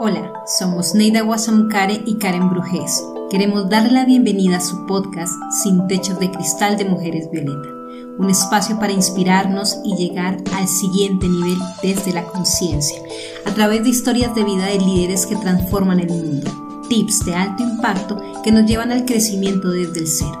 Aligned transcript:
Hola, 0.00 0.44
somos 0.46 0.94
Neida 0.94 1.22
Guasamcare 1.22 2.04
y 2.06 2.18
Karen 2.18 2.50
Brujés. 2.50 3.02
Queremos 3.30 3.68
darle 3.68 3.90
la 3.90 4.04
bienvenida 4.04 4.58
a 4.58 4.60
su 4.60 4.86
podcast 4.86 5.32
Sin 5.60 5.88
Techos 5.88 6.20
de 6.20 6.30
Cristal 6.30 6.76
de 6.76 6.84
Mujeres 6.84 7.28
Violeta, 7.32 7.68
un 8.16 8.30
espacio 8.30 8.78
para 8.78 8.92
inspirarnos 8.92 9.76
y 9.84 9.96
llegar 9.96 10.36
al 10.54 10.68
siguiente 10.68 11.28
nivel 11.28 11.58
desde 11.82 12.12
la 12.12 12.22
conciencia, 12.22 12.96
a 13.44 13.50
través 13.54 13.82
de 13.82 13.88
historias 13.88 14.32
de 14.36 14.44
vida 14.44 14.66
de 14.66 14.78
líderes 14.78 15.26
que 15.26 15.34
transforman 15.34 15.98
el 15.98 16.10
mundo, 16.10 16.48
tips 16.88 17.24
de 17.24 17.34
alto 17.34 17.64
impacto 17.64 18.22
que 18.44 18.52
nos 18.52 18.66
llevan 18.66 18.92
al 18.92 19.04
crecimiento 19.04 19.68
desde 19.68 19.98
el 19.98 20.06
ser, 20.06 20.32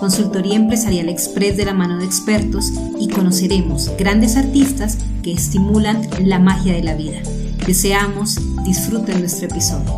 consultoría 0.00 0.56
empresarial 0.56 1.08
express 1.08 1.56
de 1.56 1.66
la 1.66 1.72
mano 1.72 1.98
de 1.98 2.04
expertos 2.04 2.72
y 2.98 3.06
conoceremos 3.06 3.92
grandes 3.96 4.36
artistas 4.36 4.98
que 5.22 5.32
estimulan 5.32 6.02
la 6.20 6.40
magia 6.40 6.72
de 6.72 6.82
la 6.82 6.94
vida. 6.94 7.22
Deseamos 7.66 8.36
disfruten 8.62 9.20
nuestro 9.20 9.46
episodio. 9.46 9.90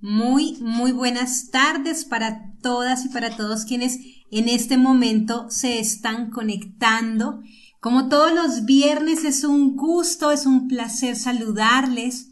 Muy, 0.00 0.56
muy 0.62 0.92
buenas 0.92 1.50
tardes 1.50 2.06
para 2.06 2.54
todas 2.62 3.04
y 3.04 3.10
para 3.10 3.36
todos 3.36 3.66
quienes 3.66 3.98
en 4.30 4.48
este 4.48 4.78
momento 4.78 5.50
se 5.50 5.78
están 5.80 6.30
conectando. 6.30 7.42
Como 7.80 8.08
todos 8.08 8.32
los 8.32 8.64
viernes 8.64 9.24
es 9.24 9.44
un 9.44 9.76
gusto, 9.76 10.30
es 10.30 10.46
un 10.46 10.66
placer 10.66 11.16
saludarles. 11.16 12.30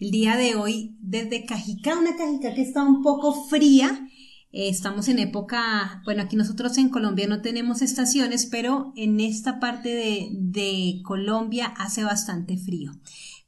El 0.00 0.10
día 0.10 0.36
de 0.38 0.54
hoy 0.54 0.96
desde 1.02 1.44
Cajica, 1.44 1.98
una 1.98 2.16
Cajica 2.16 2.54
que 2.54 2.62
está 2.62 2.82
un 2.82 3.02
poco 3.02 3.44
fría, 3.44 4.07
eh, 4.50 4.68
estamos 4.68 5.08
en 5.08 5.18
época, 5.18 6.02
bueno, 6.04 6.22
aquí 6.22 6.36
nosotros 6.36 6.78
en 6.78 6.88
Colombia 6.88 7.26
no 7.26 7.42
tenemos 7.42 7.82
estaciones, 7.82 8.46
pero 8.46 8.92
en 8.96 9.20
esta 9.20 9.60
parte 9.60 9.90
de, 9.90 10.28
de 10.32 11.00
Colombia 11.04 11.66
hace 11.76 12.04
bastante 12.04 12.56
frío. 12.56 12.92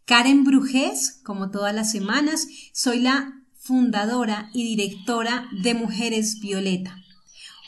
Karen 0.04 0.44
Brujés, 0.44 1.20
como 1.24 1.50
todas 1.50 1.74
las 1.74 1.90
semanas, 1.90 2.48
soy 2.72 3.00
la 3.00 3.40
fundadora 3.60 4.50
y 4.52 4.64
directora 4.64 5.48
de 5.62 5.74
Mujeres 5.74 6.40
Violeta, 6.40 6.96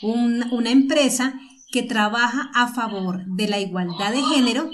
una 0.01 0.71
empresa 0.71 1.35
que 1.71 1.83
trabaja 1.83 2.51
a 2.53 2.73
favor 2.73 3.25
de 3.25 3.47
la 3.47 3.59
igualdad 3.59 4.11
de 4.11 4.21
género 4.23 4.69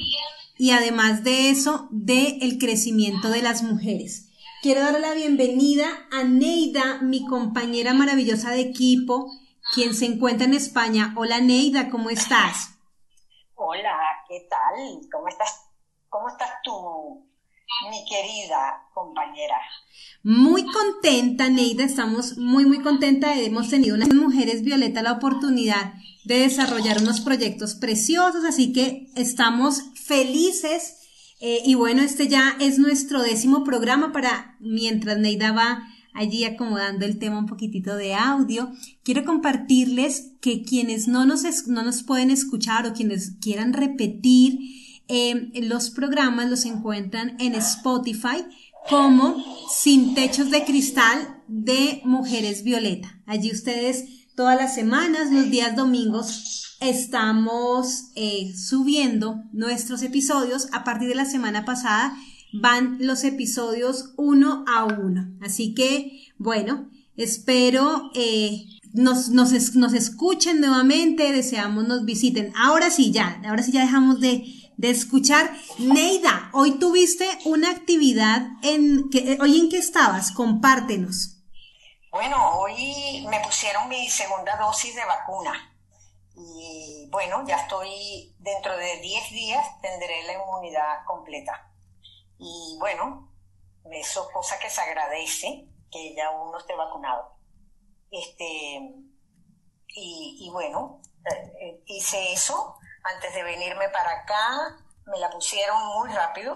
y 0.58 0.72
además 0.72 1.24
de 1.24 1.50
eso, 1.50 1.88
de 1.92 2.40
el 2.42 2.58
crecimiento 2.58 3.30
de 3.30 3.42
las 3.42 3.64
mujeres. 3.64 4.29
Quiero 4.62 4.82
darle 4.82 5.00
la 5.00 5.14
bienvenida 5.14 5.86
a 6.12 6.26
Neida, 6.26 7.00
mi 7.02 7.26
compañera 7.26 7.94
maravillosa 7.94 8.52
de 8.52 8.60
equipo, 8.60 9.32
quien 9.74 9.94
se 9.94 10.06
encuentra 10.06 10.46
en 10.48 10.54
España. 10.54 11.14
Hola 11.16 11.40
Neida, 11.40 11.90
¿cómo 11.90 12.10
estás? 12.10 12.78
Hola, 13.56 13.98
¿qué 14.28 14.50
tal? 14.50 15.00
¿Cómo 15.10 15.30
estás? 15.30 15.62
¿Cómo 16.10 16.28
estás 16.28 16.50
tú, 16.62 17.26
mi 17.90 18.04
querida 18.04 18.86
compañera? 18.94 19.56
Muy 20.24 20.66
contenta, 20.66 21.48
Neida, 21.48 21.86
estamos 21.86 22.38
muy, 22.38 22.66
muy 22.66 22.82
contenta. 22.82 23.40
Hemos 23.40 23.70
tenido 23.70 23.96
unas 23.96 24.14
mujeres, 24.14 24.62
Violeta, 24.64 25.02
la 25.02 25.14
oportunidad 25.14 25.94
de 26.26 26.40
desarrollar 26.40 26.98
unos 26.98 27.22
proyectos 27.22 27.76
preciosos, 27.76 28.44
así 28.44 28.74
que 28.74 29.08
estamos 29.16 29.84
felices 29.96 30.99
eh, 31.40 31.62
y 31.66 31.76
bueno, 31.76 32.02
este 32.02 32.28
ya 32.28 32.56
es 32.60 32.80
nuestro 32.80 33.22
décimo 33.22 33.64
programa 33.64 34.12
para 34.12 34.58
mientras 34.60 35.18
Neida 35.18 35.52
va 35.52 35.88
allí 36.14 36.44
acomodando 36.44 37.06
el 37.06 37.18
tema 37.18 37.40
un 37.40 37.46
poquitito 37.46 37.96
de 37.96 38.14
audio. 38.14 38.72
Quiero 39.04 39.24
compartirles 39.24 40.34
que 40.42 40.64
quienes 40.64 41.08
no 41.08 41.26
nos, 41.26 41.44
no 41.68 41.84
nos 41.84 42.04
pueden 42.04 42.30
escuchar 42.30 42.86
o 42.86 42.94
quienes 42.94 43.36
quieran 43.42 43.74
repetir 43.74 44.60
eh, 45.08 45.52
los 45.64 45.90
programas 45.90 46.50
los 46.50 46.66
encuentran 46.66 47.36
en 47.40 47.56
Spotify 47.56 48.46
como 48.90 49.44
Sin 49.72 50.14
Techos 50.16 50.52
de 50.52 50.66
Cristal 50.66 51.42
de 51.48 52.02
Mujeres 52.04 52.64
Violeta. 52.64 53.22
Allí 53.26 53.52
ustedes 53.52 54.28
todas 54.36 54.58
las 54.58 54.76
semanas, 54.76 55.32
los 55.32 55.50
días 55.50 55.76
domingos, 55.76 56.69
estamos 56.80 58.12
eh, 58.16 58.54
subiendo 58.56 59.44
nuestros 59.52 60.02
episodios. 60.02 60.68
A 60.74 60.84
partir 60.84 61.10
de 61.10 61.16
la 61.16 61.26
semana 61.26 61.66
pasada 61.66 62.16
van 62.54 62.98
los 63.00 63.24
episodios 63.24 64.14
uno 64.18 64.64
a 64.68 64.86
uno. 64.86 65.28
Así 65.42 65.74
que, 65.74 66.32
bueno, 66.38 66.90
espero 67.16 68.12
eh, 68.16 68.66
nos, 68.94 69.30
nos, 69.30 69.76
nos, 69.76 69.94
escuchen 69.94 70.62
nuevamente, 70.62 71.32
deseamos 71.32 71.88
nos 71.88 72.06
visiten. 72.06 72.54
Ahora 72.56 72.90
sí, 72.90 73.12
ya, 73.12 73.42
ahora 73.48 73.64
sí 73.64 73.72
ya 73.72 73.82
dejamos 73.82 74.20
de, 74.20 74.46
de 74.78 74.90
escuchar. 74.90 75.52
Neida, 75.78 76.50
hoy 76.54 76.80
tuviste 76.80 77.28
una 77.46 77.70
actividad 77.70 78.48
en 78.64 79.10
que, 79.10 79.38
hoy 79.42 79.60
en 79.60 79.70
qué 79.70 79.78
estabas, 79.78 80.32
compártenos. 80.32 81.36
Bueno, 82.12 82.38
hoy 82.58 83.28
me 83.30 83.40
pusieron 83.42 83.88
mi 83.88 84.10
segunda 84.10 84.58
dosis 84.58 84.96
de 84.96 85.06
vacuna. 85.06 85.69
Y 86.42 87.10
bueno, 87.12 87.46
ya 87.46 87.58
estoy, 87.58 88.34
dentro 88.40 88.76
de 88.78 89.02
10 89.02 89.32
días 89.32 89.82
tendré 89.82 90.24
la 90.24 90.34
inmunidad 90.34 91.04
completa. 91.06 91.70
Y 92.38 92.78
bueno, 92.80 93.30
eso 93.92 94.24
es 94.26 94.34
cosa 94.34 94.58
que 94.58 94.70
se 94.70 94.80
agradece, 94.80 95.68
que 95.92 96.16
ya 96.16 96.32
uno 96.32 96.58
esté 96.58 96.76
vacunado. 96.76 97.36
Este, 98.10 98.96
y, 99.88 100.50
bueno, 100.52 101.02
eh, 101.30 101.54
eh, 101.62 101.84
hice 101.88 102.32
eso 102.32 102.78
antes 103.04 103.34
de 103.34 103.44
venirme 103.44 103.90
para 103.90 104.22
acá, 104.22 104.78
me 105.08 105.20
la 105.20 105.30
pusieron 105.30 105.88
muy 105.88 106.10
rápido, 106.10 106.56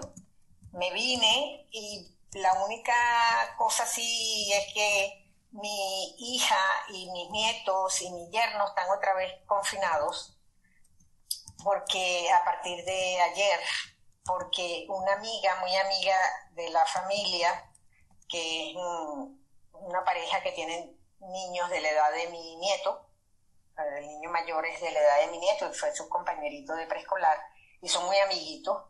me 0.72 0.92
vine 0.92 1.66
y 1.70 2.16
la 2.32 2.64
única 2.64 2.94
cosa 3.58 3.84
sí 3.84 4.50
es 4.52 4.72
que 4.72 5.23
mi 5.54 6.14
hija 6.18 6.58
y 6.88 7.10
mis 7.10 7.30
nietos 7.30 8.02
y 8.02 8.10
mis 8.10 8.28
yernos 8.30 8.70
están 8.70 8.90
otra 8.90 9.14
vez 9.14 9.32
confinados 9.46 10.36
porque 11.62 12.30
a 12.30 12.44
partir 12.44 12.84
de 12.84 13.20
ayer, 13.22 13.60
porque 14.24 14.84
una 14.88 15.14
amiga, 15.14 15.56
muy 15.60 15.74
amiga 15.76 16.16
de 16.50 16.68
la 16.70 16.84
familia, 16.86 17.70
que 18.28 18.70
es 18.70 18.76
una 19.72 20.04
pareja 20.04 20.42
que 20.42 20.52
tiene 20.52 20.94
niños 21.20 21.70
de 21.70 21.80
la 21.80 21.88
edad 21.88 22.12
de 22.12 22.28
mi 22.28 22.56
nieto, 22.56 23.08
el 23.78 24.06
niño 24.06 24.30
mayor 24.30 24.66
es 24.66 24.80
de 24.80 24.90
la 24.90 25.00
edad 25.00 25.20
de 25.20 25.28
mi 25.28 25.38
nieto 25.38 25.70
y 25.70 25.74
fue 25.74 25.94
su 25.94 26.08
compañerito 26.08 26.74
de 26.74 26.86
preescolar, 26.86 27.38
y 27.80 27.88
son 27.88 28.04
muy 28.06 28.18
amiguitos, 28.18 28.84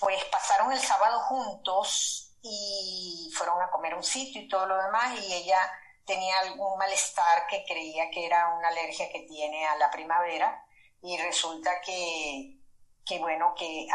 pues 0.00 0.22
pasaron 0.24 0.72
el 0.72 0.80
sábado 0.80 1.20
juntos 1.20 2.34
y 2.42 3.30
fueron 3.36 3.60
a 3.62 3.70
comer 3.70 3.94
un 3.94 4.02
sitio 4.02 4.42
y 4.42 4.48
todo 4.48 4.66
lo 4.66 4.82
demás, 4.82 5.18
y 5.20 5.34
ella 5.34 5.60
tenía 6.08 6.40
algún 6.40 6.76
malestar 6.78 7.46
que 7.46 7.64
creía 7.66 8.10
que 8.10 8.24
era 8.24 8.54
una 8.54 8.68
alergia 8.68 9.10
que 9.12 9.20
tiene 9.20 9.66
a 9.66 9.76
la 9.76 9.90
primavera 9.90 10.64
y 11.02 11.18
resulta 11.18 11.80
que, 11.82 12.56
que 13.04 13.18
bueno, 13.18 13.54
que 13.54 13.86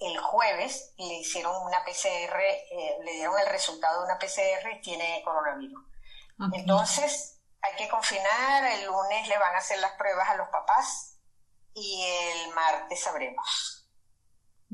el 0.00 0.18
jueves 0.18 0.92
le 0.98 1.14
hicieron 1.14 1.56
una 1.64 1.82
PCR, 1.82 2.38
eh, 2.38 2.98
le 3.02 3.12
dieron 3.14 3.38
el 3.40 3.46
resultado 3.46 4.00
de 4.00 4.04
una 4.04 4.18
PCR 4.18 4.76
y 4.76 4.82
tiene 4.82 5.22
coronavirus. 5.24 5.82
Entonces 6.52 7.40
hay 7.62 7.74
que 7.76 7.88
confinar, 7.88 8.64
el 8.64 8.84
lunes 8.84 9.26
le 9.26 9.38
van 9.38 9.54
a 9.54 9.58
hacer 9.58 9.78
las 9.78 9.92
pruebas 9.92 10.28
a 10.28 10.36
los 10.36 10.48
papás 10.48 11.18
y 11.72 12.04
el 12.04 12.54
martes 12.54 13.00
sabremos. 13.00 13.83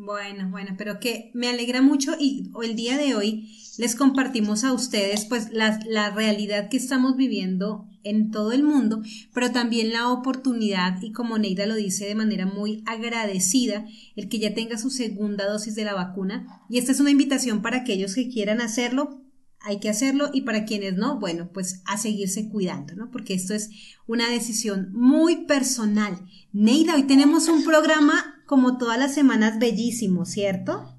Bueno, 0.02 0.48
bueno, 0.50 0.76
pero 0.78 0.98
que 0.98 1.30
me 1.34 1.48
alegra 1.48 1.82
mucho 1.82 2.12
y 2.18 2.50
el 2.62 2.74
día 2.74 2.96
de 2.96 3.14
hoy 3.14 3.54
les 3.76 3.94
compartimos 3.94 4.64
a 4.64 4.72
ustedes 4.72 5.26
pues 5.26 5.52
la, 5.52 5.78
la, 5.86 6.08
realidad 6.08 6.70
que 6.70 6.78
estamos 6.78 7.18
viviendo 7.18 7.86
en 8.02 8.30
todo 8.30 8.52
el 8.52 8.62
mundo, 8.62 9.02
pero 9.34 9.52
también 9.52 9.92
la 9.92 10.08
oportunidad 10.08 11.02
y 11.02 11.12
como 11.12 11.36
Neida 11.36 11.66
lo 11.66 11.74
dice 11.74 12.06
de 12.06 12.14
manera 12.14 12.46
muy 12.46 12.82
agradecida, 12.86 13.84
el 14.16 14.30
que 14.30 14.38
ya 14.38 14.54
tenga 14.54 14.78
su 14.78 14.88
segunda 14.88 15.46
dosis 15.46 15.74
de 15.74 15.84
la 15.84 15.92
vacuna 15.92 16.62
y 16.70 16.78
esta 16.78 16.92
es 16.92 17.00
una 17.00 17.10
invitación 17.10 17.60
para 17.60 17.78
aquellos 17.78 18.14
que 18.14 18.30
quieran 18.30 18.62
hacerlo, 18.62 19.20
hay 19.60 19.80
que 19.80 19.91
hacerlo 19.91 20.30
y 20.32 20.42
para 20.42 20.64
quienes 20.64 20.94
no, 20.96 21.20
bueno, 21.20 21.50
pues 21.53 21.82
a 21.84 21.98
seguirse 21.98 22.48
cuidando, 22.48 22.94
¿no? 22.94 23.10
Porque 23.10 23.34
esto 23.34 23.53
es 23.53 23.68
una 24.06 24.30
decisión 24.30 24.88
muy 24.92 25.44
personal. 25.44 26.16
Neida, 26.53 26.94
hoy 26.94 27.03
tenemos 27.03 27.48
un 27.48 27.62
programa 27.62 28.40
como 28.50 28.78
todas 28.78 28.98
las 28.98 29.14
semanas 29.14 29.60
bellísimo, 29.60 30.24
¿cierto? 30.24 30.92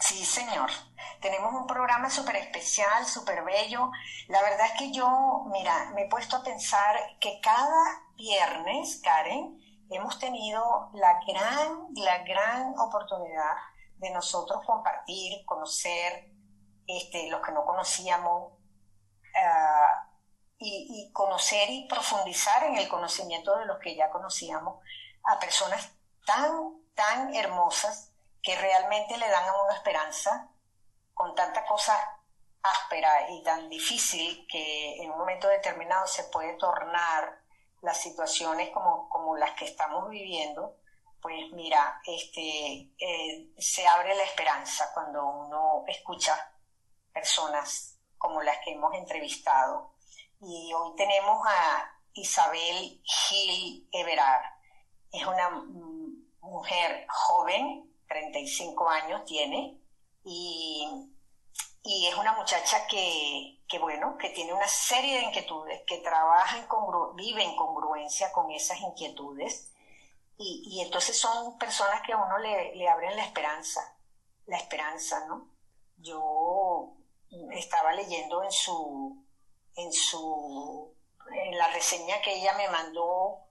Sí, 0.00 0.24
señor. 0.24 0.70
Tenemos 1.20 1.52
un 1.52 1.66
programa 1.66 2.08
súper 2.08 2.36
especial, 2.36 3.04
súper 3.04 3.44
bello. 3.44 3.90
La 4.28 4.40
verdad 4.40 4.68
es 4.72 4.78
que 4.78 4.90
yo, 4.90 5.44
mira, 5.52 5.92
me 5.94 6.04
he 6.04 6.08
puesto 6.08 6.36
a 6.38 6.42
pensar 6.42 6.96
que 7.20 7.38
cada 7.42 8.00
viernes, 8.16 8.98
Karen, 9.04 9.60
hemos 9.90 10.18
tenido 10.18 10.88
la 10.94 11.20
gran, 11.28 11.88
la 11.96 12.24
gran 12.24 12.72
oportunidad 12.78 13.56
de 13.98 14.08
nosotros 14.12 14.64
compartir, 14.64 15.44
conocer 15.44 16.30
este, 16.86 17.28
los 17.28 17.42
que 17.42 17.52
no 17.52 17.66
conocíamos 17.66 18.54
ah, 19.36 20.08
y, 20.56 20.86
y 20.88 21.12
conocer 21.12 21.68
y 21.68 21.86
profundizar 21.88 22.64
en 22.64 22.76
el 22.76 22.88
conocimiento 22.88 23.54
de 23.58 23.66
los 23.66 23.78
que 23.80 23.94
ya 23.94 24.08
conocíamos 24.08 24.78
a 25.24 25.38
personas 25.38 25.93
tan, 26.24 26.82
tan 26.94 27.34
hermosas 27.34 28.12
que 28.42 28.56
realmente 28.56 29.16
le 29.16 29.28
dan 29.28 29.48
a 29.48 29.62
uno 29.62 29.72
esperanza 29.72 30.48
con 31.14 31.34
tanta 31.34 31.64
cosa 31.64 32.20
áspera 32.62 33.30
y 33.30 33.42
tan 33.42 33.68
difícil 33.68 34.46
que 34.50 35.02
en 35.02 35.10
un 35.10 35.18
momento 35.18 35.48
determinado 35.48 36.06
se 36.06 36.24
puede 36.24 36.54
tornar 36.54 37.42
las 37.82 38.00
situaciones 38.00 38.70
como, 38.70 39.08
como 39.08 39.36
las 39.36 39.52
que 39.52 39.66
estamos 39.66 40.08
viviendo, 40.08 40.78
pues 41.20 41.50
mira, 41.52 42.00
este, 42.04 42.92
eh, 42.98 43.50
se 43.58 43.86
abre 43.86 44.14
la 44.14 44.24
esperanza 44.24 44.90
cuando 44.92 45.24
uno 45.24 45.84
escucha 45.86 46.34
personas 47.12 47.98
como 48.18 48.42
las 48.42 48.58
que 48.64 48.72
hemos 48.72 48.94
entrevistado. 48.94 49.94
Y 50.40 50.72
hoy 50.74 50.94
tenemos 50.96 51.46
a 51.46 51.90
Isabel 52.14 53.02
Gil 53.04 53.88
Everard. 53.92 54.44
Es 55.12 55.26
una 55.26 55.48
mujer 56.54 57.06
joven, 57.08 57.90
35 58.08 58.88
años 58.88 59.24
tiene, 59.24 59.78
y 60.24 60.86
y 61.86 62.06
es 62.06 62.16
una 62.16 62.32
muchacha 62.32 62.86
que, 62.86 63.60
que, 63.68 63.78
bueno, 63.78 64.16
que 64.16 64.30
tiene 64.30 64.54
una 64.54 64.66
serie 64.66 65.18
de 65.18 65.24
inquietudes, 65.24 65.82
que 65.86 65.98
trabaja 65.98 66.56
en 66.56 66.66
vive 67.14 67.42
en 67.42 67.54
congruencia 67.56 68.32
con 68.32 68.50
esas 68.50 68.80
inquietudes 68.80 69.70
y, 70.38 70.62
y 70.66 70.80
entonces 70.80 71.18
son 71.20 71.58
personas 71.58 72.00
que 72.00 72.14
a 72.14 72.16
uno 72.16 72.38
le, 72.38 72.74
le, 72.74 72.88
abren 72.88 73.14
la 73.14 73.24
esperanza, 73.24 73.98
la 74.46 74.56
esperanza, 74.56 75.26
¿no? 75.26 75.50
Yo 75.98 76.94
estaba 77.52 77.92
leyendo 77.92 78.42
en 78.42 78.50
su, 78.50 79.22
en 79.76 79.92
su, 79.92 80.90
en 81.34 81.58
la 81.58 81.68
reseña 81.68 82.22
que 82.22 82.34
ella 82.34 82.54
me 82.56 82.68
mandó 82.70 83.43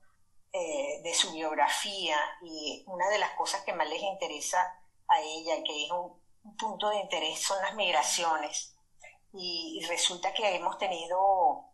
eh, 0.56 1.00
de 1.02 1.12
su 1.12 1.32
biografía 1.32 2.16
y 2.40 2.84
una 2.86 3.08
de 3.08 3.18
las 3.18 3.30
cosas 3.30 3.62
que 3.64 3.72
más 3.72 3.88
les 3.88 4.00
interesa 4.00 4.80
a 5.08 5.20
ella, 5.20 5.62
que 5.64 5.84
es 5.84 5.90
un, 5.90 6.22
un 6.44 6.56
punto 6.56 6.90
de 6.90 7.00
interés 7.00 7.42
son 7.42 7.60
las 7.62 7.74
migraciones. 7.74 8.76
Y, 9.32 9.84
resulta 9.88 10.32
que 10.32 10.54
hemos 10.54 10.78
tenido 10.78 11.72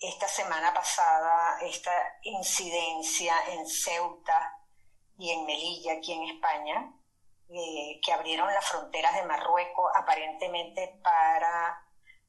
esta 0.00 0.28
semana 0.28 0.74
pasada 0.74 1.58
esta 1.62 1.90
incidencia 2.24 3.34
en 3.48 3.66
Ceuta 3.66 4.54
y 5.16 5.30
en 5.30 5.46
Melilla, 5.46 5.94
aquí 5.94 6.12
en 6.12 6.24
España, 6.24 6.92
eh, 7.48 7.98
que 8.04 8.12
abrieron 8.12 8.52
las 8.52 8.68
fronteras 8.68 9.14
de 9.14 9.24
Marruecos 9.24 9.90
aparentemente 9.96 11.00
para 11.02 11.82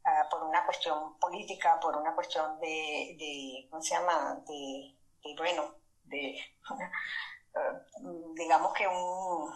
ah, 0.06 0.28
por 0.32 0.44
una 0.44 0.66
cuestión 0.66 1.20
política, 1.20 1.78
por 1.82 1.98
una 1.98 2.16
cuestión 2.16 2.60
de, 2.62 3.68
¿cómo 3.70 3.82
se 3.82 3.96
llama? 3.96 4.42
De, 4.48 4.96
bueno, 5.38 5.76
de, 6.04 6.40
digamos 8.36 8.74
que 8.74 8.88
un, 8.88 9.54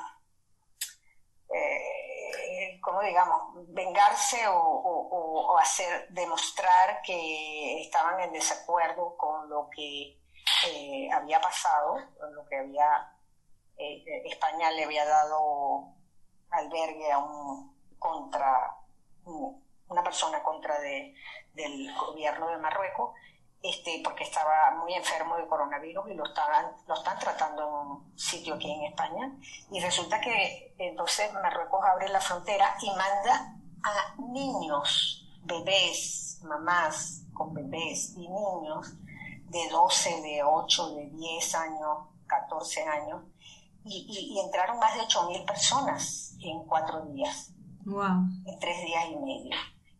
eh, 1.53 2.79
como 2.81 3.01
digamos, 3.01 3.53
vengarse 3.69 4.45
o, 4.47 5.57
hacer, 5.59 6.07
demostrar 6.09 7.01
que 7.03 7.81
estaban 7.81 8.19
en 8.19 8.33
desacuerdo 8.33 9.15
con 9.15 9.49
lo 9.49 9.69
que 9.69 10.19
eh, 10.67 11.09
había 11.11 11.39
pasado, 11.39 11.95
con 12.19 12.35
lo 12.35 12.45
que 12.45 12.57
había, 12.57 13.13
eh, 13.77 14.23
España 14.25 14.71
le 14.71 14.85
había 14.85 15.05
dado 15.05 15.93
albergue 16.49 17.11
a 17.11 17.17
un 17.19 17.73
contra, 17.97 18.77
una 19.25 20.03
persona 20.03 20.43
contra 20.43 20.79
de, 20.79 21.15
del 21.53 21.95
gobierno 21.95 22.49
de 22.49 22.57
Marruecos, 22.57 23.15
este, 23.63 24.01
porque 24.03 24.25
estaba 24.25 24.71
muy 24.81 24.93
enfermo 24.93 25.37
de 25.37 25.47
coronavirus 25.47 26.09
y 26.09 26.15
lo, 26.15 26.25
estaban, 26.25 26.75
lo 26.85 26.95
están 26.95 27.17
tratando 27.17 27.63
en 27.63 27.73
un 27.73 28.17
sitio 28.19 28.55
aquí 28.55 28.69
en 28.69 28.83
España. 28.83 29.39
Y 29.71 29.79
resulta 29.79 30.19
que 30.19 30.75
entonces 30.77 31.31
Marruecos 31.31 31.79
abre 31.85 32.09
la 32.09 32.19
frontera 32.19 32.75
y 32.81 32.89
manda 32.89 33.55
a 33.83 34.15
niños, 34.21 35.25
bebés, 35.43 36.41
mamás 36.43 37.23
con 37.33 37.53
bebés 37.53 38.13
y 38.17 38.27
niños 38.27 38.95
de 39.45 39.69
12, 39.69 40.21
de 40.21 40.43
8, 40.43 40.95
de 40.95 41.09
10 41.11 41.55
años, 41.55 41.97
14 42.27 42.83
años, 42.85 43.23
y, 43.85 44.39
entraron 44.43 44.79
más 44.79 44.93
de 44.95 45.01
8.000 45.01 45.45
personas 45.45 46.35
en 46.41 46.65
cuatro 46.65 47.01
días, 47.05 47.53
wow. 47.85 48.27
en 48.45 48.59
tres 48.59 48.83
días 48.83 49.05
y 49.09 49.15
medio. 49.17 49.55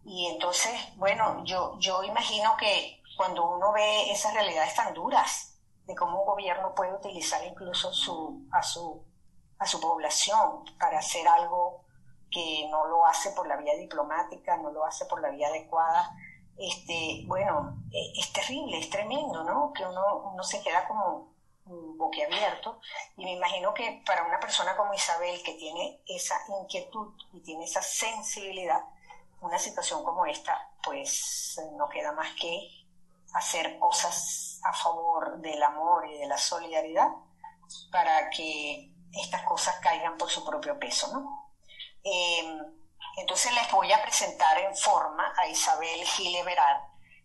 Y 0.06 0.28
entonces, 0.28 0.74
bueno, 0.98 1.44
yo, 1.46 1.78
yo 1.80 2.04
imagino 2.04 2.56
que 2.58 3.03
cuando 3.18 3.50
uno 3.56 3.72
ve 3.72 4.12
esas 4.12 4.34
realidades 4.34 4.76
tan 4.76 4.94
duras 4.94 5.60
de 5.86 5.96
cómo 5.96 6.22
un 6.22 6.26
gobierno 6.26 6.74
puede 6.74 6.94
utilizar 6.94 7.44
incluso 7.46 7.92
su, 7.94 8.48
a, 8.52 8.64
su, 8.64 9.06
a 9.60 9.66
su 9.66 9.80
población 9.80 10.64
para 10.80 11.00
hacer 11.00 11.28
algo 11.28 11.84
que 12.32 12.68
no 12.70 12.88
lo 12.88 13.06
hace 13.06 13.32
por 13.32 13.48
la 13.48 13.58
vía 13.58 13.76
diplomática, 13.76 14.58
no 14.58 14.72
lo 14.72 14.86
hace 14.86 15.06
por 15.06 15.22
la 15.22 15.30
vía 15.30 15.48
adecuada, 15.50 16.16
este, 16.58 17.24
bueno, 17.28 17.84
e, 17.92 18.20
es, 18.20 18.32
terrible, 18.34 18.80
es 18.80 18.90
tremendo, 18.90 19.44
¿no? 19.44 19.72
Que 19.74 19.86
uno, 19.86 20.32
uno 20.34 20.44
se 20.44 20.62
queda 20.62 20.88
como 20.88 21.34
boquiabierto 21.66 22.80
y 23.16 23.24
me 23.24 23.34
imagino 23.34 23.74
que 23.74 24.04
para 24.06 24.26
una 24.26 24.40
persona 24.40 24.76
como 24.76 24.94
Isabel 24.94 25.42
que 25.44 25.54
tiene 25.54 26.02
esa 26.06 26.36
inquietud 26.62 27.14
y 27.32 27.42
tiene 27.42 27.64
esa 27.64 27.82
sensibilidad, 27.82 28.84
una 29.42 29.58
situación 29.58 30.04
como 30.04 30.26
esta, 30.26 30.72
pues 30.84 31.60
no 31.78 31.88
queda 31.90 32.12
más 32.12 32.34
que 32.40 32.83
hacer 33.34 33.80
cosas 33.80 34.60
a 34.64 34.74
favor 34.74 35.40
del 35.40 35.62
amor 35.62 36.08
y 36.10 36.18
de 36.20 36.28
la 36.28 36.38
solidaridad 36.38 37.10
para 37.92 38.30
que 38.30 38.92
estas 39.12 39.44
cosas 39.44 39.76
caigan 39.82 40.18
por 40.18 40.30
su 40.30 40.46
propio 40.46 40.80
peso, 40.80 41.08
¿no? 41.12 41.52
Em, 42.04 42.60
entonces 43.18 43.54
les 43.54 43.72
voy 43.72 43.92
a 43.92 44.02
presentar 44.02 44.58
en 44.60 44.76
forma 44.76 45.34
a 45.38 45.48
Isabel 45.48 46.04
Gil 46.06 46.38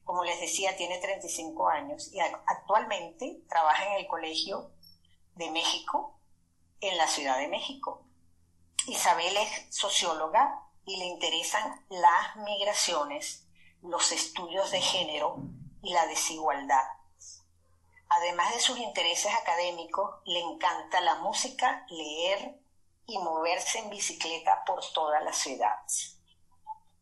Como 0.04 0.24
les 0.24 0.40
decía, 0.40 0.76
tiene 0.76 0.98
35 0.98 1.68
años 1.68 2.12
y 2.12 2.20
actualmente 2.20 3.42
trabaja 3.48 3.86
en 3.86 3.92
el 3.94 4.06
Colegio 4.06 4.72
de 5.34 5.50
México 5.50 6.18
en 6.80 6.96
la 6.96 7.06
Ciudad 7.06 7.38
de 7.38 7.48
México. 7.48 8.04
Isabel 8.86 9.36
es 9.36 9.74
socióloga 9.74 10.62
y 10.84 10.96
le 10.96 11.06
interesan 11.06 11.84
las 11.90 12.36
migraciones, 12.36 13.46
los 13.82 14.12
estudios 14.12 14.70
de 14.70 14.80
género 14.80 15.42
y 15.82 15.92
la 15.92 16.06
desigualdad. 16.06 16.84
Además 18.10 18.54
de 18.54 18.60
sus 18.60 18.78
intereses 18.78 19.32
académicos, 19.34 20.22
le 20.24 20.40
encanta 20.40 21.00
la 21.00 21.16
música, 21.16 21.84
leer 21.90 22.58
y 23.06 23.18
moverse 23.18 23.78
en 23.78 23.90
bicicleta 23.90 24.64
por 24.64 24.80
toda 24.92 25.20
la 25.20 25.32
ciudad. 25.32 25.76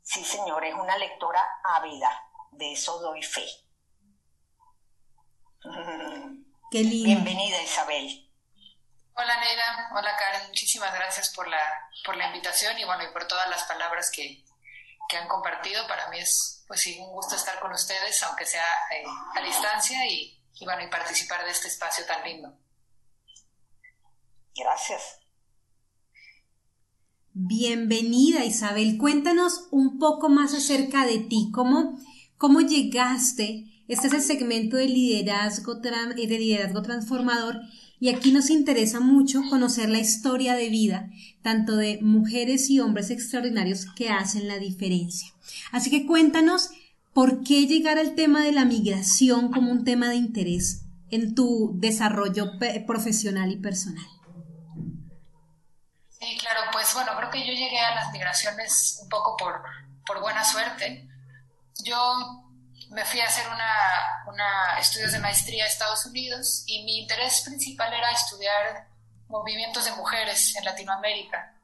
Sí, 0.03 0.25
señor, 0.25 0.65
es 0.65 0.75
una 0.75 0.99
lectora 0.99 1.43
ávida, 1.65 2.11
de 2.53 2.73
eso 2.73 2.99
doy 3.01 3.23
fe. 3.23 3.47
Qué 6.71 6.79
lindo. 6.83 7.07
Bienvenida, 7.07 7.63
Isabel. 7.63 8.27
Hola 9.19 9.41
Neida, 9.41 9.91
hola 9.95 10.15
Karen, 10.17 10.49
muchísimas 10.49 10.93
gracias 10.93 11.33
por 11.35 11.49
la, 11.49 11.91
por 12.05 12.17
la 12.17 12.27
invitación 12.27 12.79
y 12.79 12.85
bueno, 12.85 13.03
y 13.03 13.13
por 13.13 13.27
todas 13.27 13.49
las 13.49 13.65
palabras 13.65 14.11
que, 14.11 14.45
que 15.09 15.17
han 15.17 15.29
compartido. 15.29 15.87
Para 15.87 16.09
mí 16.11 16.19
es, 16.19 16.65
pues 16.67 16.81
sí, 16.81 16.99
un 16.99 17.11
gusto 17.13 17.37
estar 17.37 17.59
con 17.61 17.73
ustedes, 17.73 18.23
aunque 18.25 18.47
sea 18.47 18.67
eh, 18.91 19.05
a 19.35 19.43
distancia 19.43 20.07
y, 20.07 20.39
y, 20.59 20.65
bueno, 20.65 20.83
y 20.83 20.89
participar 20.89 21.45
de 21.45 21.51
este 21.51 21.69
espacio 21.69 22.05
tan 22.07 22.25
lindo. 22.25 22.57
Gracias. 24.55 25.21
Bienvenida 27.39 28.47
Isabel, 28.47 28.97
cuéntanos 28.97 29.69
un 29.71 29.99
poco 29.99 30.31
más 30.31 30.55
acerca 30.55 31.05
de 31.05 31.19
ti, 31.19 31.51
cómo, 31.53 31.99
cómo 32.39 32.63
llegaste, 32.63 33.85
este 33.89 34.07
es 34.07 34.15
el 34.15 34.23
segmento 34.23 34.79
de 34.79 34.87
liderazgo, 34.87 35.75
de 35.75 36.27
liderazgo 36.27 36.81
transformador 36.81 37.61
y 37.99 38.11
aquí 38.11 38.33
nos 38.33 38.51
interesa 38.51 39.01
mucho 39.01 39.43
conocer 39.49 39.89
la 39.89 39.99
historia 39.99 40.55
de 40.55 40.69
vida, 40.69 41.09
tanto 41.43 41.77
de 41.77 41.99
mujeres 42.03 42.69
y 42.71 42.81
hombres 42.81 43.11
extraordinarios 43.11 43.87
que 43.95 44.11
hacen 44.11 44.49
la 44.49 44.59
diferencia. 44.59 45.33
Así 45.73 45.91
que 45.91 46.07
cuéntanos 46.07 46.71
por 47.15 47.43
qué 47.43 47.67
llegar 47.67 47.99
al 47.99 48.15
tema 48.15 48.45
de 48.45 48.53
la 48.53 48.65
migración 48.65 49.51
como 49.51 49.73
un 49.73 49.85
tema 49.85 50.09
de 50.11 50.17
interés 50.17 50.83
en 51.11 51.35
tu 51.35 51.73
desarrollo 51.75 52.53
profesional 52.87 53.53
y 53.53 53.57
personal. 53.57 54.05
Sí, 56.11 56.37
claro, 56.41 56.61
pues 56.73 56.93
bueno, 56.95 57.13
creo 57.17 57.31
que 57.31 57.47
yo 57.47 57.53
llegué 57.53 57.79
a 57.79 57.95
las 57.95 58.13
migraciones 58.13 59.01
un 59.03 59.09
poco 59.09 59.37
por, 59.37 59.63
por 60.07 60.21
buena 60.21 60.45
suerte. 60.45 61.09
Yo 61.85 62.46
me 62.91 63.05
fui 63.05 63.21
a 63.21 63.27
hacer 63.27 63.47
una, 63.49 64.23
una, 64.27 64.79
estudios 64.79 65.13
de 65.13 65.19
maestría 65.19 65.65
a 65.65 65.69
Estados 65.69 66.07
Unidos 66.07 66.65
y 66.67 66.85
mi 66.85 67.01
interés 67.01 67.43
principal 67.43 67.93
era 67.93 68.11
estudiar 68.11 68.89
movimientos 69.29 69.85
de 69.85 69.93
mujeres 69.93 70.55
en 70.57 70.65
Latinoamérica 70.65 71.55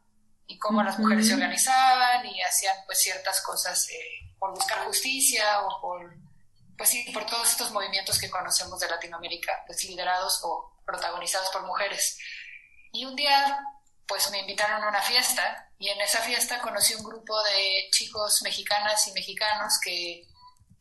y 0.46 0.58
cómo 0.58 0.82
las 0.82 0.98
mujeres 0.98 1.28
se 1.28 1.34
organizaban 1.34 2.26
y 2.26 2.42
hacían 2.42 2.76
pues 2.86 3.00
ciertas 3.00 3.40
cosas 3.42 3.88
eh, 3.90 4.34
por 4.38 4.54
buscar 4.54 4.84
justicia 4.84 5.62
o 5.62 5.80
por 5.80 6.14
pues 6.76 6.88
sí 6.88 7.10
por 7.12 7.24
todos 7.26 7.50
estos 7.50 7.70
movimientos 7.70 8.18
que 8.18 8.30
conocemos 8.30 8.80
de 8.80 8.88
Latinoamérica 8.88 9.62
pues 9.66 9.84
liderados 9.84 10.40
o 10.42 10.72
protagonizados 10.84 11.48
por 11.50 11.64
mujeres. 11.64 12.18
Y 12.92 13.04
un 13.04 13.14
día 13.14 13.58
pues 14.06 14.30
me 14.30 14.40
invitaron 14.40 14.82
a 14.82 14.88
una 14.88 15.00
fiesta 15.00 15.70
y 15.78 15.88
en 15.88 16.00
esa 16.00 16.20
fiesta 16.20 16.60
conocí 16.60 16.94
un 16.94 17.04
grupo 17.04 17.40
de 17.44 17.88
chicos 17.92 18.42
mexicanas 18.42 19.06
y 19.06 19.12
mexicanos 19.12 19.78
que, 19.82 20.26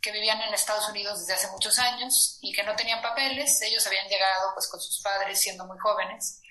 que 0.01 0.11
vivían 0.11 0.41
en 0.41 0.53
Estados 0.53 0.89
Unidos 0.89 1.19
desde 1.19 1.33
hace 1.33 1.51
muchos 1.51 1.77
años 1.79 2.39
y 2.41 2.53
que 2.53 2.63
no 2.63 2.75
tenían 2.75 3.01
papeles. 3.01 3.61
Ellos 3.61 3.85
habían 3.85 4.07
llegado 4.07 4.53
pues 4.53 4.67
con 4.67 4.79
sus 4.79 5.01
padres 5.01 5.39
siendo 5.39 5.65
muy 5.65 5.77
jóvenes 5.77 6.41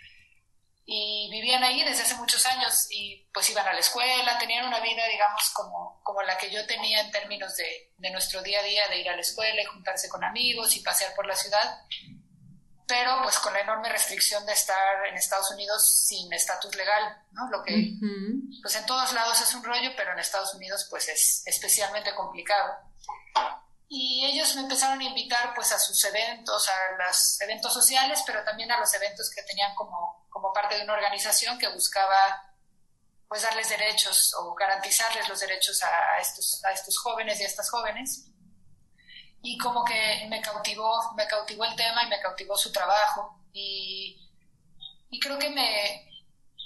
y 0.92 1.28
vivían 1.30 1.62
ahí 1.62 1.84
desde 1.84 2.02
hace 2.02 2.16
muchos 2.16 2.44
años 2.46 2.88
y 2.90 3.28
pues 3.32 3.48
iban 3.48 3.66
a 3.66 3.72
la 3.72 3.78
escuela, 3.78 4.38
tenían 4.38 4.66
una 4.66 4.80
vida, 4.80 5.06
digamos, 5.06 5.50
como, 5.52 6.00
como 6.02 6.20
la 6.22 6.36
que 6.36 6.50
yo 6.50 6.66
tenía 6.66 7.00
en 7.00 7.12
términos 7.12 7.54
de, 7.56 7.92
de 7.96 8.10
nuestro 8.10 8.42
día 8.42 8.58
a 8.58 8.64
día, 8.64 8.88
de 8.88 8.98
ir 8.98 9.08
a 9.08 9.14
la 9.14 9.20
escuela 9.20 9.62
y 9.62 9.66
juntarse 9.66 10.08
con 10.08 10.24
amigos 10.24 10.76
y 10.76 10.80
pasear 10.80 11.14
por 11.14 11.26
la 11.26 11.36
ciudad, 11.36 11.78
pero 12.88 13.22
pues 13.22 13.38
con 13.38 13.52
la 13.52 13.60
enorme 13.60 13.88
restricción 13.88 14.44
de 14.46 14.52
estar 14.52 15.06
en 15.08 15.14
Estados 15.14 15.52
Unidos 15.52 16.06
sin 16.08 16.32
estatus 16.32 16.74
legal, 16.74 17.22
¿no? 17.30 17.48
Lo 17.50 17.62
que 17.62 17.92
pues 18.60 18.74
en 18.74 18.84
todos 18.86 19.12
lados 19.12 19.40
es 19.40 19.54
un 19.54 19.62
rollo, 19.62 19.92
pero 19.96 20.12
en 20.12 20.18
Estados 20.18 20.52
Unidos 20.54 20.88
pues 20.90 21.08
es 21.08 21.44
especialmente 21.46 22.12
complicado. 22.16 22.89
Y 23.88 24.24
ellos 24.24 24.54
me 24.54 24.62
empezaron 24.62 25.00
a 25.00 25.04
invitar 25.04 25.52
pues 25.54 25.72
a 25.72 25.78
sus 25.78 26.02
eventos, 26.04 26.68
a 26.68 27.04
los 27.04 27.40
eventos 27.40 27.74
sociales, 27.74 28.22
pero 28.24 28.44
también 28.44 28.70
a 28.70 28.78
los 28.78 28.94
eventos 28.94 29.30
que 29.30 29.42
tenían 29.42 29.74
como, 29.74 30.26
como 30.28 30.52
parte 30.52 30.76
de 30.76 30.84
una 30.84 30.94
organización 30.94 31.58
que 31.58 31.68
buscaba 31.68 32.16
pues 33.26 33.42
darles 33.42 33.68
derechos 33.68 34.34
o 34.38 34.54
garantizarles 34.54 35.28
los 35.28 35.40
derechos 35.40 35.82
a 35.84 36.20
estos, 36.20 36.64
a 36.64 36.72
estos 36.72 36.98
jóvenes 36.98 37.40
y 37.40 37.44
a 37.44 37.46
estas 37.46 37.70
jóvenes. 37.70 38.26
Y 39.42 39.56
como 39.56 39.84
que 39.84 40.26
me 40.28 40.40
cautivó, 40.40 41.12
me 41.14 41.26
cautivó 41.26 41.64
el 41.64 41.74
tema 41.76 42.04
y 42.04 42.08
me 42.08 42.20
cautivó 42.20 42.56
su 42.56 42.72
trabajo. 42.72 43.40
Y, 43.52 44.30
y 45.10 45.20
creo 45.20 45.38
que 45.38 45.50
me, 45.50 46.10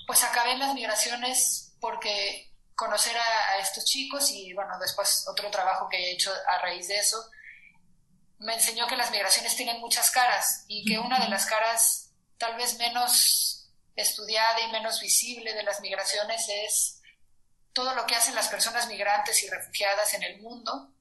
pues 0.06 0.24
acabé 0.24 0.52
en 0.52 0.58
las 0.58 0.74
migraciones 0.74 1.76
porque 1.80 2.53
conocer 2.74 3.16
a, 3.16 3.58
estos 3.58 3.84
chicos 3.84 4.30
y 4.30 4.52
bueno, 4.52 4.78
después 4.78 5.26
otro 5.28 5.50
trabajo 5.50 5.88
que 5.88 5.96
he 5.96 6.12
hecho 6.12 6.32
a 6.48 6.58
raíz 6.58 6.88
de 6.88 6.98
eso, 6.98 7.24
me 8.38 8.54
enseñó 8.54 8.86
que 8.86 8.96
las 8.96 9.10
migraciones 9.10 9.56
tienen 9.56 9.80
muchas 9.80 10.10
caras 10.10 10.64
y 10.68 10.84
que 10.84 10.98
una 10.98 11.18
de 11.20 11.28
las 11.28 11.46
caras 11.46 12.10
tal 12.38 12.56
vez 12.56 12.76
menos 12.78 13.70
estudiada 13.96 14.60
y 14.60 14.72
menos 14.72 15.00
visible 15.00 15.54
de 15.54 15.62
las 15.62 15.80
migraciones 15.80 16.44
es 16.48 17.00
todo 17.72 17.94
lo 17.94 18.06
que 18.06 18.16
hacen 18.16 18.34
las 18.34 18.48
personas 18.48 18.88
migrantes 18.88 19.42
y 19.42 19.48
refugiadas 19.48 20.14
en 20.14 20.22
el 20.22 20.40
mundo, 20.40 20.92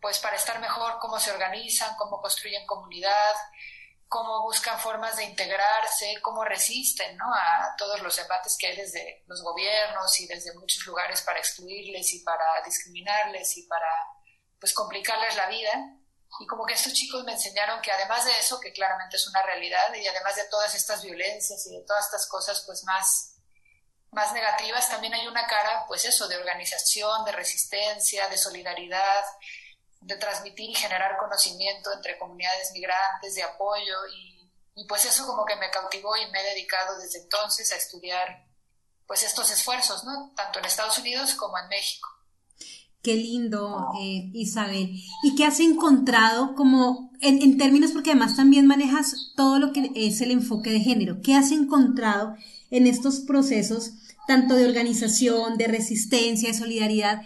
pues 0.00 0.18
para 0.18 0.36
estar 0.36 0.60
mejor, 0.60 0.98
cómo 0.98 1.18
se 1.20 1.30
organizan, 1.30 1.94
cómo 1.96 2.20
construyen 2.20 2.66
comunidad, 2.66 3.34
cómo 4.12 4.42
buscan 4.42 4.78
formas 4.78 5.16
de 5.16 5.24
integrarse, 5.24 6.20
cómo 6.20 6.44
resisten 6.44 7.16
¿no? 7.16 7.32
a 7.32 7.74
todos 7.78 8.02
los 8.02 8.18
embates 8.18 8.58
que 8.58 8.66
hay 8.66 8.76
desde 8.76 9.24
los 9.26 9.42
gobiernos 9.42 10.20
y 10.20 10.26
desde 10.26 10.52
muchos 10.52 10.84
lugares 10.84 11.22
para 11.22 11.38
excluirles 11.38 12.12
y 12.12 12.18
para 12.18 12.44
discriminarles 12.62 13.56
y 13.56 13.62
para 13.62 13.88
pues 14.60 14.74
complicarles 14.74 15.34
la 15.34 15.48
vida. 15.48 15.70
Y 16.40 16.46
como 16.46 16.66
que 16.66 16.74
estos 16.74 16.92
chicos 16.92 17.24
me 17.24 17.32
enseñaron 17.32 17.80
que 17.80 17.90
además 17.90 18.26
de 18.26 18.38
eso, 18.38 18.60
que 18.60 18.74
claramente 18.74 19.16
es 19.16 19.26
una 19.28 19.42
realidad, 19.44 19.94
y 19.94 20.06
además 20.06 20.36
de 20.36 20.44
todas 20.50 20.74
estas 20.74 21.02
violencias 21.02 21.66
y 21.66 21.78
de 21.78 21.84
todas 21.86 22.04
estas 22.04 22.26
cosas 22.28 22.64
pues 22.66 22.84
más, 22.84 23.38
más 24.10 24.34
negativas, 24.34 24.90
también 24.90 25.14
hay 25.14 25.26
una 25.26 25.46
cara 25.46 25.86
pues 25.88 26.04
eso, 26.04 26.28
de 26.28 26.36
organización, 26.36 27.24
de 27.24 27.32
resistencia, 27.32 28.28
de 28.28 28.36
solidaridad, 28.36 29.24
de 30.02 30.16
transmitir 30.16 30.70
y 30.70 30.74
generar 30.74 31.16
conocimiento 31.18 31.92
entre 31.92 32.18
comunidades 32.18 32.72
migrantes, 32.72 33.34
de 33.34 33.42
apoyo 33.42 33.94
y, 34.14 34.50
y, 34.74 34.86
pues 34.86 35.04
eso 35.04 35.26
como 35.26 35.44
que 35.44 35.56
me 35.56 35.70
cautivó 35.70 36.16
y 36.16 36.30
me 36.30 36.40
he 36.40 36.54
dedicado 36.54 36.98
desde 36.98 37.20
entonces 37.20 37.72
a 37.72 37.76
estudiar 37.76 38.46
pues 39.06 39.22
estos 39.22 39.50
esfuerzos, 39.50 40.04
¿no? 40.04 40.32
Tanto 40.34 40.58
en 40.58 40.64
Estados 40.64 40.98
Unidos 40.98 41.34
como 41.34 41.58
en 41.58 41.68
México. 41.68 42.08
Qué 43.02 43.16
lindo, 43.16 43.90
eh, 44.00 44.30
Isabel. 44.32 44.94
¿Y 45.24 45.34
qué 45.34 45.44
has 45.44 45.58
encontrado 45.58 46.54
como, 46.54 47.10
en, 47.20 47.42
en, 47.42 47.58
términos, 47.58 47.90
porque 47.90 48.10
además 48.10 48.36
también 48.36 48.66
manejas 48.66 49.32
todo 49.36 49.58
lo 49.58 49.72
que 49.72 49.90
es 49.96 50.20
el 50.20 50.30
enfoque 50.30 50.70
de 50.70 50.80
género, 50.80 51.20
qué 51.20 51.34
has 51.34 51.50
encontrado 51.50 52.36
en 52.70 52.86
estos 52.86 53.20
procesos, 53.20 53.90
tanto 54.28 54.54
de 54.54 54.66
organización, 54.66 55.58
de 55.58 55.66
resistencia, 55.66 56.48
de 56.48 56.54
solidaridad, 56.54 57.22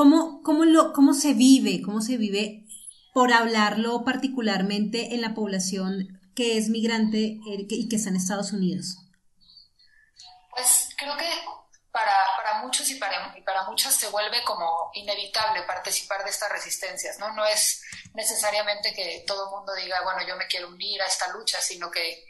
¿Cómo, 0.00 0.42
cómo, 0.42 0.64
lo, 0.64 0.94
¿Cómo 0.94 1.12
se 1.12 1.34
vive? 1.34 1.82
¿Cómo 1.84 2.00
se 2.00 2.16
vive 2.16 2.64
por 3.12 3.34
hablarlo 3.34 4.02
particularmente 4.02 5.14
en 5.14 5.20
la 5.20 5.34
población 5.34 6.18
que 6.34 6.56
es 6.56 6.70
migrante 6.70 7.18
eh, 7.18 7.66
y 7.68 7.86
que 7.86 7.96
está 7.96 8.08
en 8.08 8.16
Estados 8.16 8.52
Unidos? 8.52 8.96
Pues 10.56 10.88
creo 10.96 11.14
que 11.18 11.30
para, 11.90 12.14
para 12.38 12.62
muchos 12.62 12.88
y 12.88 12.94
para, 12.94 13.36
y 13.36 13.42
para 13.42 13.64
muchas 13.64 13.94
se 13.94 14.08
vuelve 14.08 14.42
como 14.42 14.90
inevitable 14.94 15.64
participar 15.64 16.24
de 16.24 16.30
estas 16.30 16.50
resistencias, 16.50 17.18
¿no? 17.18 17.34
No 17.34 17.44
es 17.44 17.82
necesariamente 18.14 18.94
que 18.94 19.22
todo 19.26 19.44
el 19.44 19.50
mundo 19.50 19.74
diga, 19.74 20.00
bueno, 20.02 20.26
yo 20.26 20.34
me 20.36 20.46
quiero 20.46 20.70
unir 20.70 21.02
a 21.02 21.08
esta 21.08 21.28
lucha, 21.28 21.60
sino 21.60 21.90
que 21.90 22.24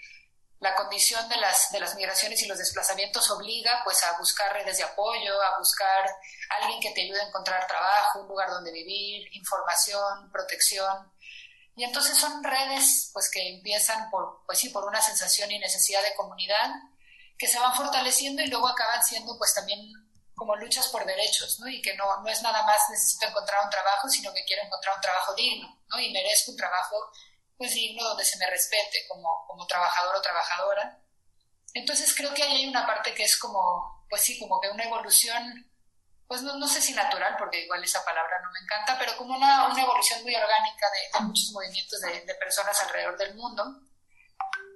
la 0.60 0.74
condición 0.74 1.26
de 1.30 1.36
las, 1.36 1.72
de 1.72 1.80
las 1.80 1.94
migraciones 1.94 2.42
y 2.42 2.46
los 2.46 2.58
desplazamientos 2.58 3.30
obliga 3.30 3.80
pues 3.82 4.02
a 4.04 4.16
buscar 4.18 4.52
redes 4.52 4.76
de 4.76 4.84
apoyo, 4.84 5.42
a 5.42 5.58
buscar 5.58 6.04
alguien 6.60 6.80
que 6.80 6.90
te 6.90 7.00
ayude 7.02 7.20
a 7.20 7.28
encontrar 7.28 7.66
trabajo, 7.66 8.20
un 8.20 8.28
lugar 8.28 8.50
donde 8.50 8.70
vivir, 8.70 9.26
información, 9.32 10.30
protección. 10.30 11.10
Y 11.76 11.84
entonces 11.84 12.18
son 12.18 12.44
redes 12.44 13.08
pues 13.14 13.30
que 13.30 13.56
empiezan 13.56 14.10
por, 14.10 14.44
pues 14.44 14.58
sí, 14.58 14.68
por 14.68 14.84
una 14.84 15.00
sensación 15.00 15.50
y 15.50 15.58
necesidad 15.58 16.02
de 16.02 16.14
comunidad, 16.14 16.70
que 17.38 17.48
se 17.48 17.58
van 17.58 17.74
fortaleciendo 17.74 18.42
y 18.42 18.48
luego 18.48 18.68
acaban 18.68 19.02
siendo 19.02 19.38
pues 19.38 19.54
también 19.54 19.80
como 20.34 20.56
luchas 20.56 20.88
por 20.88 21.06
derechos, 21.06 21.58
¿no? 21.60 21.68
Y 21.68 21.80
que 21.80 21.94
no, 21.96 22.20
no 22.20 22.28
es 22.28 22.42
nada 22.42 22.62
más 22.64 22.78
necesito 22.90 23.26
encontrar 23.26 23.64
un 23.64 23.70
trabajo, 23.70 24.10
sino 24.10 24.32
que 24.34 24.44
quiero 24.44 24.62
encontrar 24.62 24.96
un 24.96 25.00
trabajo 25.00 25.34
digno, 25.34 25.80
¿no? 25.88 25.98
Y 25.98 26.12
merezco 26.12 26.50
un 26.50 26.58
trabajo 26.58 26.96
pues 27.60 27.74
digno 27.74 28.02
donde 28.02 28.24
se 28.24 28.38
me 28.38 28.46
respete 28.46 29.06
como, 29.06 29.44
como 29.46 29.66
trabajador 29.66 30.16
o 30.16 30.22
trabajadora. 30.22 30.98
Entonces 31.74 32.14
creo 32.16 32.32
que 32.32 32.42
ahí 32.42 32.56
hay 32.56 32.66
una 32.66 32.86
parte 32.86 33.12
que 33.12 33.24
es 33.24 33.36
como, 33.36 34.06
pues 34.08 34.22
sí, 34.22 34.38
como 34.38 34.58
que 34.58 34.70
una 34.70 34.84
evolución, 34.84 35.70
pues 36.26 36.40
no, 36.40 36.56
no 36.56 36.66
sé 36.66 36.80
si 36.80 36.94
natural, 36.94 37.36
porque 37.38 37.60
igual 37.62 37.84
esa 37.84 38.02
palabra 38.02 38.40
no 38.42 38.50
me 38.50 38.60
encanta, 38.60 38.98
pero 38.98 39.14
como 39.18 39.36
una, 39.36 39.66
una 39.66 39.82
evolución 39.82 40.22
muy 40.22 40.34
orgánica 40.34 40.86
de, 40.90 41.20
muchos 41.20 41.50
movimientos 41.52 42.00
de, 42.00 42.22
de 42.22 42.34
personas 42.36 42.80
alrededor 42.80 43.18
del 43.18 43.34
mundo. 43.34 43.62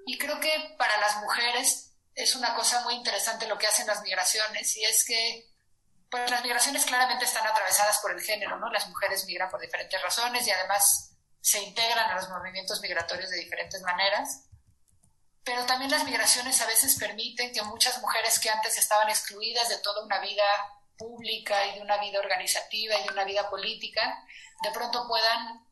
Y 0.04 0.18
creo 0.18 0.38
que 0.38 0.74
para 0.76 0.98
las 0.98 1.16
mujeres 1.22 1.96
es 2.14 2.36
una 2.36 2.54
cosa 2.54 2.82
muy 2.82 2.96
interesante 2.96 3.48
lo 3.48 3.56
que 3.56 3.66
hacen 3.66 3.86
las 3.86 4.02
migraciones, 4.02 4.76
y 4.76 4.84
es 4.84 5.06
que 5.06 5.54
pues 6.10 6.30
las 6.30 6.42
migraciones 6.42 6.84
claramente 6.84 7.24
están 7.24 7.46
atravesadas 7.46 7.98
por 8.00 8.12
el 8.12 8.20
género, 8.20 8.58
¿no? 8.58 8.68
Las 8.68 8.86
mujeres 8.88 9.24
migran 9.24 9.48
por 9.48 9.62
diferentes 9.62 10.02
razones 10.02 10.46
y 10.46 10.50
además 10.50 11.13
se 11.44 11.62
integran 11.62 12.10
a 12.10 12.14
los 12.14 12.30
movimientos 12.30 12.80
migratorios 12.80 13.28
de 13.28 13.36
diferentes 13.36 13.82
maneras, 13.82 14.46
pero 15.44 15.66
también 15.66 15.90
las 15.90 16.04
migraciones 16.04 16.58
a 16.62 16.66
veces 16.66 16.96
permiten 16.98 17.52
que 17.52 17.60
muchas 17.60 18.00
mujeres 18.00 18.38
que 18.38 18.48
antes 18.48 18.78
estaban 18.78 19.10
excluidas 19.10 19.68
de 19.68 19.76
toda 19.76 20.02
una 20.06 20.20
vida 20.20 20.42
pública 20.96 21.66
y 21.66 21.74
de 21.74 21.82
una 21.82 21.98
vida 21.98 22.18
organizativa 22.18 22.98
y 22.98 23.02
de 23.02 23.12
una 23.12 23.24
vida 23.24 23.50
política, 23.50 24.24
de 24.62 24.70
pronto 24.70 25.06
puedan 25.06 25.68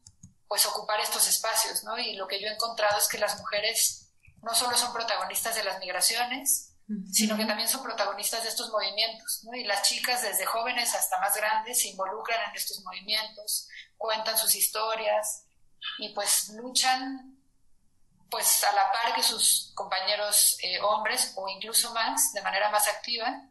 pues 0.46 0.66
ocupar 0.66 1.00
estos 1.00 1.26
espacios, 1.26 1.84
¿no? 1.84 1.98
Y 1.98 2.16
lo 2.16 2.28
que 2.28 2.38
yo 2.38 2.48
he 2.48 2.52
encontrado 2.52 2.98
es 2.98 3.08
que 3.08 3.16
las 3.16 3.38
mujeres 3.38 4.10
no 4.42 4.54
solo 4.54 4.76
son 4.76 4.92
protagonistas 4.92 5.54
de 5.54 5.64
las 5.64 5.78
migraciones, 5.78 6.74
sino 7.10 7.34
que 7.38 7.46
también 7.46 7.68
son 7.68 7.82
protagonistas 7.82 8.42
de 8.42 8.50
estos 8.50 8.68
movimientos, 8.68 9.40
¿no? 9.44 9.54
Y 9.54 9.64
las 9.64 9.80
chicas 9.88 10.20
desde 10.20 10.44
jóvenes 10.44 10.94
hasta 10.94 11.18
más 11.18 11.34
grandes 11.34 11.80
se 11.80 11.88
involucran 11.88 12.50
en 12.50 12.56
estos 12.56 12.84
movimientos, 12.84 13.70
cuentan 13.96 14.36
sus 14.36 14.54
historias, 14.54 15.46
y 15.98 16.10
pues 16.10 16.50
luchan 16.50 17.32
pues 18.30 18.64
a 18.64 18.72
la 18.72 18.90
par 18.90 19.14
que 19.14 19.22
sus 19.22 19.72
compañeros 19.74 20.56
eh, 20.62 20.80
hombres 20.80 21.34
o 21.36 21.46
incluso 21.48 21.92
más, 21.92 22.32
de 22.32 22.40
manera 22.40 22.70
más 22.70 22.88
activa, 22.88 23.42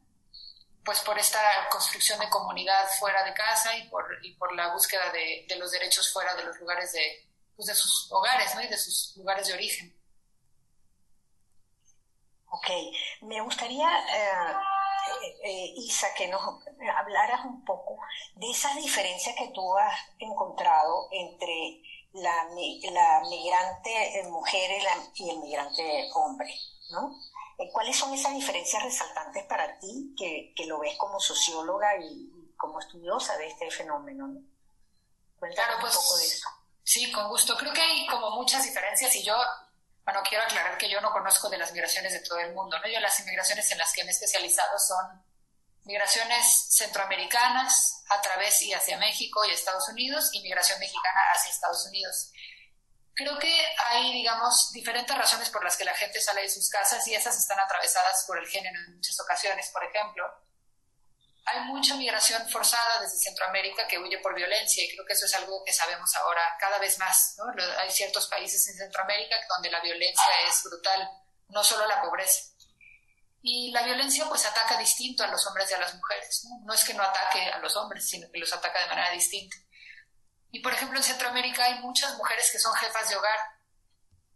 pues 0.84 1.00
por 1.02 1.20
esta 1.20 1.40
construcción 1.70 2.20
de 2.20 2.30
comunidad 2.30 2.90
fuera 3.00 3.24
de 3.24 3.34
casa 3.34 3.78
y 3.78 3.88
por, 3.90 4.04
y 4.24 4.34
por 4.34 4.56
la 4.56 4.74
búsqueda 4.74 5.12
de, 5.12 5.46
de, 5.48 5.56
los 5.58 5.72
derechos 5.72 6.12
fuera 6.12 6.34
de 6.34 6.44
los 6.46 6.58
lugares 6.60 6.92
de, 6.94 7.30
pues 7.56 7.68
de 7.68 7.76
sus 7.76 8.12
hogares 8.12 8.56
¿no? 8.56 8.62
y 8.62 8.68
de 8.68 8.78
sus 8.78 9.16
lugares 9.18 9.48
de 9.48 9.54
origen. 9.54 9.96
Ok, 12.50 12.68
me 13.22 13.40
gustaría, 13.42 13.88
eh, 13.88 14.54
eh, 15.44 15.74
Isa, 15.78 16.08
que 16.16 16.28
nos 16.28 16.42
hablaras 16.98 17.46
un 17.46 17.64
poco 17.64 17.98
de 18.36 18.50
esa 18.50 18.74
diferencia 18.74 19.34
que 19.36 19.50
tú 19.54 19.78
has 19.78 19.96
encontrado 20.20 21.08
entre 21.12 21.82
la, 22.14 22.46
la 22.92 23.22
migrante 23.30 24.20
eh, 24.20 24.28
mujer 24.28 24.72
y, 25.16 25.30
el 25.30 25.40
migrante 25.40 26.10
hombre, 26.16 26.54
¿no? 26.90 27.16
Eh, 27.58 27.70
¿Cuáles 27.72 27.98
son 27.98 28.14
esas 28.14 28.34
diferencias 28.34 28.84
resaltantes 28.84 29.46
para 29.46 29.80
ti 29.80 30.14
que, 30.18 30.54
que 30.56 30.66
lo 30.66 30.80
ves 30.80 30.98
como 30.98 31.20
socióloga 31.20 31.98
y, 31.98 32.54
como 32.58 32.80
estudiosa 32.80 33.38
de 33.38 33.48
este 33.48 33.72
fenómeno? 33.72 34.28
¿no? 34.28 34.42
Cuéntanos 35.40 35.76
un 35.76 35.82
pues, 35.82 35.96
poco 35.96 36.18
de 36.18 36.26
eso. 36.26 36.50
Sí, 36.84 37.12
con 37.12 37.30
gusto. 37.30 37.56
Creo 37.58 37.74
que 37.74 37.82
hay 37.82 38.08
como 38.08 38.32
muchas 38.32 38.64
diferencias 38.64 39.16
y 39.16 39.24
yo 39.24 39.36
bueno, 40.04 40.22
quiero 40.28 40.44
aclarar 40.44 40.78
que 40.78 40.90
yo 40.90 41.00
no 41.00 41.12
conozco 41.12 41.50
de 41.50 41.58
las 41.58 41.72
migraciones 41.72 42.14
de 42.14 42.20
todo 42.22 42.40
el 42.40 42.54
mundo, 42.54 42.78
¿no? 42.80 42.88
Yo 42.88 43.00
las 43.00 43.20
inmigraciones 43.20 43.72
en 43.72 43.78
las 43.78 43.94
que 43.94 44.04
me 44.04 44.10
he 44.10 44.14
especializado 44.14 44.78
son 44.80 45.24
migraciones 45.84 46.68
centroamericanas 46.70 48.04
a 48.10 48.22
través 48.22 48.62
y 48.62 48.74
hacia 48.74 48.98
México 48.98 49.44
y 49.46 49.52
Estados 49.52 49.88
Unidos 49.90 50.30
y 50.34 50.42
migración 50.42 50.80
mexicana 50.80 51.22
hacia 51.34 51.52
Estados 51.52 51.86
Unidos. 51.88 52.32
Creo 53.14 53.38
que 53.40 53.54
hay, 53.78 54.14
digamos, 54.14 54.72
diferentes 54.72 55.16
razones 55.18 55.50
por 55.50 55.64
las 55.64 55.76
que 55.76 55.86
la 55.86 55.94
gente 55.94 56.22
sale 56.22 56.42
de 56.42 56.50
sus 56.50 56.70
casas 56.70 57.06
y 57.08 57.16
esas 57.16 57.38
están 57.38 57.60
atravesadas 57.60 58.24
por 58.26 58.38
el 58.38 58.48
género 58.48 58.80
en 58.80 58.96
muchas 58.96 59.20
ocasiones. 59.20 59.70
Por 59.72 59.84
ejemplo, 59.84 60.26
hay 61.46 61.60
mucha 61.62 61.96
migración 61.96 62.48
forzada 62.50 63.02
desde 63.02 63.18
Centroamérica 63.18 63.88
que 63.88 64.00
huye 64.00 64.20
por 64.20 64.34
violencia 64.34 64.84
y 64.84 64.94
creo 64.94 65.06
que 65.06 65.14
eso 65.14 65.26
es 65.26 65.36
algo 65.36 65.64
que 65.66 65.74
sabemos 65.74 66.16
ahora 66.16 66.42
cada 66.60 66.78
vez 66.80 66.98
más. 67.00 67.36
¿no? 67.38 67.46
Hay 67.80 67.92
ciertos 67.92 68.28
países 68.28 68.68
en 68.70 68.78
Centroamérica 68.78 69.36
donde 69.50 69.72
la 69.72 69.82
violencia 69.82 70.34
es 70.48 70.64
brutal, 70.64 71.10
no 71.50 71.64
solo 71.64 71.86
la 71.88 72.02
pobreza. 72.02 72.51
Y 73.42 73.72
la 73.72 73.82
violencia 73.82 74.26
pues 74.30 74.46
ataca 74.46 74.78
distinto 74.78 75.24
a 75.24 75.28
los 75.28 75.46
hombres 75.48 75.70
y 75.72 75.74
a 75.74 75.80
las 75.80 75.96
mujeres. 75.96 76.48
¿no? 76.64 76.74
es 76.74 76.84
que 76.84 76.94
no 76.94 77.04
ataque 77.04 77.50
a 77.50 77.60
los 77.60 77.76
hombres, 77.76 78.08
sino 78.08 78.32
que 78.32 78.40
los 78.40 78.54
ataca 78.54 78.80
de 78.80 78.88
manera 78.88 79.12
distinta. 79.12 79.58
Y 80.52 80.60
por 80.60 80.74
ejemplo 80.74 80.98
en 80.98 81.04
Centroamérica 81.04 81.66
hay 81.66 81.80
muchas 81.80 82.16
mujeres 82.18 82.50
que 82.52 82.60
son 82.60 82.74
jefas 82.76 83.10
de 83.10 83.16
hogar 83.16 83.40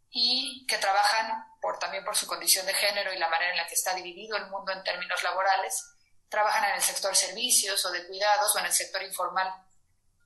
y 0.09 0.65
que 0.67 0.77
trabajan 0.77 1.45
también 1.79 2.03
por 2.05 2.15
su 2.15 2.27
condición 2.27 2.65
de 2.65 2.73
género 2.73 3.11
y 3.13 3.17
la 3.17 3.29
manera 3.29 3.51
en 3.51 3.57
la 3.57 3.67
que 3.67 3.73
está 3.73 3.93
dividido 3.93 4.37
el 4.37 4.47
mundo 4.47 4.71
en 4.71 4.83
términos 4.83 5.21
laborales 5.23 5.83
trabajan 6.29 6.65
en 6.65 6.75
el 6.75 6.81
sector 6.81 7.15
servicios 7.15 7.83
o 7.85 7.91
de 7.91 8.05
cuidados 8.07 8.55
o 8.55 8.59
en 8.59 8.65
el 8.65 8.73
sector 8.73 9.01
informal. 9.03 9.51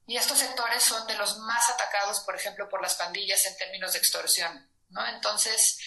Y 0.08 0.18
estos 0.18 0.40
sectores 0.40 0.84
son 0.84 1.06
de 1.08 1.16
los 1.16 1.38
más 1.40 1.70
atacados, 1.70 2.22
por 2.22 2.36
ejemplo, 2.36 2.68
por 2.68 2.82
las 2.82 2.96
pandillas 2.96 3.46
en 3.46 3.56
términos 3.58 3.94
de 3.94 4.00
extorsión, 4.00 4.70
¿no? 4.90 5.06
Entonces, 5.08 5.80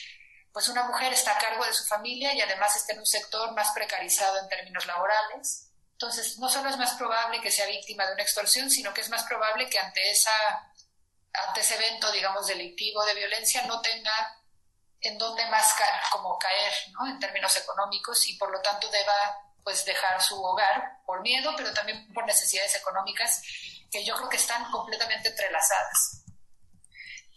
pues 0.53 0.69
una 0.69 0.85
mujer 0.85 1.13
está 1.13 1.33
a 1.33 1.39
cargo 1.39 1.65
de 1.65 1.73
su 1.73 1.85
familia 1.85 2.35
y 2.35 2.41
además 2.41 2.77
está 2.77 2.93
en 2.93 3.01
un 3.01 3.07
sector 3.07 3.53
más 3.53 3.71
precarizado 3.73 4.39
en 4.39 4.49
términos 4.49 4.87
laborales. 4.87 5.71
Entonces, 5.93 6.39
no 6.39 6.49
solo 6.49 6.69
es 6.69 6.77
más 6.77 6.95
probable 6.95 7.41
que 7.41 7.51
sea 7.51 7.67
víctima 7.67 8.07
de 8.07 8.15
una 8.15 8.23
extorsión, 8.23 8.71
sino 8.71 8.93
que 8.93 9.01
es 9.01 9.09
más 9.09 9.23
probable 9.25 9.69
que 9.71 9.79
ante, 9.79 10.11
esa, 10.11 10.33
ante 11.33 11.61
ese 11.61 11.77
evento, 11.77 12.11
digamos, 12.13 12.47
delictivo 12.47 13.05
de 13.05 13.15
violencia 13.15 13.65
no 13.67 13.81
tenga 13.81 14.13
en 15.01 15.17
dónde 15.19 15.47
más 15.47 15.75
como 16.11 16.39
caer, 16.39 16.73
¿no? 16.93 17.07
En 17.07 17.19
términos 17.19 17.57
económicos 17.57 18.29
y 18.29 18.37
por 18.37 18.51
lo 18.51 18.61
tanto 18.61 18.89
deba 18.89 19.15
pues 19.65 19.85
dejar 19.85 20.21
su 20.21 20.43
hogar 20.43 21.03
por 21.07 21.23
miedo, 21.23 21.55
pero 21.57 21.73
también 21.73 22.13
por 22.13 22.27
necesidades 22.27 22.75
económicas 22.75 23.41
que 23.91 24.05
yo 24.05 24.17
creo 24.17 24.29
que 24.29 24.37
están 24.37 24.71
completamente 24.71 25.29
entrelazadas. 25.29 26.25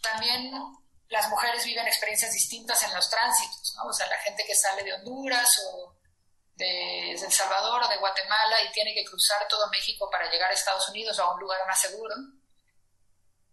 También 0.02 0.52
las 1.08 1.28
mujeres 1.28 1.64
viven 1.64 1.86
experiencias 1.86 2.32
distintas 2.32 2.82
en 2.82 2.94
los 2.94 3.08
tránsitos, 3.08 3.74
¿no? 3.76 3.88
O 3.88 3.92
sea, 3.92 4.06
la 4.08 4.18
gente 4.18 4.44
que 4.44 4.54
sale 4.54 4.82
de 4.82 4.92
Honduras 4.94 5.62
o 5.66 5.96
de 6.54 7.12
El 7.12 7.32
Salvador 7.32 7.82
o 7.82 7.88
de 7.88 7.98
Guatemala 7.98 8.62
y 8.62 8.72
tiene 8.72 8.94
que 8.94 9.04
cruzar 9.04 9.46
todo 9.48 9.68
México 9.68 10.08
para 10.10 10.30
llegar 10.30 10.50
a 10.50 10.54
Estados 10.54 10.88
Unidos 10.88 11.18
o 11.18 11.22
a 11.22 11.34
un 11.34 11.40
lugar 11.40 11.60
más 11.66 11.80
seguro, 11.80 12.14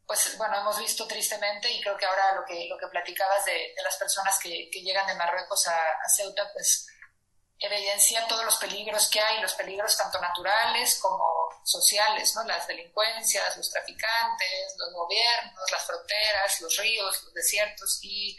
pues 0.06 0.38
bueno, 0.38 0.58
hemos 0.60 0.80
visto 0.80 1.08
tristemente 1.08 1.70
y 1.70 1.82
creo 1.82 1.98
que 1.98 2.06
ahora 2.06 2.36
lo 2.36 2.46
que, 2.46 2.68
lo 2.68 2.78
que 2.78 2.88
platicabas 2.88 3.46
de, 3.46 3.74
las 3.84 3.98
personas 3.98 4.38
que, 4.40 4.70
llegan 4.72 5.08
de 5.08 5.16
Marruecos 5.16 5.68
a, 5.68 5.76
a 5.76 6.10
Ceuta, 6.16 6.50
pues 6.54 6.88
evidencia 7.66 8.28
todos 8.28 8.44
los 8.44 8.58
peligros 8.58 9.10
que 9.10 9.22
hay, 9.22 9.42
los 9.42 9.54
peligros 9.54 9.96
tanto 9.98 10.20
naturales 10.20 11.00
como 11.00 11.24
sociales, 11.64 12.36
¿no? 12.36 12.44
Las 12.44 12.68
delincuencias, 12.68 13.56
los 13.56 13.72
traficantes, 13.72 14.76
los 14.78 14.94
gobiernos, 14.94 15.72
las 15.72 15.86
fronteras, 15.86 16.62
los 16.62 16.78
ríos, 16.78 17.24
los 17.24 17.34
desiertos 17.34 18.00
y, 18.02 18.38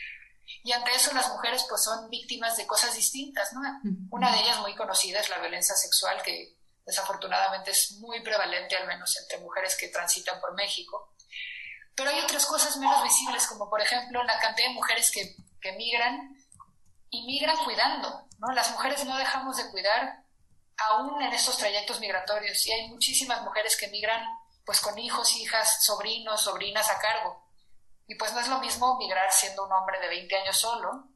y 0.62 0.72
ante 0.72 0.94
eso 0.94 1.12
las 1.14 1.28
mujeres 1.28 1.64
pues 1.68 1.82
son 1.82 2.10
víctimas 2.10 2.56
de 2.56 2.66
cosas 2.66 2.94
distintas, 2.94 3.52
¿no? 3.54 3.60
Una 4.10 4.30
de 4.30 4.42
ellas 4.42 4.58
muy 4.58 4.74
conocida 4.74 5.20
es 5.20 5.30
la 5.30 5.38
violencia 5.38 5.74
sexual 5.74 6.22
que 6.22 6.58
desafortunadamente 6.84 7.70
es 7.70 7.92
muy 7.92 8.22
prevalente 8.22 8.76
al 8.76 8.86
menos 8.86 9.16
entre 9.16 9.38
mujeres 9.38 9.74
que 9.74 9.88
transitan 9.88 10.38
por 10.40 10.54
México. 10.54 11.14
Pero 11.94 12.10
hay 12.10 12.20
otras 12.20 12.44
cosas 12.44 12.76
menos 12.76 13.02
visibles 13.02 13.46
como 13.46 13.70
por 13.70 13.80
ejemplo 13.80 14.22
la 14.24 14.38
cantidad 14.38 14.68
de 14.68 14.74
mujeres 14.74 15.10
que, 15.10 15.34
que 15.62 15.72
migran 15.72 16.36
y 17.14 17.22
migran 17.22 17.56
cuidando, 17.64 18.26
¿no? 18.38 18.52
Las 18.52 18.72
mujeres 18.72 19.04
no 19.04 19.16
dejamos 19.16 19.56
de 19.56 19.70
cuidar 19.70 20.24
aún 20.76 21.22
en 21.22 21.32
estos 21.32 21.56
trayectos 21.56 22.00
migratorios 22.00 22.66
y 22.66 22.72
hay 22.72 22.88
muchísimas 22.88 23.42
mujeres 23.42 23.76
que 23.76 23.88
migran 23.88 24.20
pues 24.66 24.80
con 24.80 24.98
hijos, 24.98 25.36
hijas, 25.36 25.84
sobrinos, 25.84 26.40
sobrinas 26.40 26.90
a 26.90 26.98
cargo. 26.98 27.44
Y 28.08 28.16
pues 28.16 28.32
no 28.32 28.40
es 28.40 28.48
lo 28.48 28.58
mismo 28.58 28.98
migrar 28.98 29.30
siendo 29.30 29.64
un 29.64 29.72
hombre 29.72 30.00
de 30.00 30.08
20 30.08 30.36
años 30.36 30.56
solo 30.56 31.08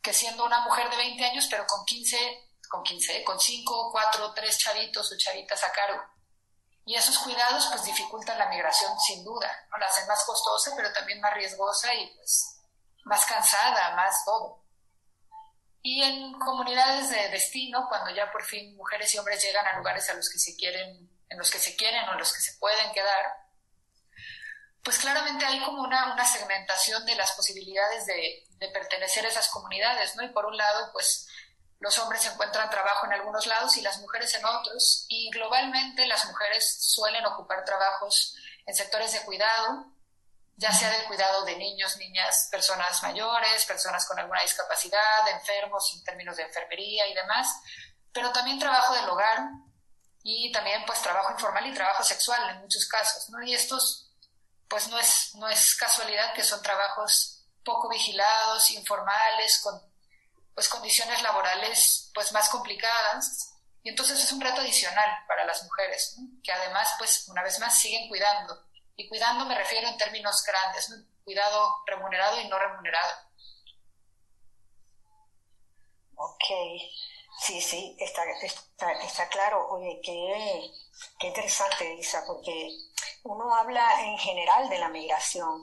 que 0.00 0.14
siendo 0.14 0.44
una 0.44 0.60
mujer 0.60 0.88
de 0.88 0.96
20 0.96 1.24
años 1.24 1.48
pero 1.50 1.66
con 1.66 1.84
15, 1.84 2.16
con 2.68 2.84
15, 2.84 3.24
con 3.24 3.40
5, 3.40 3.90
4, 3.90 4.34
3 4.34 4.58
chavitos 4.58 5.12
o 5.12 5.16
chavitas 5.16 5.64
a 5.64 5.72
cargo. 5.72 6.00
Y 6.84 6.94
esos 6.94 7.18
cuidados 7.18 7.66
pues 7.66 7.84
dificultan 7.84 8.38
la 8.38 8.48
migración 8.48 8.92
sin 9.00 9.24
duda, 9.24 9.50
¿no? 9.70 9.78
La 9.78 9.86
hacen 9.86 10.06
más 10.06 10.24
costosa 10.24 10.74
pero 10.76 10.92
también 10.92 11.20
más 11.20 11.34
riesgosa 11.34 11.92
y 11.92 12.06
pues 12.14 12.54
más 13.04 13.24
cansada, 13.26 13.96
más 13.96 14.24
todo. 14.24 14.57
Y 15.90 16.02
en 16.02 16.34
comunidades 16.34 17.08
de 17.08 17.30
destino, 17.30 17.86
cuando 17.88 18.14
ya 18.14 18.30
por 18.30 18.44
fin 18.44 18.76
mujeres 18.76 19.14
y 19.14 19.18
hombres 19.18 19.42
llegan 19.42 19.66
a 19.66 19.78
lugares 19.78 20.06
a 20.10 20.12
los 20.12 20.28
que 20.28 20.38
se 20.38 20.54
quieren, 20.54 21.08
en 21.30 21.38
los 21.38 21.50
que 21.50 21.58
se 21.58 21.76
quieren 21.76 22.06
o 22.06 22.12
en 22.12 22.18
los 22.18 22.30
que 22.30 22.42
se 22.42 22.58
pueden 22.58 22.92
quedar, 22.92 23.24
pues 24.84 24.98
claramente 24.98 25.46
hay 25.46 25.64
como 25.64 25.80
una, 25.80 26.12
una 26.12 26.26
segmentación 26.26 27.06
de 27.06 27.14
las 27.14 27.32
posibilidades 27.32 28.04
de, 28.04 28.44
de, 28.58 28.68
pertenecer 28.68 29.24
a 29.24 29.30
esas 29.30 29.48
comunidades, 29.48 30.14
¿no? 30.14 30.24
Y 30.24 30.28
por 30.28 30.44
un 30.44 30.58
lado, 30.58 30.92
pues 30.92 31.26
los 31.80 31.98
hombres 32.00 32.26
encuentran 32.26 32.68
trabajo 32.68 33.06
en 33.06 33.14
algunos 33.14 33.46
lados 33.46 33.74
y 33.78 33.80
las 33.80 33.98
mujeres 33.98 34.34
en 34.34 34.44
otros, 34.44 35.06
y 35.08 35.30
globalmente 35.30 36.06
las 36.06 36.26
mujeres 36.26 36.82
suelen 36.82 37.24
ocupar 37.24 37.64
trabajos 37.64 38.36
en 38.66 38.74
sectores 38.74 39.14
de 39.14 39.22
cuidado, 39.22 39.90
ya 40.58 40.72
sea 40.72 40.90
del 40.90 41.06
cuidado 41.06 41.44
de 41.44 41.56
niños, 41.56 41.96
niñas, 41.98 42.48
personas 42.50 43.00
mayores, 43.04 43.64
personas 43.64 44.04
con 44.06 44.18
alguna 44.18 44.42
discapacidad, 44.42 45.28
enfermos 45.30 45.94
en 45.94 46.02
términos 46.02 46.36
de 46.36 46.42
enfermería 46.42 47.06
y 47.06 47.14
demás, 47.14 47.46
pero 48.12 48.32
también 48.32 48.58
trabajo 48.58 48.92
del 48.92 49.08
hogar 49.08 49.38
y 50.24 50.50
también 50.50 50.84
pues 50.84 51.00
trabajo 51.00 51.32
informal 51.32 51.64
y 51.64 51.74
trabajo 51.74 52.02
sexual 52.02 52.50
en 52.50 52.60
muchos 52.60 52.88
casos, 52.88 53.30
¿no? 53.30 53.40
Y 53.40 53.54
estos 53.54 54.10
pues 54.68 54.88
no 54.88 54.98
es, 54.98 55.36
no 55.36 55.48
es 55.48 55.76
casualidad 55.76 56.34
que 56.34 56.42
son 56.42 56.60
trabajos 56.60 57.46
poco 57.64 57.88
vigilados, 57.88 58.72
informales, 58.72 59.60
con 59.62 59.80
pues 60.54 60.68
condiciones 60.68 61.22
laborales 61.22 62.10
pues 62.12 62.32
más 62.32 62.48
complicadas. 62.48 63.54
Y 63.84 63.90
entonces 63.90 64.18
es 64.18 64.32
un 64.32 64.40
reto 64.40 64.60
adicional 64.60 65.08
para 65.28 65.44
las 65.44 65.62
mujeres, 65.62 66.16
que 66.42 66.50
además 66.50 66.88
pues 66.98 67.28
una 67.28 67.44
vez 67.44 67.60
más 67.60 67.78
siguen 67.78 68.08
cuidando 68.08 68.67
y 68.98 69.08
cuidando 69.08 69.46
me 69.46 69.54
refiero 69.54 69.88
en 69.88 69.96
términos 69.96 70.44
grandes, 70.44 70.92
cuidado 71.22 71.84
remunerado 71.86 72.40
y 72.40 72.48
no 72.48 72.58
remunerado. 72.58 73.12
Ok, 76.16 76.44
sí, 77.38 77.60
sí, 77.60 77.96
está, 78.00 78.24
está, 78.42 78.92
está 78.94 79.28
claro. 79.28 79.68
Oye, 79.70 80.00
qué, 80.02 80.68
qué 81.20 81.28
interesante, 81.28 81.94
Isa, 81.94 82.24
porque 82.26 82.70
uno 83.22 83.54
habla 83.54 84.04
en 84.04 84.18
general 84.18 84.68
de 84.68 84.78
la 84.80 84.88
migración, 84.88 85.62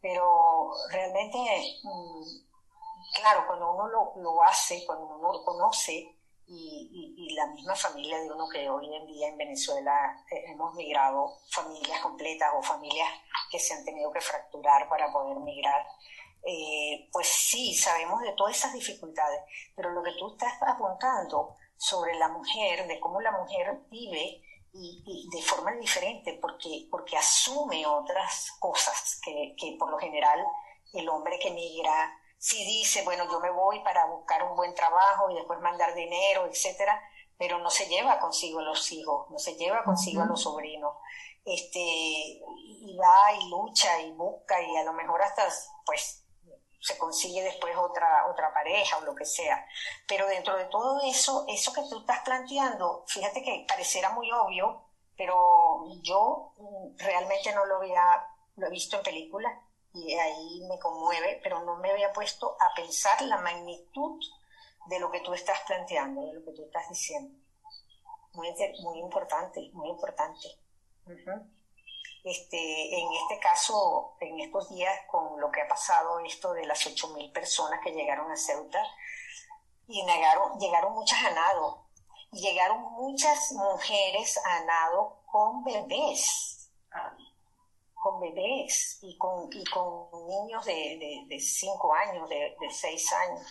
pero 0.00 0.72
realmente, 0.90 1.38
mm, 1.82 2.22
claro, 3.16 3.44
cuando 3.48 3.72
uno 3.72 3.88
lo, 3.88 4.12
lo 4.22 4.42
hace, 4.44 4.86
cuando 4.86 5.06
uno 5.06 5.32
lo 5.32 5.44
conoce, 5.44 6.16
y, 6.46 7.34
la 7.34 7.46
misma 7.46 7.74
familia 7.74 8.18
de 8.18 8.30
uno 8.30 8.46
que 8.48 8.68
hoy 8.68 8.94
en 8.94 9.06
día 9.06 9.28
en 9.28 9.38
Venezuela 9.38 10.22
eh, 10.30 10.44
hemos 10.48 10.74
migrado, 10.74 11.38
familias 11.50 12.00
completas 12.00 12.50
o 12.54 12.62
familias 12.62 13.08
que 13.50 13.58
se 13.58 13.72
han 13.72 13.84
tenido 13.84 14.12
que 14.12 14.20
fracturar 14.20 14.88
para 14.88 15.10
poder 15.10 15.38
migrar. 15.38 15.86
Eh, 16.44 17.08
pues 17.10 17.28
sí, 17.28 17.74
sabemos 17.74 18.20
de 18.20 18.32
todas 18.32 18.56
esas 18.56 18.74
dificultades, 18.74 19.40
pero 19.74 19.90
lo 19.90 20.02
que 20.02 20.12
tú 20.18 20.32
estás 20.32 20.52
apuntando 20.62 21.56
sobre 21.76 22.14
la 22.16 22.28
mujer, 22.28 22.86
de 22.86 23.00
cómo 23.00 23.20
la 23.20 23.32
mujer 23.32 23.80
vive 23.90 24.42
y, 24.74 25.28
de 25.32 25.42
forma 25.42 25.72
diferente, 25.72 26.38
porque, 26.40 26.86
porque 26.90 27.16
asume 27.16 27.86
otras 27.86 28.52
cosas 28.58 29.20
que, 29.24 29.54
que 29.58 29.76
por 29.78 29.90
lo 29.90 29.98
general 29.98 30.44
el 30.92 31.08
hombre 31.08 31.38
que 31.38 31.50
migra 31.50 32.12
si 32.42 32.64
dice, 32.64 33.04
bueno, 33.04 33.24
yo 33.30 33.38
me 33.38 33.50
voy 33.50 33.78
para 33.84 34.04
buscar 34.06 34.42
un 34.42 34.56
buen 34.56 34.74
trabajo 34.74 35.30
y 35.30 35.36
después 35.36 35.60
mandar 35.60 35.94
dinero, 35.94 36.44
etcétera, 36.44 37.00
pero 37.38 37.60
no 37.60 37.70
se 37.70 37.86
lleva 37.86 38.18
consigo 38.18 38.58
a 38.58 38.64
los 38.64 38.90
hijos, 38.90 39.30
no 39.30 39.38
se 39.38 39.54
lleva 39.54 39.84
consigo 39.84 40.22
a 40.22 40.26
los 40.26 40.42
sobrinos. 40.42 40.96
Este, 41.44 41.78
y 41.78 42.98
va 43.00 43.32
y 43.32 43.48
lucha 43.48 44.00
y 44.00 44.10
busca 44.14 44.60
y 44.60 44.76
a 44.76 44.82
lo 44.82 44.92
mejor 44.92 45.22
hasta, 45.22 45.46
pues, 45.86 46.24
se 46.80 46.98
consigue 46.98 47.44
después 47.44 47.76
otra, 47.76 48.26
otra 48.28 48.52
pareja 48.52 48.98
o 48.98 49.02
lo 49.02 49.14
que 49.14 49.24
sea. 49.24 49.64
Pero 50.08 50.26
dentro 50.26 50.56
de 50.56 50.64
todo 50.64 51.00
eso, 51.04 51.44
eso 51.46 51.72
que 51.72 51.88
tú 51.88 52.00
estás 52.00 52.22
planteando, 52.24 53.04
fíjate 53.06 53.44
que 53.44 53.66
pareciera 53.68 54.10
muy 54.10 54.32
obvio, 54.32 54.82
pero 55.16 55.84
yo 56.02 56.54
mm, 56.56 56.98
realmente 56.98 57.54
no 57.54 57.66
lo 57.66 57.76
había, 57.76 58.02
lo 58.56 58.66
he 58.66 58.70
visto 58.70 58.96
en 58.96 59.04
películas 59.04 59.52
y 59.94 60.14
ahí 60.14 60.62
me 60.68 60.78
conmueve, 60.78 61.40
pero 61.42 61.62
no 61.64 61.76
me 61.76 61.90
había 61.90 62.12
puesto 62.12 62.56
a 62.60 62.74
pensar 62.74 63.20
la 63.22 63.38
magnitud 63.38 64.20
de 64.86 64.98
lo 64.98 65.10
que 65.10 65.20
tú 65.20 65.34
estás 65.34 65.60
planteando, 65.66 66.26
de 66.26 66.34
lo 66.34 66.44
que 66.44 66.52
tú 66.52 66.64
estás 66.64 66.88
diciendo. 66.88 67.38
Muy, 68.32 68.54
muy 68.82 68.98
importante, 69.00 69.70
muy 69.72 69.90
importante. 69.90 70.48
este, 72.24 73.00
en 73.00 73.12
este 73.12 73.38
caso, 73.40 74.16
en 74.20 74.40
estos 74.40 74.70
días, 74.70 74.94
con 75.10 75.38
lo 75.40 75.50
que 75.50 75.60
ha 75.60 75.68
pasado, 75.68 76.20
esto 76.20 76.52
de 76.52 76.64
las 76.64 76.86
8.000 76.86 77.32
personas 77.32 77.80
que 77.82 77.92
llegaron 77.92 78.30
a 78.30 78.36
Ceuta, 78.36 78.82
y 79.86 80.04
llegaron, 80.06 80.58
llegaron 80.58 80.94
muchas 80.94 81.22
a 81.24 81.30
nado, 81.32 81.86
y 82.30 82.40
llegaron 82.40 82.80
muchas 82.92 83.52
mujeres 83.52 84.40
a 84.44 84.64
nado 84.64 85.22
con 85.26 85.62
bebés 85.64 86.70
con 88.02 88.18
bebés 88.18 88.98
y 89.02 89.16
con, 89.16 89.48
y 89.52 89.62
con 89.66 90.08
niños 90.26 90.64
de, 90.64 91.24
de, 91.28 91.38
cinco 91.38 91.94
años, 91.94 92.28
de, 92.28 92.56
de, 92.60 92.70
seis 92.70 93.12
años. 93.12 93.46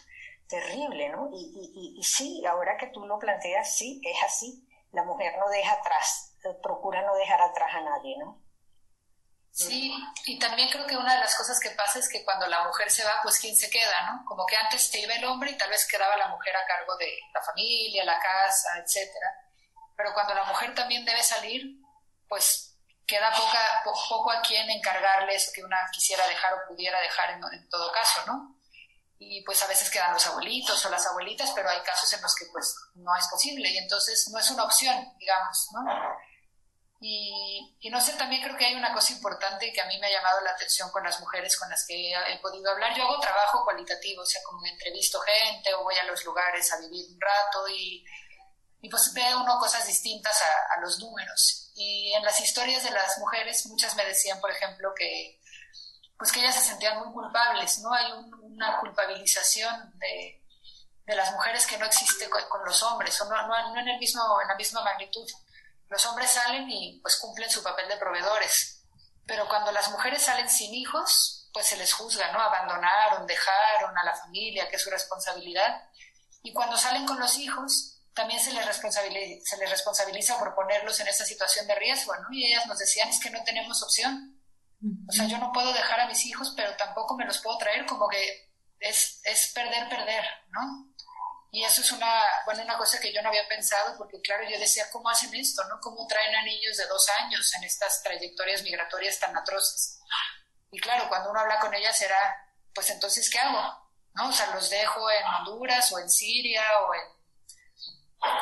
Terrible, 0.46 1.08
¿no? 1.08 1.30
Y, 1.32 1.96
y, 1.98 2.04
sí, 2.04 2.46
ahora 2.46 2.76
que 2.76 2.88
tú 2.88 3.06
lo 3.06 3.18
planteas, 3.18 3.78
sí, 3.78 4.02
es 4.04 4.22
así. 4.24 4.68
La 4.92 5.06
mujer 5.06 5.38
no 5.40 5.48
deja 5.48 5.72
atrás, 5.72 6.36
procura 6.62 7.02
no 7.04 7.16
dejar 7.16 7.42
atrás 7.42 7.76
a 7.76 7.80
nadie, 7.80 8.18
¿no? 8.18 8.42
Sí, 9.54 9.94
y 10.26 10.38
también 10.38 10.70
creo 10.70 10.86
que 10.86 10.98
una 10.98 11.14
de 11.14 11.22
las 11.22 11.36
cosas 11.38 11.58
que 11.58 11.72
pasa 11.72 12.00
es 12.00 12.10
que 12.10 12.26
cuando 12.26 12.46
la 12.48 12.68
mujer 12.68 12.92
se 12.92 13.06
va, 13.06 13.22
pues 13.24 13.40
quién 13.40 13.56
se 13.56 13.70
queda, 13.70 14.12
¿no? 14.12 14.26
Como 14.26 14.46
que 14.46 14.58
antes 14.58 14.82
se 14.82 15.00
iba 15.00 15.14
el 15.14 15.24
hombre 15.24 15.52
y 15.52 15.58
tal 15.58 15.70
vez 15.70 15.88
quedaba 15.88 16.18
la 16.18 16.28
mujer 16.28 16.54
a 16.58 16.66
cargo 16.66 16.98
de 16.98 17.10
la 17.34 17.42
familia, 17.42 18.04
la 18.04 18.20
casa, 18.20 18.80
etcétera. 18.80 19.28
Pero 19.96 20.14
cuando 20.14 20.34
la 20.34 20.44
mujer 20.44 20.76
también 20.76 21.06
debe 21.06 21.24
salir, 21.24 21.80
pues 22.28 22.71
queda 23.12 23.30
poca, 23.36 23.84
poco 23.84 24.32
a 24.32 24.42
quien 24.42 24.70
encargarle 24.70 25.36
eso 25.36 25.52
que 25.54 25.62
una 25.62 25.78
quisiera 25.92 26.26
dejar 26.28 26.54
o 26.54 26.68
pudiera 26.70 26.98
dejar 27.02 27.32
en, 27.32 27.70
todo 27.70 27.92
caso, 27.92 28.22
¿no? 28.26 28.58
Y 29.20 29.44
pues 29.44 29.62
a 29.62 29.68
veces 29.68 29.90
quedan 29.90 30.14
los 30.14 30.26
abuelitos 30.28 30.86
o 30.86 30.90
las 30.90 31.06
abuelitas, 31.08 31.52
pero 31.52 31.70
hay 31.70 31.82
casos 31.82 32.12
en 32.14 32.22
los 32.22 32.34
que 32.34 32.46
pues 32.54 32.74
no 32.96 33.14
es 33.18 33.28
posible 33.28 33.70
y 33.70 33.78
entonces 33.80 34.30
no 34.32 34.40
es 34.40 34.50
una 34.50 34.64
opción, 34.64 35.14
digamos, 35.20 35.68
¿no? 35.74 35.82
Y, 37.02 37.76
y, 37.82 37.90
no 37.90 38.00
sé, 38.00 38.14
también 38.14 38.44
creo 38.44 38.56
que 38.56 38.66
hay 38.66 38.76
una 38.76 38.94
cosa 38.94 39.12
importante 39.12 39.74
que 39.74 39.82
a 39.82 39.88
mí 39.88 40.00
me 40.00 40.06
ha 40.08 40.12
llamado 40.12 40.40
la 40.42 40.52
atención 40.52 40.90
con 40.92 41.04
las 41.04 41.20
mujeres 41.20 41.58
con 41.58 41.68
las 41.68 41.86
que 41.88 42.14
he, 42.14 42.40
podido 42.40 42.72
hablar. 42.72 42.96
Yo 42.96 43.04
hago 43.04 43.20
trabajo 43.20 43.64
cualitativo, 43.66 44.22
o 44.22 44.26
sea, 44.26 44.42
como 44.44 44.64
entrevisto 44.66 45.20
gente 45.20 45.74
o 45.74 45.84
voy 45.84 45.96
a 45.96 46.04
los 46.04 46.24
lugares 46.24 46.72
a 46.72 46.80
vivir 46.80 47.08
un 47.12 47.20
rato 47.20 47.68
y, 47.70 48.06
y 48.82 48.90
pues 48.90 49.12
veo 49.14 49.42
uno 49.42 49.58
cosas 49.60 49.86
distintas 49.88 50.42
a, 50.44 50.78
a 50.78 50.82
los 50.82 51.00
números. 51.00 51.61
Y 51.76 52.14
en 52.14 52.24
las 52.24 52.40
historias 52.42 52.84
de 52.84 52.92
las 52.92 53.18
mujeres, 53.20 53.66
muchas 53.68 53.96
me 53.96 54.06
decían, 54.06 54.40
por 54.40 54.52
ejemplo, 54.52 54.94
que 54.96 55.40
pues 56.22 56.32
que 56.32 56.40
ellas 56.40 56.54
se 56.54 56.70
sentían 56.70 57.00
muy 57.00 57.12
culpables, 57.12 57.80
¿no? 57.80 57.92
Hay 57.92 58.12
una 58.42 58.80
culpabilización 58.80 59.92
de, 59.98 60.40
de, 61.04 61.16
las 61.16 61.32
mujeres 61.32 61.66
que 61.66 61.80
no 61.80 61.86
existe 61.88 62.30
con, 62.30 62.64
los 62.64 62.84
hombres, 62.84 63.20
o 63.22 63.26
no, 63.26 63.48
no, 63.48 63.80
en, 63.80 63.88
el 63.88 63.98
mismo, 63.98 64.40
en 64.40 64.48
la 64.48 64.54
misma 64.54 64.84
magnitud. 64.84 65.28
Los 65.90 66.06
hombres 66.06 66.30
salen 66.30 66.70
y 66.70 67.00
pues 67.02 67.18
cumplen 67.18 67.50
su 67.50 67.64
papel 67.64 67.88
de 67.88 67.98
proveedores, 67.98 68.84
pero 69.26 69.48
cuando 69.50 69.72
las 69.72 69.90
mujeres 69.90 70.22
salen 70.22 70.48
sin 70.48 70.72
hijos, 70.76 71.50
pues 71.52 71.66
se 71.66 71.78
les 71.78 71.92
juzga, 71.92 72.32
¿no? 72.32 72.40
Abandonaron, 72.40 73.26
dejaron 73.26 73.98
a 73.98 74.04
la 74.04 74.16
familia, 74.16 74.70
que 74.70 74.76
es 74.76 74.82
su 74.84 74.92
responsabilidad. 74.92 75.90
Y 76.44 76.54
cuando 76.54 76.78
salen 76.78 77.08
con 77.08 77.20
los 77.20 77.36
hijos, 77.40 77.91
también 78.14 78.40
se 78.40 78.52
les, 78.54 78.66
responsabiliza, 78.66 79.50
se 79.50 79.58
les 79.58 79.70
responsabiliza 79.70 80.38
por 80.38 80.54
ponerlos 80.54 81.00
en 81.00 81.08
esa 81.08 81.26
situación 81.26 81.68
de 81.68 81.76
riesgo, 81.76 82.16
¿no? 82.16 82.28
Y 82.32 82.48
ellas 82.48 82.66
nos 82.68 82.78
decían, 82.78 83.10
es 83.10 83.20
que 83.20 83.30
no 83.30 83.44
tenemos 83.44 83.82
opción. 83.84 84.38
O 85.08 85.12
sea, 85.12 85.28
yo 85.28 85.38
no 85.38 85.52
puedo 85.52 85.72
dejar 85.74 86.00
a 86.00 86.08
mis 86.08 86.26
hijos, 86.26 86.54
pero 86.56 86.76
tampoco 86.76 87.16
me 87.16 87.26
los 87.26 87.38
puedo 87.38 87.58
traer, 87.58 87.86
como 87.86 88.08
que 88.08 88.52
es, 88.80 89.22
es 89.24 89.52
perder, 89.54 89.88
perder, 89.90 90.26
¿no? 90.50 90.92
Y 91.54 91.64
eso 91.64 91.82
es 91.82 91.92
una, 91.92 92.22
bueno, 92.46 92.64
una 92.64 92.78
cosa 92.78 93.00
que 93.00 93.14
yo 93.14 93.22
no 93.22 93.30
había 93.30 93.48
pensado, 93.48 93.98
porque 93.98 94.22
claro, 94.22 94.44
yo 94.50 94.58
decía, 94.58 94.90
¿cómo 94.90 95.10
hacen 95.10 95.34
esto, 95.36 95.64
no? 95.66 95.80
¿Cómo 95.82 96.08
traen 96.08 96.34
a 96.34 96.44
niños 96.44 96.78
de 96.78 96.88
dos 96.88 97.08
años 97.22 97.54
en 97.56 97.66
estas 97.66 98.02
trayectorias 98.02 98.64
migratorias 98.64 99.20
tan 99.20 99.38
atroces? 99.38 100.00
Y 100.72 100.80
claro, 100.80 101.10
cuando 101.10 101.30
uno 101.30 101.42
habla 101.42 101.60
con 101.60 101.74
ellas 101.74 101.98
será, 101.98 102.18
pues 102.74 102.90
entonces, 102.90 103.30
¿qué 103.30 103.38
hago? 103.38 103.90
¿No? 104.14 104.30
O 104.30 104.32
sea, 104.32 104.56
los 104.56 104.70
dejo 104.70 105.12
en 105.12 105.26
Honduras 105.26 105.92
o 105.92 106.00
en 106.00 106.10
Siria 106.10 106.64
o 106.88 106.96
en 106.96 107.21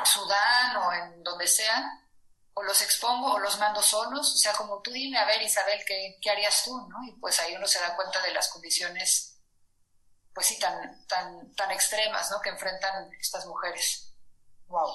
Sudán 0.03 0.77
o 0.77 0.93
en 0.93 1.23
donde 1.23 1.47
sea, 1.47 2.05
o 2.53 2.63
los 2.63 2.81
expongo 2.81 3.33
o 3.33 3.39
los 3.39 3.57
mando 3.57 3.81
solos, 3.81 4.35
o 4.35 4.37
sea, 4.37 4.53
como 4.53 4.81
tú 4.81 4.91
dime, 4.91 5.17
a 5.17 5.25
ver 5.25 5.41
Isabel, 5.41 5.79
¿qué, 5.85 6.17
qué 6.21 6.29
harías 6.29 6.63
tú? 6.65 6.77
¿no? 6.89 7.03
Y 7.07 7.13
pues 7.13 7.39
ahí 7.39 7.55
uno 7.55 7.67
se 7.67 7.79
da 7.79 7.95
cuenta 7.95 8.21
de 8.21 8.33
las 8.33 8.49
condiciones, 8.49 9.39
pues 10.33 10.47
sí, 10.47 10.59
tan, 10.59 11.05
tan, 11.07 11.53
tan 11.55 11.71
extremas, 11.71 12.29
¿no? 12.31 12.41
Que 12.41 12.49
enfrentan 12.49 13.11
estas 13.13 13.45
mujeres. 13.45 14.13
Wow, 14.67 14.89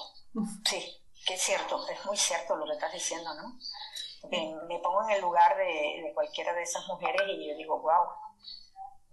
sí, 0.69 1.03
que 1.25 1.33
es 1.33 1.41
cierto, 1.41 1.87
es 1.89 2.05
muy 2.05 2.17
cierto 2.17 2.55
lo 2.55 2.65
que 2.65 2.73
estás 2.73 2.93
diciendo, 2.93 3.33
¿no? 3.33 3.57
me 4.67 4.79
pongo 4.79 5.03
en 5.03 5.11
el 5.11 5.21
lugar 5.21 5.55
de, 5.55 6.01
de 6.03 6.11
cualquiera 6.15 6.51
de 6.53 6.63
esas 6.63 6.83
mujeres 6.87 7.21
y 7.27 7.47
yo 7.47 7.55
digo, 7.55 7.79
wow, 7.79 8.07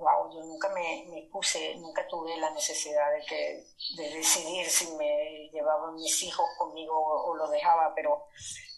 wow, 0.02 0.30
yo 0.34 0.40
nunca 0.44 0.68
me, 0.70 1.06
me, 1.08 1.22
puse, 1.30 1.76
nunca 1.76 2.06
tuve 2.08 2.36
la 2.36 2.50
necesidad 2.50 3.12
de, 3.12 3.24
que, 3.24 3.64
de 3.96 4.10
decidir 4.16 4.68
si 4.68 4.90
me 4.96 5.48
llevaba 5.52 5.92
mis 5.92 6.22
hijos 6.24 6.44
conmigo 6.58 6.94
o, 6.94 7.34
lo 7.36 7.48
dejaba, 7.48 7.92
pero 7.94 8.26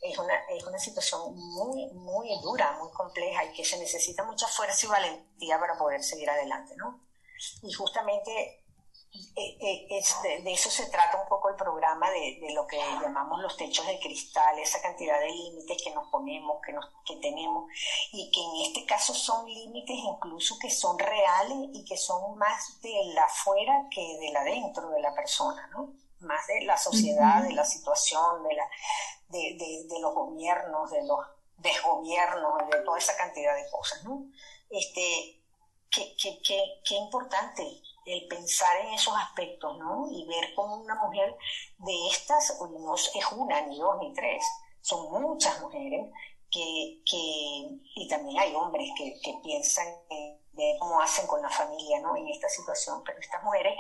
es 0.03 0.19
una, 0.19 0.35
es 0.51 0.63
una 0.65 0.79
situación 0.79 1.35
muy, 1.35 1.87
muy 1.95 2.29
dura, 2.43 2.79
muy 2.79 2.91
compleja 2.93 3.45
y 3.45 3.53
que 3.55 3.65
se 3.65 3.79
necesita 3.79 4.23
mucha 4.25 4.47
fuerza 4.47 4.87
y 4.87 4.91
valentía 4.91 5.59
para 5.59 5.79
poder 5.79 6.03
seguir 6.03 6.29
adelante, 6.29 6.77
¿no? 6.77 7.01
Y 7.63 7.73
justamente 7.73 8.64
eh, 9.37 9.57
eh, 9.61 9.87
es 9.91 10.17
de, 10.23 10.53
eso 10.53 10.71
se 10.71 10.87
trata 10.87 11.21
un 11.23 11.29
poco 11.29 11.49
el 11.49 11.55
programa 11.55 12.11
de, 12.11 12.39
de, 12.41 12.53
lo 12.53 12.67
que 12.67 12.79
llamamos 12.79 13.41
los 13.41 13.57
techos 13.57 13.87
de 13.87 13.99
cristal, 14.01 14.59
esa 14.59 14.83
cantidad 14.83 15.21
de 15.21 15.29
límites 15.29 15.83
que 15.83 15.95
nos 15.95 16.09
ponemos, 16.09 16.61
que, 16.65 16.73
nos, 16.73 16.85
que 17.07 17.17
tenemos, 17.17 17.71
y 18.13 18.31
que 18.33 18.41
en 18.41 18.67
este 18.67 18.85
caso 18.87 19.15
son 19.15 19.47
límites 19.47 19.97
incluso 19.97 20.59
que 20.59 20.71
son 20.71 20.99
reales 20.99 21.69
y 21.73 21.85
que 21.85 21.97
son 21.97 22.37
más 22.39 22.81
de 22.81 22.93
la 23.15 23.25
afuera 23.25 23.87
que 23.89 24.19
de 24.19 24.33
la 24.33 24.43
dentro 24.43 24.89
de 24.91 25.01
la 25.01 25.15
persona, 25.15 25.69
¿no? 25.69 25.95
Más 26.21 26.47
de 26.49 26.63
la 26.63 26.77
sociedad, 26.77 27.43
de 27.43 27.53
la 27.53 27.65
situación, 27.65 28.43
de, 28.43 28.55
la, 28.55 28.69
de, 29.29 29.87
de, 29.89 30.01
los 30.01 30.15
gobiernos, 30.15 30.91
de 30.91 31.05
los 31.05 31.21
desgobiernos, 31.59 32.69
de 32.69 32.81
toda 32.81 32.99
esa 32.99 33.17
cantidad 33.17 33.55
de 33.55 33.71
cosas, 33.71 34.03
¿no? 34.03 34.27
Este, 34.71 35.41
qué, 35.91 36.17
qué, 36.21 36.41
qué, 36.43 36.65
qué 36.85 36.95
importante 36.95 37.83
el 38.07 38.27
pensar 38.29 38.81
en 38.81 38.95
esos 38.95 39.15
aspectos, 39.17 39.79
¿no? 39.79 40.07
Y 40.11 40.27
ver 40.27 40.55
cómo 40.55 40.77
una 40.77 40.95
mujer 40.97 41.37
de 41.79 42.09
estas, 42.11 42.59
no 42.61 42.95
es 42.95 43.33
una, 43.33 43.61
ni 43.63 43.79
dos, 43.79 43.99
ni 44.01 44.13
tres, 44.13 44.43
son 44.81 45.11
muchas 45.11 45.61
mujeres 45.61 46.11
que, 46.51 47.03
que 47.05 47.17
y 47.97 48.09
también 48.09 48.39
hay 48.39 48.55
hombres 48.55 48.91
que, 48.97 49.19
que 49.23 49.35
piensan 49.43 49.87
de 50.55 50.77
cómo 50.79 51.01
hacen 51.01 51.27
con 51.27 51.43
la 51.43 51.49
familia, 51.49 52.01
¿no? 52.01 52.17
En 52.17 52.29
esta 52.29 52.49
situación, 52.49 53.03
pero 53.05 53.19
estas 53.19 53.43
mujeres, 53.43 53.75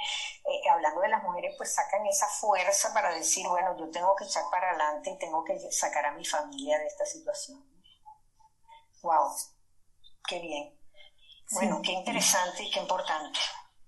eh, 0.44 0.68
hablando 0.70 1.00
de 1.00 1.08
las 1.08 1.22
mujeres, 1.22 1.54
pues 1.56 1.72
sacan 1.72 2.04
esa 2.06 2.26
fuerza 2.26 2.92
para 2.92 3.14
decir, 3.14 3.46
bueno, 3.48 3.76
yo 3.78 3.90
tengo 3.90 4.14
que 4.16 4.24
echar 4.24 4.44
para 4.50 4.70
adelante 4.70 5.10
y 5.10 5.18
tengo 5.18 5.44
que 5.44 5.58
sacar 5.70 6.06
a 6.06 6.12
mi 6.12 6.24
familia 6.24 6.78
de 6.78 6.86
esta 6.86 7.06
situación. 7.06 7.64
Wow, 9.02 9.30
qué 10.26 10.40
bien. 10.40 10.78
Bueno, 11.52 11.80
qué 11.82 11.92
interesante 11.92 12.64
y 12.64 12.70
qué 12.70 12.80
importante. 12.80 13.38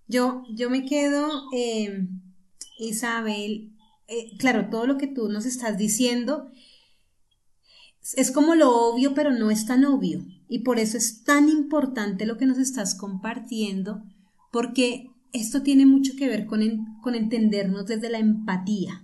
Yo, 0.08 0.44
yo 0.48 0.70
me 0.70 0.84
quedo, 0.84 1.28
eh, 1.52 2.06
Isabel, 2.78 3.72
eh, 4.08 4.36
claro, 4.38 4.68
todo 4.70 4.86
lo 4.86 4.98
que 4.98 5.08
tú 5.08 5.28
nos 5.28 5.46
estás 5.46 5.76
diciendo 5.76 6.50
es 8.14 8.30
como 8.30 8.54
lo 8.54 8.70
obvio, 8.70 9.14
pero 9.14 9.32
no 9.32 9.50
es 9.50 9.66
tan 9.66 9.84
obvio. 9.84 10.24
Y 10.48 10.60
por 10.60 10.78
eso 10.78 10.96
es 10.96 11.24
tan 11.24 11.48
importante 11.48 12.24
lo 12.24 12.36
que 12.36 12.46
nos 12.46 12.58
estás 12.58 12.94
compartiendo, 12.94 14.04
porque 14.52 15.10
esto 15.32 15.62
tiene 15.62 15.86
mucho 15.86 16.12
que 16.16 16.28
ver 16.28 16.46
con, 16.46 16.62
con 17.02 17.16
entendernos 17.16 17.86
desde 17.86 18.08
la 18.08 18.18
empatía. 18.18 19.02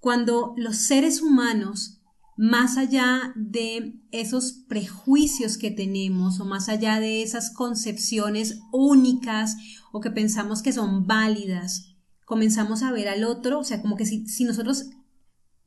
Cuando 0.00 0.54
los 0.56 0.76
seres 0.76 1.22
humanos 1.22 1.97
más 2.38 2.76
allá 2.76 3.32
de 3.34 4.00
esos 4.12 4.52
prejuicios 4.68 5.58
que 5.58 5.72
tenemos 5.72 6.38
o 6.38 6.44
más 6.44 6.68
allá 6.68 7.00
de 7.00 7.22
esas 7.24 7.50
concepciones 7.50 8.60
únicas 8.70 9.56
o 9.90 10.00
que 10.00 10.12
pensamos 10.12 10.62
que 10.62 10.72
son 10.72 11.08
válidas, 11.08 11.96
comenzamos 12.24 12.84
a 12.84 12.92
ver 12.92 13.08
al 13.08 13.24
otro, 13.24 13.58
o 13.58 13.64
sea, 13.64 13.82
como 13.82 13.96
que 13.96 14.06
si, 14.06 14.44
nosotros 14.44 14.90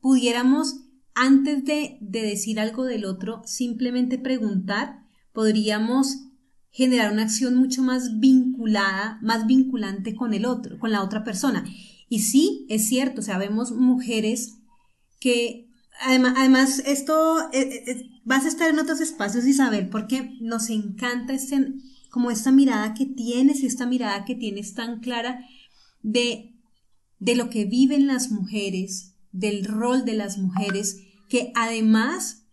pudiéramos, 0.00 0.86
antes 1.14 1.62
de, 1.66 1.98
de 2.00 2.22
decir 2.22 2.58
algo 2.58 2.84
del 2.84 3.04
otro, 3.04 3.42
simplemente 3.44 4.16
preguntar, 4.16 5.04
podríamos 5.34 6.20
generar 6.70 7.12
una 7.12 7.24
acción 7.24 7.54
mucho 7.54 7.82
más 7.82 8.18
vinculada, 8.18 9.18
más 9.20 9.46
vinculante 9.46 10.14
con 10.14 10.32
el 10.32 10.46
otro, 10.46 10.78
con 10.78 10.90
la 10.90 11.02
otra 11.02 11.22
persona. 11.22 11.64
Y 12.08 12.20
sí, 12.20 12.64
es 12.70 12.88
cierto, 12.88 13.20
o 13.20 13.24
sea, 13.24 13.36
vemos 13.36 13.72
mujeres 13.72 14.54
que 15.20 15.61
Además, 16.00 16.34
además 16.36 16.82
esto, 16.86 17.50
eh, 17.52 17.84
eh, 17.86 18.10
vas 18.24 18.44
a 18.44 18.48
estar 18.48 18.68
en 18.68 18.78
otros 18.78 19.00
espacios, 19.00 19.46
Isabel, 19.46 19.88
porque 19.88 20.36
nos 20.40 20.70
encanta 20.70 21.32
este, 21.32 21.74
como 22.10 22.30
esta 22.30 22.50
mirada 22.50 22.94
que 22.94 23.06
tienes 23.06 23.62
y 23.62 23.66
esta 23.66 23.86
mirada 23.86 24.24
que 24.24 24.34
tienes 24.34 24.74
tan 24.74 25.00
clara 25.00 25.44
de, 26.02 26.54
de 27.18 27.36
lo 27.36 27.50
que 27.50 27.64
viven 27.64 28.06
las 28.06 28.30
mujeres, 28.30 29.14
del 29.30 29.64
rol 29.64 30.04
de 30.04 30.14
las 30.14 30.38
mujeres, 30.38 30.98
que 31.28 31.52
además 31.54 32.44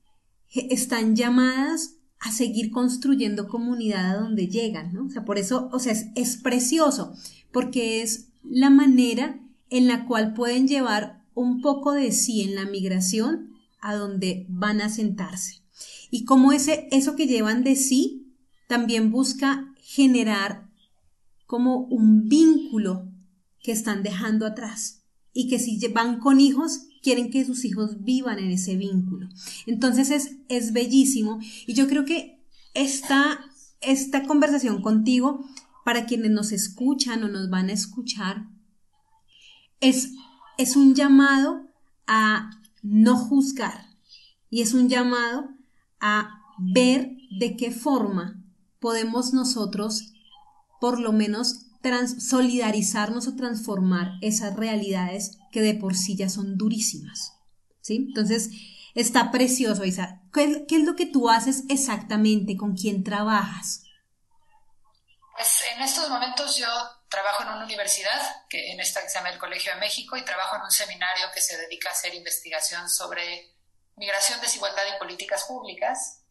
están 0.53 1.15
llamadas 1.15 1.95
a 2.19 2.31
seguir 2.31 2.71
construyendo 2.71 3.47
comunidad 3.47 4.11
a 4.11 4.19
donde 4.19 4.47
llegan, 4.47 4.93
¿no? 4.93 5.05
O 5.05 5.09
sea, 5.09 5.25
por 5.25 5.37
eso, 5.37 5.69
o 5.71 5.79
sea, 5.79 5.93
es, 5.93 6.07
es 6.15 6.37
precioso, 6.37 7.13
porque 7.51 8.01
es 8.01 8.29
la 8.43 8.69
manera 8.69 9.39
en 9.69 9.87
la 9.87 10.05
cual 10.05 10.33
pueden 10.33 10.67
llevar 10.67 11.18
un 11.39 11.61
poco 11.61 11.93
de 11.93 12.11
sí 12.11 12.41
en 12.41 12.55
la 12.55 12.65
migración 12.65 13.53
a 13.79 13.95
donde 13.95 14.45
van 14.49 14.81
a 14.81 14.89
sentarse. 14.89 15.61
Y 16.11 16.25
como 16.25 16.51
ese, 16.51 16.87
eso 16.91 17.15
que 17.15 17.27
llevan 17.27 17.63
de 17.63 17.75
sí 17.75 18.35
también 18.67 19.11
busca 19.11 19.73
generar 19.81 20.69
como 21.45 21.79
un 21.85 22.27
vínculo 22.27 23.09
que 23.61 23.71
están 23.71 24.03
dejando 24.03 24.45
atrás 24.45 25.03
y 25.33 25.47
que 25.47 25.59
si 25.59 25.79
van 25.87 26.19
con 26.19 26.39
hijos 26.39 26.81
quieren 27.01 27.31
que 27.31 27.45
sus 27.45 27.63
hijos 27.63 28.03
vivan 28.03 28.39
en 28.39 28.51
ese 28.51 28.75
vínculo. 28.75 29.29
Entonces 29.65 30.11
es, 30.11 30.37
es 30.49 30.73
bellísimo 30.73 31.39
y 31.65 31.73
yo 31.73 31.87
creo 31.87 32.03
que 32.03 32.43
esta, 32.73 33.39
esta 33.81 34.23
conversación 34.23 34.81
contigo, 34.81 35.45
para 35.85 36.05
quienes 36.05 36.31
nos 36.31 36.51
escuchan 36.51 37.23
o 37.23 37.29
nos 37.29 37.49
van 37.49 37.69
a 37.69 37.73
escuchar, 37.73 38.45
es, 39.79 40.11
es 40.59 40.75
un 40.75 40.93
llamado 40.93 41.61
a 42.05 42.49
no 42.83 43.15
juzgar 43.15 43.85
y 44.49 44.61
es 44.61 44.73
un 44.73 44.89
llamado 44.89 45.47
a 46.01 46.41
ver 46.57 47.11
de 47.39 47.55
qué 47.55 47.71
forma 47.71 48.43
podemos 48.79 49.31
nosotros 49.31 50.11
por 50.81 50.99
lo 50.99 51.13
menos 51.13 51.67
solidarizarnos 52.19 53.27
o 53.27 53.37
transformar 53.37 54.17
esas 54.21 54.57
realidades 54.57 55.37
que 55.53 55.61
de 55.61 55.75
por 55.75 55.95
sí 55.95 56.17
ya 56.17 56.27
son 56.27 56.57
durísimas. 56.57 57.35
¿Sí? 57.79 57.95
Entonces, 58.09 58.49
está 58.95 59.31
precioso, 59.31 59.85
Isa. 59.85 60.21
¿Qué, 60.33 60.65
¿Qué, 60.67 60.75
es 60.75 60.83
lo 60.83 60.97
que 60.97 61.05
tú 61.05 61.29
haces 61.29 61.63
exactamente? 61.69 62.57
¿Con 62.57 62.75
quién 62.75 63.05
trabajas? 63.05 63.83
Pues 65.37 65.61
en 65.73 65.83
estos 65.83 66.09
momentos 66.09 66.57
yo 66.57 66.67
trabajo 67.09 67.43
en 67.43 67.49
una 67.49 67.65
universidad, 67.65 68.47
que 68.47 68.71
en 68.71 68.79
esta 68.79 69.01
que 69.01 69.09
se 69.09 69.15
llama 69.15 69.29
el 69.29 69.39
Colegio 69.39 69.73
de 69.73 69.79
México, 69.79 70.15
y 70.15 70.23
trabajo 70.23 70.55
en 70.55 70.61
un 70.61 70.71
seminario 70.71 71.31
que 71.33 71.41
se 71.41 71.57
dedica 71.57 71.89
a 71.89 71.93
hacer 71.93 72.13
investigación 72.13 72.87
sobre 72.87 73.55
migración, 73.95 74.39
desigualdad 74.39 74.83
y 74.95 74.99
políticas 74.99 75.43
públicas. 75.43 76.23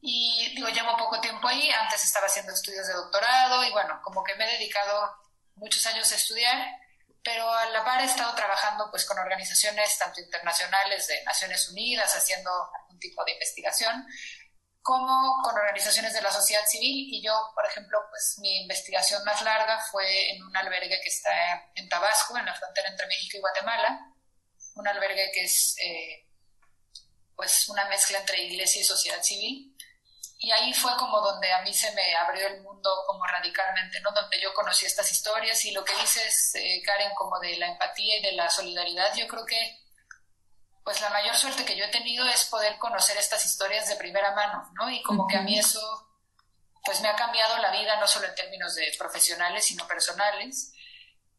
Y 0.00 0.52
digo, 0.54 0.68
llevo 0.68 0.96
poco 0.96 1.20
tiempo 1.20 1.48
ahí, 1.48 1.70
antes 1.70 2.04
estaba 2.04 2.26
haciendo 2.26 2.52
estudios 2.52 2.86
de 2.86 2.92
doctorado 2.92 3.64
y 3.64 3.70
bueno, 3.72 4.00
como 4.02 4.22
que 4.22 4.34
me 4.36 4.44
he 4.44 4.58
dedicado 4.58 5.10
muchos 5.56 5.84
años 5.86 6.10
a 6.12 6.16
estudiar, 6.16 6.80
pero 7.22 7.50
a 7.50 7.66
la 7.66 7.84
par 7.84 8.00
he 8.00 8.04
estado 8.04 8.34
trabajando 8.34 8.90
pues 8.90 9.04
con 9.04 9.18
organizaciones 9.18 9.98
tanto 9.98 10.20
internacionales 10.20 11.08
de 11.08 11.22
Naciones 11.24 11.68
Unidas, 11.68 12.14
haciendo 12.14 12.50
algún 12.80 12.98
tipo 13.00 13.24
de 13.24 13.32
investigación, 13.32 14.06
como 14.88 15.42
con 15.42 15.54
organizaciones 15.54 16.14
de 16.14 16.22
la 16.22 16.32
sociedad 16.32 16.64
civil. 16.66 17.08
Y 17.12 17.22
yo, 17.22 17.34
por 17.54 17.66
ejemplo, 17.66 17.98
pues 18.08 18.38
mi 18.38 18.62
investigación 18.62 19.22
más 19.22 19.42
larga 19.42 19.78
fue 19.90 20.30
en 20.30 20.42
un 20.42 20.56
albergue 20.56 20.98
que 21.02 21.10
está 21.10 21.30
en 21.74 21.90
Tabasco, 21.90 22.38
en 22.38 22.46
la 22.46 22.54
frontera 22.54 22.88
entre 22.88 23.06
México 23.06 23.36
y 23.36 23.40
Guatemala, 23.40 24.00
un 24.76 24.88
albergue 24.88 25.30
que 25.34 25.44
es 25.44 25.76
eh, 25.84 26.26
pues 27.36 27.68
una 27.68 27.84
mezcla 27.90 28.16
entre 28.16 28.42
iglesia 28.44 28.80
y 28.80 28.84
sociedad 28.84 29.22
civil. 29.22 29.76
Y 30.38 30.52
ahí 30.52 30.72
fue 30.72 30.96
como 30.96 31.20
donde 31.20 31.52
a 31.52 31.60
mí 31.60 31.74
se 31.74 31.92
me 31.92 32.16
abrió 32.16 32.46
el 32.46 32.62
mundo 32.62 32.88
como 33.06 33.26
radicalmente, 33.26 34.00
¿no? 34.00 34.10
Donde 34.12 34.40
yo 34.40 34.54
conocí 34.54 34.86
estas 34.86 35.12
historias 35.12 35.62
y 35.66 35.72
lo 35.72 35.84
que 35.84 35.94
dices, 35.96 36.54
eh, 36.54 36.80
Karen, 36.82 37.12
como 37.14 37.38
de 37.40 37.58
la 37.58 37.66
empatía 37.66 38.20
y 38.20 38.22
de 38.22 38.32
la 38.32 38.48
solidaridad, 38.48 39.14
yo 39.14 39.28
creo 39.28 39.44
que 39.44 39.87
pues 40.88 41.02
la 41.02 41.10
mayor 41.10 41.36
suerte 41.36 41.66
que 41.66 41.76
yo 41.76 41.84
he 41.84 41.90
tenido 41.90 42.26
es 42.28 42.46
poder 42.46 42.78
conocer 42.78 43.18
estas 43.18 43.44
historias 43.44 43.86
de 43.90 43.96
primera 43.96 44.34
mano, 44.34 44.72
¿no? 44.72 44.88
Y 44.88 45.02
como 45.02 45.26
que 45.26 45.36
a 45.36 45.42
mí 45.42 45.58
eso, 45.58 46.08
pues 46.82 47.02
me 47.02 47.08
ha 47.08 47.14
cambiado 47.14 47.58
la 47.58 47.70
vida, 47.72 48.00
no 48.00 48.08
solo 48.08 48.26
en 48.26 48.34
términos 48.34 48.74
de 48.74 48.90
profesionales, 48.98 49.66
sino 49.66 49.86
personales. 49.86 50.72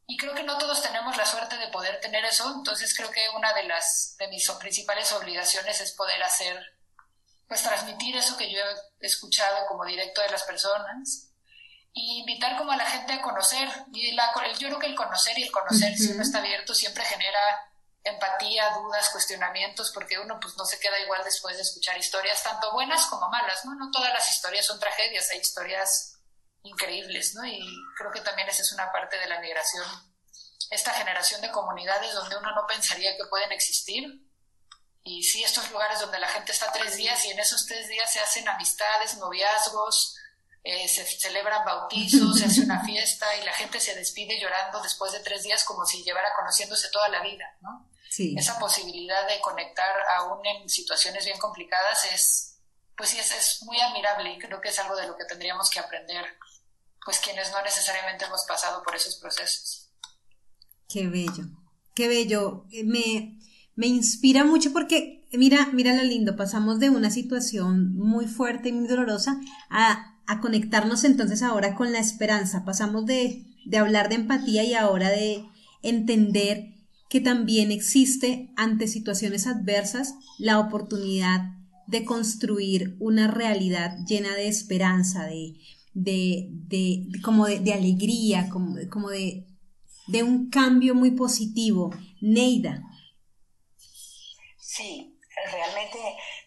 Y 0.05 0.17
creo 0.17 0.35
que 0.35 0.43
no 0.43 0.59
todos 0.59 0.83
tenemos 0.83 1.17
la 1.17 1.25
suerte 1.25 1.57
de 1.57 1.67
poder 1.69 1.99
tener 1.99 2.23
eso, 2.25 2.53
entonces 2.57 2.95
creo 2.95 3.09
que 3.09 3.27
una 3.35 3.51
de 3.53 3.63
las, 3.63 4.15
de 4.19 4.27
mis 4.27 4.47
principales 4.51 5.11
obligaciones 5.13 5.81
es 5.81 5.93
poder 5.93 6.21
hacer, 6.21 6.77
pues 7.47 7.63
transmitir 7.63 8.17
eso 8.17 8.37
que 8.37 8.51
yo 8.51 8.59
he 8.99 9.07
escuchado 9.07 9.65
como 9.65 9.83
directo 9.83 10.21
de 10.21 10.29
las 10.29 10.43
personas 10.43 11.31
y 11.91 12.19
invitar 12.19 12.55
como 12.55 12.71
a 12.71 12.77
la 12.77 12.85
gente 12.85 13.13
a 13.13 13.21
conocer. 13.23 13.67
Y 13.93 14.11
la, 14.11 14.31
yo 14.59 14.67
creo 14.67 14.77
que 14.77 14.85
el 14.85 14.95
conocer 14.95 15.39
y 15.39 15.41
el 15.41 15.51
conocer, 15.51 15.97
si 15.97 16.11
uno 16.11 16.21
está 16.21 16.37
abierto, 16.37 16.75
siempre 16.75 17.03
genera 17.03 17.68
empatía, 18.03 18.69
dudas, 18.75 19.09
cuestionamientos, 19.09 19.91
porque 19.93 20.19
uno 20.19 20.39
pues 20.39 20.55
no 20.57 20.65
se 20.65 20.79
queda 20.79 20.99
igual 20.99 21.23
después 21.23 21.55
de 21.55 21.63
escuchar 21.63 21.97
historias 21.97 22.41
tanto 22.43 22.71
buenas 22.71 23.05
como 23.07 23.29
malas, 23.29 23.63
¿no? 23.65 23.75
No 23.75 23.91
todas 23.91 24.13
las 24.13 24.29
historias 24.29 24.65
son 24.65 24.79
tragedias, 24.79 25.29
hay 25.31 25.39
historias 25.39 26.19
increíbles, 26.63 27.35
¿no? 27.35 27.45
Y 27.45 27.59
creo 27.97 28.11
que 28.11 28.21
también 28.21 28.49
esa 28.49 28.61
es 28.61 28.71
una 28.71 28.91
parte 28.91 29.17
de 29.17 29.27
la 29.27 29.39
migración, 29.39 29.85
esta 30.69 30.93
generación 30.93 31.41
de 31.41 31.51
comunidades 31.51 32.13
donde 32.13 32.37
uno 32.37 32.53
no 32.53 32.65
pensaría 32.67 33.15
que 33.17 33.25
pueden 33.29 33.51
existir. 33.51 34.05
Y 35.03 35.23
sí, 35.23 35.43
estos 35.43 35.71
lugares 35.71 35.99
donde 35.99 36.19
la 36.19 36.27
gente 36.27 36.51
está 36.51 36.71
tres 36.71 36.97
días 36.97 37.25
y 37.25 37.31
en 37.31 37.39
esos 37.39 37.65
tres 37.65 37.87
días 37.87 38.11
se 38.11 38.19
hacen 38.19 38.47
amistades, 38.47 39.17
noviazgos, 39.17 40.15
eh, 40.63 40.87
se 40.87 41.05
celebran 41.05 41.65
bautizos, 41.65 42.37
se 42.37 42.45
hace 42.45 42.61
una 42.61 42.83
fiesta 42.85 43.25
y 43.37 43.45
la 43.45 43.53
gente 43.53 43.79
se 43.79 43.95
despide 43.95 44.39
llorando 44.39 44.81
después 44.81 45.11
de 45.13 45.21
tres 45.21 45.43
días 45.43 45.63
como 45.63 45.85
si 45.85 46.03
llevara 46.03 46.29
conociéndose 46.35 46.89
toda 46.89 47.07
la 47.07 47.21
vida, 47.21 47.45
¿no? 47.61 47.88
Esa 48.17 48.57
posibilidad 48.59 49.27
de 49.27 49.39
conectar 49.39 49.95
aún 50.17 50.45
en 50.45 50.67
situaciones 50.67 51.25
bien 51.25 51.37
complicadas 51.37 52.05
es, 52.13 52.59
pues 52.97 53.09
sí, 53.09 53.17
es, 53.19 53.31
es 53.31 53.63
muy 53.63 53.79
admirable 53.79 54.33
y 54.33 54.39
creo 54.39 54.59
que 54.59 54.69
es 54.69 54.79
algo 54.79 54.95
de 54.95 55.07
lo 55.07 55.15
que 55.15 55.25
tendríamos 55.25 55.69
que 55.69 55.79
aprender, 55.79 56.25
pues 57.05 57.19
quienes 57.19 57.51
no 57.51 57.61
necesariamente 57.61 58.25
hemos 58.25 58.45
pasado 58.47 58.83
por 58.83 58.95
esos 58.95 59.15
procesos. 59.17 59.91
Qué 60.87 61.07
bello, 61.07 61.43
qué 61.95 62.07
bello. 62.07 62.65
Me, 62.85 63.39
me 63.75 63.87
inspira 63.87 64.43
mucho 64.43 64.73
porque, 64.73 65.27
mira, 65.31 65.69
mira 65.71 65.93
lo 65.93 66.03
lindo, 66.03 66.35
pasamos 66.35 66.79
de 66.79 66.89
una 66.89 67.11
situación 67.11 67.95
muy 67.95 68.27
fuerte 68.27 68.69
y 68.69 68.73
muy 68.73 68.87
dolorosa 68.87 69.39
a 69.69 70.09
a 70.29 70.41
conectarnos 70.41 71.05
entonces 71.05 71.41
ahora 71.41 71.73
con 71.73 71.91
la 71.91 71.97
esperanza. 71.97 72.63
Pasamos 72.63 73.07
de, 73.07 73.47
de 73.65 73.77
hablar 73.79 74.09
de 74.09 74.15
empatía 74.15 74.63
y 74.63 74.75
ahora 74.75 75.09
de 75.09 75.43
entender 75.81 76.75
que 77.09 77.21
también 77.21 77.71
existe 77.71 78.51
ante 78.55 78.87
situaciones 78.87 79.47
adversas 79.47 80.13
la 80.37 80.59
oportunidad 80.59 81.41
de 81.87 82.05
construir 82.05 82.95
una 82.99 83.27
realidad 83.27 83.97
llena 84.07 84.35
de 84.35 84.47
esperanza, 84.47 85.25
de, 85.25 85.55
de, 85.93 86.47
de, 86.49 87.07
como 87.23 87.47
de, 87.47 87.73
alegría, 87.73 88.47
como, 88.49 88.77
como 88.91 89.09
de, 89.09 89.47
de 90.07 90.23
un 90.23 90.49
cambio 90.49 90.93
muy 90.93 91.11
positivo. 91.11 91.89
Neida. 92.21 92.83
Sí, 94.57 95.17
realmente 95.51 95.97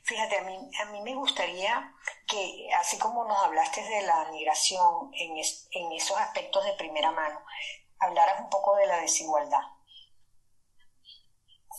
Fíjate, 0.05 0.37
a 0.37 0.43
mí, 0.43 0.59
a 0.81 0.85
mí 0.87 1.01
me 1.03 1.15
gustaría 1.15 1.95
que, 2.27 2.69
así 2.79 2.99
como 2.99 3.25
nos 3.25 3.39
hablaste 3.45 3.83
de 3.83 4.03
la 4.03 4.29
migración 4.33 5.11
en, 5.15 5.37
en 5.37 5.93
esos 5.93 6.17
aspectos 6.19 6.65
de 6.65 6.73
primera 6.73 7.13
mano, 7.13 7.41
hablaras 8.01 8.41
un 8.41 8.51
poco 8.51 8.75
de 8.77 8.87
la 8.87 9.01
desigualdad. 9.01 9.63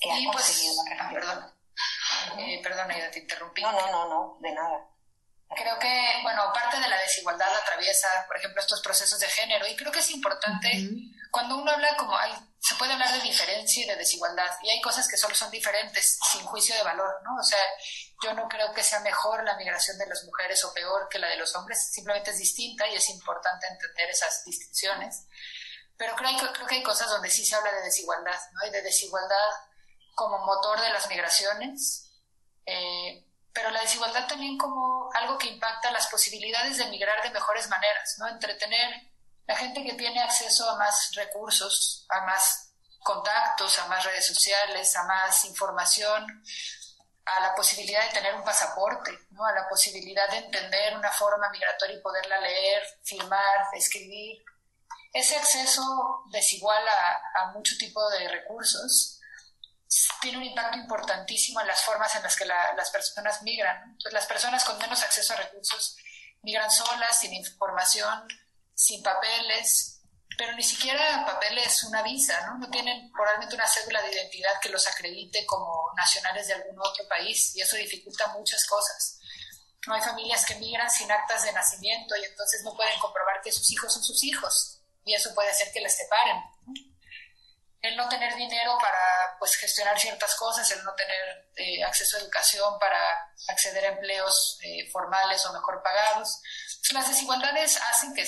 ¿Qué 0.04 0.12
has 0.12 0.34
pues, 0.34 0.46
conseguido 0.46 0.76
ah, 1.00 1.10
perdón. 1.14 1.54
Eh, 2.38 2.62
perdona, 2.62 3.12
te 3.12 3.20
interrumpí. 3.20 3.62
No, 3.62 3.72
no, 3.72 3.92
no, 3.92 4.10
no, 4.10 4.38
de 4.42 4.52
nada. 4.52 4.90
Creo 5.56 5.78
que, 5.80 6.20
bueno, 6.24 6.52
parte 6.54 6.80
de 6.80 6.88
la 6.88 7.00
desigualdad 7.00 7.56
atraviesa, 7.56 8.08
por 8.28 8.38
ejemplo, 8.38 8.62
estos 8.62 8.82
procesos 8.82 9.20
de 9.20 9.28
género 9.28 9.68
y 9.68 9.76
creo 9.76 9.92
que 9.92 10.00
es 10.00 10.10
importante 10.10 10.68
cuando 11.32 11.58
uno 11.58 11.72
habla 11.72 11.96
como 11.96 12.18
hay, 12.18 12.32
se 12.60 12.76
puede 12.76 12.94
hablar 12.94 13.12
de 13.14 13.22
diferencia 13.22 13.84
y 13.84 13.88
de 13.88 13.96
desigualdad 13.96 14.50
y 14.64 14.70
hay 14.70 14.82
cosas 14.82 15.08
que 15.08 15.18
solo 15.18 15.36
son 15.36 15.52
diferentes 15.52 16.18
sin 16.32 16.42
juicio 16.42 16.76
de 16.76 16.84
valor, 16.84 17.22
¿no? 17.24 17.36
O 17.40 17.44
sea, 17.44 17.60
yo 18.24 18.34
no 18.34 18.48
creo 18.48 18.74
que 18.74 18.84
sea 18.84 19.00
mejor 19.02 19.44
la 19.44 19.56
migración 19.58 19.98
de 19.98 20.08
las 20.08 20.24
mujeres 20.24 20.64
o 20.66 20.74
peor 20.74 21.08
que 21.10 21.20
la 21.20 21.28
de 21.28 21.38
los 21.38 21.56
hombres, 21.56 21.92
simplemente 21.92 22.32
es 22.32 22.38
distinta 22.38 22.88
y 22.88 22.96
es 22.96 23.10
importante 23.10 23.68
entender 23.68 24.10
esas 24.10 24.44
distinciones. 24.46 25.28
Pero 25.98 26.16
creo, 26.16 26.32
creo 26.54 26.68
que 26.68 26.76
hay 26.76 26.84
cosas 26.84 27.10
donde 27.10 27.30
sí 27.30 27.46
se 27.46 27.56
habla 27.56 27.72
de 27.72 27.82
desigualdad, 27.82 28.40
¿no? 28.54 28.68
Y 28.68 28.72
de 28.72 28.82
desigualdad 28.82 29.50
como 30.16 30.40
motor 30.40 30.82
de 30.82 30.90
las 30.92 31.08
migraciones. 31.10 32.12
Eh, 32.66 33.26
pero 33.54 33.70
la 33.70 33.82
desigualdad 33.82 34.28
también 34.28 34.58
como 34.58 35.12
algo 35.14 35.38
que 35.38 35.48
impacta 35.48 35.92
las 35.92 36.08
posibilidades 36.08 36.78
de 36.78 36.88
migrar 36.88 37.22
de 37.22 37.30
mejores 37.30 37.70
maneras, 37.70 38.16
¿no? 38.18 38.28
Entretener 38.28 39.12
la 39.46 39.56
gente 39.56 39.84
que 39.84 39.94
tiene 39.94 40.22
acceso 40.22 40.70
a 40.70 40.78
más 40.78 41.12
recursos, 41.14 42.06
a 42.10 42.22
más 42.26 42.74
contactos, 43.04 43.78
a 43.80 43.88
más 43.88 44.04
redes 44.06 44.26
sociales, 44.26 44.96
a 44.96 45.04
más 45.04 45.46
información, 45.46 46.44
a 47.26 47.40
la 47.42 47.56
posibilidad 47.56 48.06
de 48.06 48.14
tener 48.14 48.34
un 48.36 48.44
pasaporte, 48.44 49.12
¿no? 49.32 49.46
a 49.46 49.54
la 49.54 49.68
posibilidad 49.70 50.28
de 50.30 50.38
entender 50.38 50.96
una 50.96 51.12
forma 51.12 51.50
migratoria 51.50 51.98
y 51.98 52.02
poderla 52.02 52.40
leer, 52.40 52.84
firmar, 53.04 53.68
escribir. 53.74 54.44
Ese 55.14 55.36
acceso 55.38 56.24
desigual 56.32 56.84
a, 56.88 57.42
a 57.42 57.52
mucho 57.52 57.76
tipo 57.78 58.10
de 58.10 58.28
recursos 58.30 59.20
tiene 60.22 60.38
un 60.38 60.44
impacto 60.44 60.78
importantísimo 60.78 61.62
en 61.62 61.68
las 61.68 61.82
formas 61.82 62.16
en 62.16 62.24
las 62.24 62.36
que 62.36 62.46
las 62.46 62.90
personas 62.90 63.42
migran. 63.44 63.98
las 64.12 64.26
personas 64.26 64.64
con 64.64 64.78
menos 64.78 65.02
acceso 65.04 65.34
a 65.34 65.38
recursos 65.38 65.98
migran 66.42 66.70
solas, 66.72 67.20
sin 67.20 67.34
información, 67.34 68.28
sin 68.74 69.02
papeles, 69.02 70.02
pero 70.38 70.54
ni 70.54 70.64
siquiera 70.64 71.26
papeles, 71.26 71.84
una 71.84 72.02
visa, 72.02 72.46
¿no? 72.48 72.58
No 72.58 72.70
tienen 72.70 73.12
probablemente 73.12 73.56
una 73.56 73.68
cédula 73.68 74.02
de 74.02 74.12
identidad 74.12 74.60
que 74.62 74.70
los 74.70 74.88
acredite 74.88 75.46
como 75.46 75.92
nacionales 75.96 76.48
de 76.48 76.54
algún 76.54 76.80
otro 76.80 77.08
país 77.08 77.56
y 77.56 77.62
eso 77.62 77.76
dificulta 77.76 78.28
muchas 78.34 78.66
cosas. 78.66 79.20
No 79.88 79.94
hay 79.94 80.02
familias 80.02 80.46
que 80.46 80.56
migran 80.56 80.90
sin 80.90 81.12
actas 81.12 81.44
de 81.44 81.54
nacimiento 81.54 82.16
y 82.16 82.24
entonces 82.24 82.64
no 82.64 82.76
pueden 82.76 82.98
comprobar 83.00 83.42
que 83.44 83.52
sus 83.52 83.70
hijos 83.72 83.94
son 83.94 84.04
sus 84.04 84.24
hijos 84.24 84.82
y 85.06 85.14
eso 85.14 85.34
puede 85.36 85.50
hacer 85.50 85.72
que 85.72 85.82
les 85.82 85.96
separen. 85.96 86.38
El 87.84 87.96
no 87.96 88.10
tener 88.10 88.34
dinero 88.36 88.76
para 88.82 89.38
pues, 89.38 89.56
gestionar 89.56 90.00
ciertas 90.00 90.34
cosas, 90.36 90.72
el 90.72 90.84
no 90.84 90.94
tener 90.96 91.52
eh, 91.58 91.84
acceso 91.84 92.18
a 92.18 92.22
educación 92.22 92.80
para 92.80 93.32
acceder 93.50 93.86
a 93.86 93.90
empleos 93.90 94.58
eh, 94.64 94.90
formales 94.92 95.46
o 95.46 95.54
mejor 95.54 95.84
pagados. 95.84 96.42
Las 96.92 97.08
desigualdades 97.08 97.78
hacen 97.78 98.16
que 98.16 98.26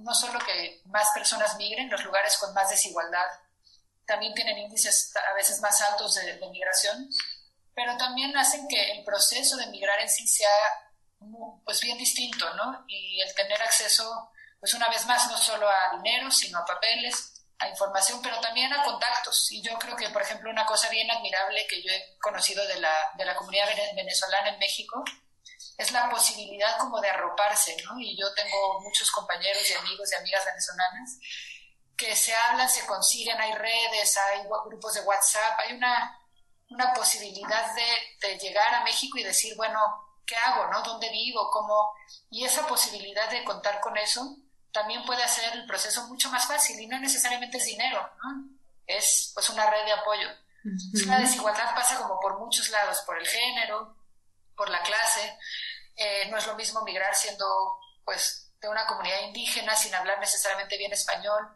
no 0.00 0.14
solo 0.14 0.38
que 0.40 0.80
más 0.86 1.08
personas 1.14 1.56
migren, 1.56 1.90
los 1.90 2.02
lugares 2.04 2.36
con 2.38 2.52
más 2.54 2.70
desigualdad 2.70 3.26
también 4.06 4.34
tienen 4.34 4.58
índices 4.58 5.12
a 5.30 5.34
veces 5.34 5.60
más 5.60 5.80
altos 5.82 6.14
de, 6.14 6.34
migración, 6.50 7.08
pero 7.74 7.96
también 7.96 8.36
hacen 8.36 8.66
que 8.68 8.92
el 8.92 9.04
proceso 9.04 9.56
de 9.56 9.66
migrar 9.68 10.00
en 10.00 10.08
sí 10.08 10.26
sea 10.26 10.50
pues 11.64 11.80
bien 11.80 11.96
distinto, 11.98 12.52
¿no? 12.54 12.84
Y 12.88 13.20
el 13.20 13.34
tener 13.34 13.62
acceso, 13.62 14.30
pues 14.58 14.74
una 14.74 14.88
vez 14.88 15.06
más, 15.06 15.30
no 15.30 15.38
solo 15.38 15.68
a 15.68 15.96
dinero, 15.96 16.30
sino 16.30 16.58
a 16.58 16.64
papeles, 16.64 17.31
a 17.62 17.68
información, 17.68 18.20
pero 18.22 18.40
también 18.40 18.72
a 18.72 18.82
contactos. 18.84 19.50
Y 19.52 19.62
yo 19.62 19.78
creo 19.78 19.96
que, 19.96 20.10
por 20.10 20.22
ejemplo, 20.22 20.50
una 20.50 20.66
cosa 20.66 20.88
bien 20.88 21.10
admirable 21.10 21.66
que 21.68 21.82
yo 21.82 21.90
he 21.92 22.18
conocido 22.18 22.66
de 22.66 22.80
la, 22.80 22.92
de 23.16 23.24
la 23.24 23.36
comunidad 23.36 23.68
venezolana 23.94 24.50
en 24.50 24.58
México 24.58 25.04
es 25.78 25.92
la 25.92 26.08
posibilidad 26.10 26.78
como 26.78 27.00
de 27.00 27.08
arroparse, 27.08 27.76
¿no? 27.84 27.98
Y 27.98 28.16
yo 28.18 28.32
tengo 28.34 28.80
muchos 28.80 29.10
compañeros 29.10 29.68
y 29.70 29.74
amigos 29.74 30.10
y 30.12 30.16
amigas 30.16 30.44
venezolanas 30.44 31.18
que 31.96 32.16
se 32.16 32.34
hablan, 32.34 32.68
se 32.68 32.86
consiguen, 32.86 33.40
hay 33.40 33.52
redes, 33.52 34.16
hay 34.16 34.42
grupos 34.66 34.94
de 34.94 35.02
WhatsApp, 35.02 35.58
hay 35.60 35.74
una, 35.74 36.18
una 36.70 36.92
posibilidad 36.92 37.74
de, 37.74 38.28
de, 38.28 38.38
llegar 38.38 38.74
a 38.74 38.82
México 38.82 39.18
y 39.18 39.22
decir, 39.22 39.54
bueno, 39.56 39.78
¿qué 40.26 40.34
hago, 40.36 40.66
no? 40.66 40.82
¿Dónde 40.82 41.10
vivo? 41.10 41.48
¿Cómo? 41.50 41.94
Y 42.30 42.44
esa 42.44 42.66
posibilidad 42.66 43.30
de 43.30 43.44
contar 43.44 43.80
con 43.80 43.96
eso 43.96 44.36
también 44.72 45.04
puede 45.04 45.22
hacer 45.22 45.52
el 45.54 45.66
proceso 45.66 46.06
mucho 46.08 46.30
más 46.30 46.46
fácil 46.46 46.80
y 46.80 46.86
no 46.86 46.98
necesariamente 46.98 47.58
es 47.58 47.64
dinero, 47.66 48.10
¿no? 48.22 48.48
Es 48.86 49.30
pues 49.34 49.48
una 49.50 49.68
red 49.70 49.84
de 49.84 49.92
apoyo. 49.92 50.28
La 51.06 51.18
desigualdad 51.18 51.74
pasa 51.74 51.98
como 51.98 52.18
por 52.20 52.38
muchos 52.38 52.70
lados, 52.70 53.00
por 53.06 53.18
el 53.18 53.26
género, 53.26 53.96
por 54.56 54.70
la 54.70 54.82
clase. 54.82 55.38
Eh, 55.96 56.28
no 56.30 56.38
es 56.38 56.46
lo 56.46 56.54
mismo 56.54 56.82
migrar 56.82 57.14
siendo 57.14 57.78
pues 58.04 58.50
de 58.60 58.68
una 58.68 58.86
comunidad 58.86 59.22
indígena 59.22 59.74
sin 59.74 59.94
hablar 59.94 60.18
necesariamente 60.20 60.78
bien 60.78 60.92
español. 60.92 61.48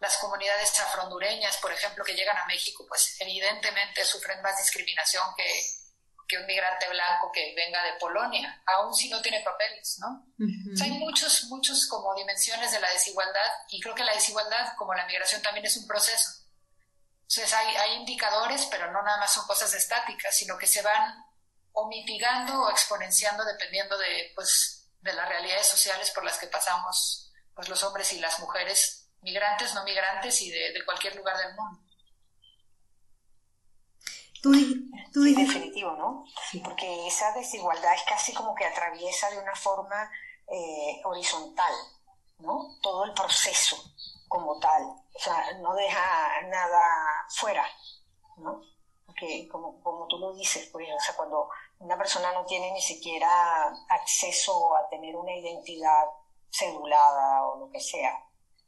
Las 0.00 0.16
comunidades 0.18 0.78
afrondureñas, 0.80 1.56
por 1.58 1.72
ejemplo, 1.72 2.04
que 2.04 2.14
llegan 2.14 2.36
a 2.36 2.46
México, 2.46 2.84
pues 2.88 3.16
evidentemente 3.20 4.04
sufren 4.04 4.40
más 4.42 4.58
discriminación 4.58 5.24
que, 5.36 5.44
que 6.26 6.38
un 6.38 6.46
migrante 6.46 6.88
blanco 6.88 7.30
que 7.32 7.54
venga 7.54 7.82
de 7.84 7.94
Polonia, 7.98 8.62
aun 8.66 8.94
si 8.94 9.08
no 9.08 9.20
tiene 9.20 9.42
papeles, 9.42 9.98
¿no? 10.00 10.26
hay 10.82 10.90
muchos, 10.92 11.44
muchos 11.44 11.86
como 11.86 12.14
dimensiones 12.14 12.72
de 12.72 12.80
la 12.80 12.90
desigualdad 12.90 13.52
y 13.68 13.80
creo 13.80 13.94
que 13.94 14.04
la 14.04 14.14
desigualdad, 14.14 14.74
como 14.76 14.94
la 14.94 15.06
migración, 15.06 15.42
también 15.42 15.66
es 15.66 15.76
un 15.76 15.86
proceso. 15.86 16.30
Entonces 17.22 17.52
hay, 17.52 17.74
hay 17.76 17.94
indicadores, 17.94 18.66
pero 18.70 18.90
no 18.92 19.02
nada 19.02 19.18
más 19.18 19.32
son 19.32 19.46
cosas 19.46 19.72
estáticas, 19.74 20.36
sino 20.36 20.56
que 20.56 20.66
se 20.66 20.82
van 20.82 21.24
o 21.72 21.88
mitigando 21.88 22.62
o 22.62 22.70
exponenciando 22.70 23.44
dependiendo 23.44 23.98
de, 23.98 24.32
pues, 24.34 24.88
de 25.00 25.12
las 25.12 25.28
realidades 25.28 25.66
sociales 25.66 26.10
por 26.10 26.24
las 26.24 26.38
que 26.38 26.46
pasamos 26.46 27.32
pues, 27.54 27.68
los 27.68 27.82
hombres 27.82 28.12
y 28.12 28.20
las 28.20 28.38
mujeres, 28.40 29.08
migrantes, 29.22 29.74
no 29.74 29.84
migrantes 29.84 30.40
y 30.42 30.50
de, 30.50 30.84
cualquier 30.84 31.16
lugar 31.16 31.36
del 31.36 31.54
mundo. 31.54 31.80
Tú, 35.12 35.22
definitivo, 35.22 35.92
¿no? 35.92 36.24
Porque 36.62 37.06
esa 37.06 37.32
desigualdad 37.32 37.94
es 37.94 38.02
casi 38.02 38.34
como 38.34 38.54
que 38.54 38.64
atraviesa 38.64 39.30
de 39.30 39.38
una 39.38 39.54
forma 39.54 40.10
eh, 40.48 41.00
horizontal, 41.04 41.72
¿no? 42.38 42.76
Todo 42.82 43.04
el 43.04 43.12
proceso 43.12 43.76
como 44.28 44.58
tal. 44.58 44.82
O 44.82 45.18
sea, 45.18 45.52
no 45.60 45.74
deja 45.74 46.42
nada 46.48 47.26
fuera, 47.28 47.64
¿no? 48.38 48.60
Porque 49.06 49.48
como, 49.48 49.80
como 49.82 50.06
tú 50.08 50.18
lo 50.18 50.34
dices, 50.34 50.68
pues, 50.72 50.88
o 50.88 51.00
sea, 51.00 51.16
cuando 51.16 51.48
una 51.78 51.96
persona 51.96 52.32
no 52.32 52.44
tiene 52.44 52.72
ni 52.72 52.80
siquiera 52.80 53.72
acceso 53.88 54.74
a 54.76 54.88
tener 54.88 55.14
una 55.16 55.34
identidad 55.36 56.04
cedulada 56.50 57.48
o 57.48 57.60
lo 57.60 57.70
que 57.70 57.80
sea, 57.80 58.24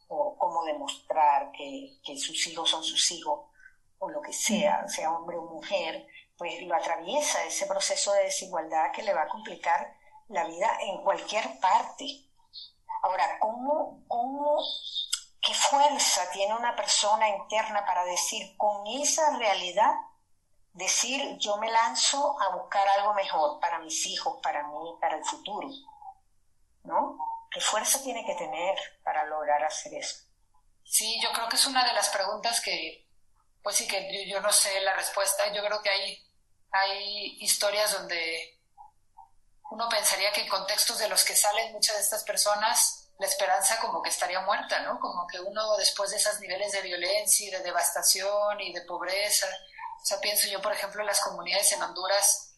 o 0.08 0.36
cómo 0.38 0.64
demostrar 0.64 1.50
que, 1.52 1.98
sus 2.16 2.46
hijos 2.46 2.70
son 2.70 2.82
sus 2.82 3.10
hijos, 3.12 3.50
o 3.98 4.10
lo 4.10 4.20
que 4.20 4.32
sea, 4.32 4.86
sea 4.88 5.12
hombre 5.12 5.36
o 5.36 5.42
mujer, 5.42 6.06
pues 6.36 6.62
lo 6.62 6.74
atraviesa 6.74 7.44
ese 7.44 7.66
proceso 7.66 8.12
de 8.12 8.24
desigualdad 8.24 8.92
que 8.92 9.02
le 9.02 9.14
va 9.14 9.22
a 9.22 9.28
complicar 9.28 9.96
la 10.28 10.44
vida 10.44 10.70
en 10.80 11.02
cualquier 11.02 11.58
parte. 11.60 12.06
Ahora, 13.02 13.38
¿cómo, 13.40 14.04
cómo, 14.08 14.58
qué 15.40 15.54
fuerza 15.54 16.30
tiene 16.32 16.54
una 16.54 16.74
persona 16.74 17.28
interna 17.28 17.84
para 17.86 18.04
decir 18.04 18.56
con 18.56 18.86
esa 18.86 19.36
realidad 19.38 19.94
decir 20.76 21.38
yo 21.38 21.56
me 21.56 21.70
lanzo 21.70 22.36
a 22.40 22.56
buscar 22.56 22.86
algo 22.98 23.14
mejor 23.14 23.58
para 23.60 23.78
mis 23.78 24.06
hijos, 24.06 24.38
para 24.42 24.66
mí, 24.68 24.94
para 25.00 25.16
el 25.16 25.24
futuro. 25.24 25.68
¿No? 26.84 27.18
¿Qué 27.50 27.60
fuerza 27.60 28.02
tiene 28.02 28.24
que 28.24 28.34
tener 28.34 28.78
para 29.02 29.24
lograr 29.24 29.64
hacer 29.64 29.94
eso? 29.94 30.24
Sí, 30.84 31.18
yo 31.20 31.32
creo 31.32 31.48
que 31.48 31.56
es 31.56 31.66
una 31.66 31.84
de 31.84 31.94
las 31.94 32.10
preguntas 32.10 32.60
que, 32.60 33.05
pues 33.66 33.78
sí, 33.78 33.88
que 33.88 34.28
yo, 34.28 34.40
no 34.40 34.52
sé 34.52 34.80
la 34.82 34.94
respuesta. 34.94 35.52
Yo 35.52 35.60
creo 35.60 35.82
que 35.82 35.90
hay, 35.90 36.24
hay 36.70 37.36
historias 37.40 37.94
donde 37.94 38.60
uno 39.72 39.88
pensaría 39.88 40.30
que 40.30 40.42
en 40.42 40.48
contextos 40.48 41.00
de 41.00 41.08
los 41.08 41.24
que 41.24 41.34
salen 41.34 41.72
muchas 41.72 41.96
de 41.96 42.02
estas 42.02 42.22
personas, 42.22 43.10
la 43.18 43.26
esperanza 43.26 43.80
como 43.80 44.00
que 44.02 44.10
estaría 44.10 44.38
muerta, 44.42 44.78
¿no? 44.84 45.00
Como 45.00 45.26
que 45.26 45.40
uno 45.40 45.76
después 45.78 46.10
de 46.10 46.16
esos 46.16 46.38
niveles 46.38 46.70
de 46.70 46.82
violencia 46.82 47.48
y 47.48 47.50
de 47.50 47.58
devastación 47.58 48.60
y 48.60 48.72
de 48.72 48.82
pobreza, 48.82 49.48
o 50.00 50.06
sea, 50.06 50.20
pienso 50.20 50.46
yo, 50.46 50.62
por 50.62 50.72
ejemplo, 50.72 51.00
en 51.00 51.08
las 51.08 51.20
comunidades 51.20 51.72
en 51.72 51.82
Honduras 51.82 52.54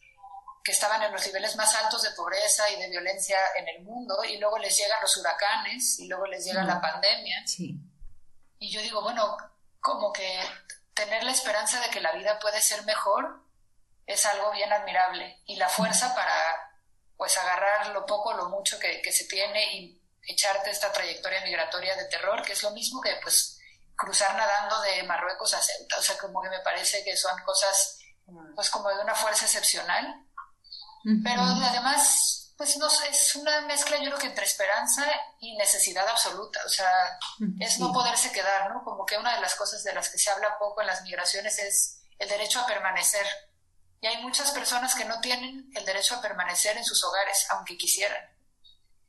que 0.63 0.73
estaban 0.73 1.01
en 1.01 1.11
los 1.11 1.25
niveles 1.25 1.55
más 1.55 1.73
altos 1.73 2.03
de 2.03 2.11
pobreza 2.11 2.69
y 2.69 2.79
de 2.79 2.87
violencia 2.87 3.39
en 3.57 3.67
el 3.67 3.81
mundo, 3.81 4.23
y 4.25 4.37
luego 4.37 4.59
les 4.59 4.77
llegan 4.77 5.01
los 5.01 5.17
huracanes, 5.17 5.97
y 6.01 6.07
luego 6.07 6.27
les 6.27 6.45
llega 6.45 6.63
la 6.63 6.79
pandemia. 6.79 7.43
Y 8.59 8.69
yo 8.71 8.79
digo, 8.83 9.01
bueno, 9.01 9.35
como 9.81 10.13
que 10.13 10.39
tener 10.99 11.23
la 11.23 11.31
esperanza 11.31 11.79
de 11.79 11.89
que 11.89 12.01
la 12.01 12.11
vida 12.11 12.39
puede 12.39 12.61
ser 12.61 12.83
mejor 12.83 13.41
es 14.05 14.25
algo 14.25 14.51
bien 14.51 14.71
admirable. 14.73 15.41
Y 15.45 15.55
la 15.55 15.69
fuerza 15.69 16.13
para, 16.13 16.73
pues, 17.15 17.37
agarrar 17.37 17.87
lo 17.89 18.05
poco, 18.05 18.33
lo 18.33 18.49
mucho 18.49 18.77
que, 18.79 19.01
que 19.01 19.11
se 19.11 19.25
tiene 19.25 19.73
y 19.75 20.01
echarte 20.23 20.71
esta 20.71 20.91
trayectoria 20.91 21.41
migratoria 21.41 21.95
de 21.95 22.05
terror, 22.05 22.41
que 22.43 22.53
es 22.53 22.63
lo 22.63 22.71
mismo 22.71 23.01
que, 23.01 23.15
pues, 23.21 23.59
cruzar 23.95 24.35
nadando 24.35 24.79
de 24.81 25.03
Marruecos 25.03 25.53
a 25.53 25.61
Ceuta, 25.61 25.97
o 25.97 26.01
sea, 26.01 26.17
como 26.17 26.41
que 26.41 26.49
me 26.49 26.59
parece 26.59 27.03
que 27.03 27.17
son 27.17 27.37
cosas, 27.43 27.99
pues 28.55 28.69
como 28.69 28.87
de 28.89 29.01
una 29.01 29.13
fuerza 29.13 29.45
excepcional, 29.45 30.25
pero 31.21 31.41
además, 31.41 32.38
pues 32.59 32.75
no 32.75 32.89
sé, 32.89 33.07
es 33.07 33.37
una 33.37 33.61
mezcla 33.61 33.95
yo 33.99 34.07
creo 34.07 34.17
que 34.17 34.27
entre 34.27 34.43
esperanza 34.43 35.09
y 35.39 35.55
necesidad 35.55 36.05
absoluta, 36.05 36.59
o 36.65 36.67
sea, 36.67 37.17
es 37.57 37.79
no 37.79 37.93
poderse 37.93 38.33
quedar, 38.33 38.69
¿no? 38.69 38.83
Como 38.83 39.05
que 39.05 39.17
una 39.17 39.33
de 39.33 39.39
las 39.39 39.55
cosas 39.55 39.81
de 39.85 39.93
las 39.93 40.09
que 40.09 40.17
se 40.17 40.29
habla 40.29 40.57
poco 40.59 40.81
en 40.81 40.87
las 40.87 41.01
migraciones 41.03 41.57
es 41.57 42.01
el 42.17 42.27
derecho 42.27 42.59
a 42.59 42.67
permanecer. 42.67 43.25
Y 44.01 44.07
hay 44.07 44.21
muchas 44.21 44.51
personas 44.51 44.93
que 44.93 45.05
no 45.05 45.21
tienen 45.21 45.71
el 45.73 45.85
derecho 45.85 46.15
a 46.15 46.21
permanecer 46.21 46.75
en 46.75 46.83
sus 46.83 47.01
hogares, 47.05 47.47
aunque 47.51 47.77
quisieran. 47.77 48.29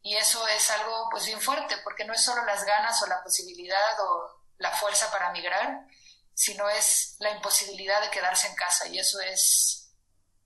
Y 0.01 0.15
eso 0.15 0.47
es 0.47 0.71
algo 0.71 1.09
pues 1.11 1.27
bien 1.27 1.41
fuerte, 1.41 1.77
porque 1.79 2.05
no 2.05 2.13
es 2.15 2.23
solo 2.23 2.45
las 2.45 2.63
ganas 2.65 3.03
o 3.03 3.09
la 3.09 3.21
posibilidad 3.21 3.99
o 3.99 4.45
la 4.59 4.71
fuerza 4.71 5.11
para 5.11 5.33
migrar, 5.33 5.89
sino 6.35 6.71
es 6.71 7.17
la 7.19 7.31
imposibilidad 7.33 8.01
de 8.01 8.11
quedarse 8.11 8.47
en 8.47 8.55
casa. 8.55 8.87
Y 8.87 9.01
eso 9.01 9.21
es, 9.21 9.91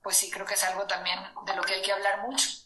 pues 0.02 0.16
sí, 0.16 0.30
creo 0.30 0.46
que 0.46 0.55
es 0.55 0.64
algo 0.64 0.86
también 0.86 1.20
de 1.44 1.55
lo 1.55 1.62
que 1.64 1.74
hay 1.74 1.82
que 1.82 1.92
hablar 1.92 2.22
mucho, 2.22 2.63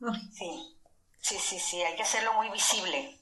¿no? 0.00 0.14
Sí, 0.32 0.76
sí, 1.20 1.36
sí, 1.38 1.58
sí, 1.58 1.82
hay 1.82 1.96
que 1.96 2.02
hacerlo 2.02 2.34
muy 2.34 2.50
visible. 2.50 3.20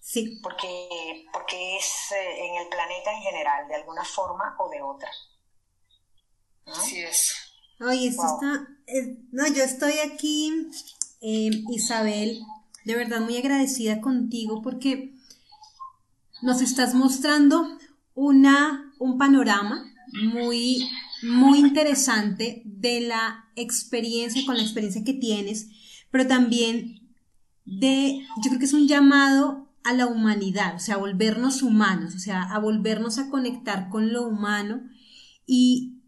Sí. 0.00 0.38
Porque, 0.42 1.26
porque 1.32 1.78
es 1.78 2.12
eh, 2.12 2.46
en 2.46 2.62
el 2.62 2.68
planeta 2.68 3.12
en 3.12 3.22
general, 3.22 3.68
de 3.68 3.76
alguna 3.76 4.04
forma 4.04 4.54
o 4.58 4.68
de 4.68 4.82
otra. 4.82 5.10
Así 6.66 7.00
es. 7.00 7.34
Oye, 7.80 8.08
esto 8.08 8.22
está. 8.22 8.68
Eh, 8.86 9.18
no, 9.32 9.46
yo 9.48 9.64
estoy 9.64 9.98
aquí, 9.98 10.68
eh, 11.20 11.50
Isabel, 11.70 12.40
de 12.84 12.94
verdad 12.94 13.20
muy 13.20 13.36
agradecida 13.36 14.00
contigo 14.00 14.62
porque 14.62 15.14
nos 16.42 16.60
estás 16.60 16.94
mostrando 16.94 17.66
una, 18.14 18.94
un 18.98 19.18
panorama 19.18 19.90
muy, 20.12 20.88
muy 21.22 21.58
interesante 21.58 22.62
de 22.64 23.02
la 23.02 23.44
experiencia, 23.56 24.44
con 24.44 24.56
la 24.56 24.62
experiencia 24.62 25.04
que 25.04 25.14
tienes, 25.14 25.68
pero 26.10 26.26
también 26.26 27.10
de, 27.64 28.20
yo 28.42 28.50
creo 28.50 28.58
que 28.58 28.66
es 28.66 28.72
un 28.72 28.88
llamado 28.88 29.68
a 29.84 29.92
la 29.92 30.06
humanidad, 30.06 30.76
o 30.76 30.78
sea, 30.78 30.94
a 30.94 30.98
volvernos 30.98 31.62
humanos, 31.62 32.14
o 32.14 32.18
sea, 32.18 32.42
a 32.42 32.58
volvernos 32.58 33.18
a 33.18 33.28
conectar 33.28 33.88
con 33.90 34.12
lo 34.12 34.26
humano 34.26 34.82
y, 35.46 36.00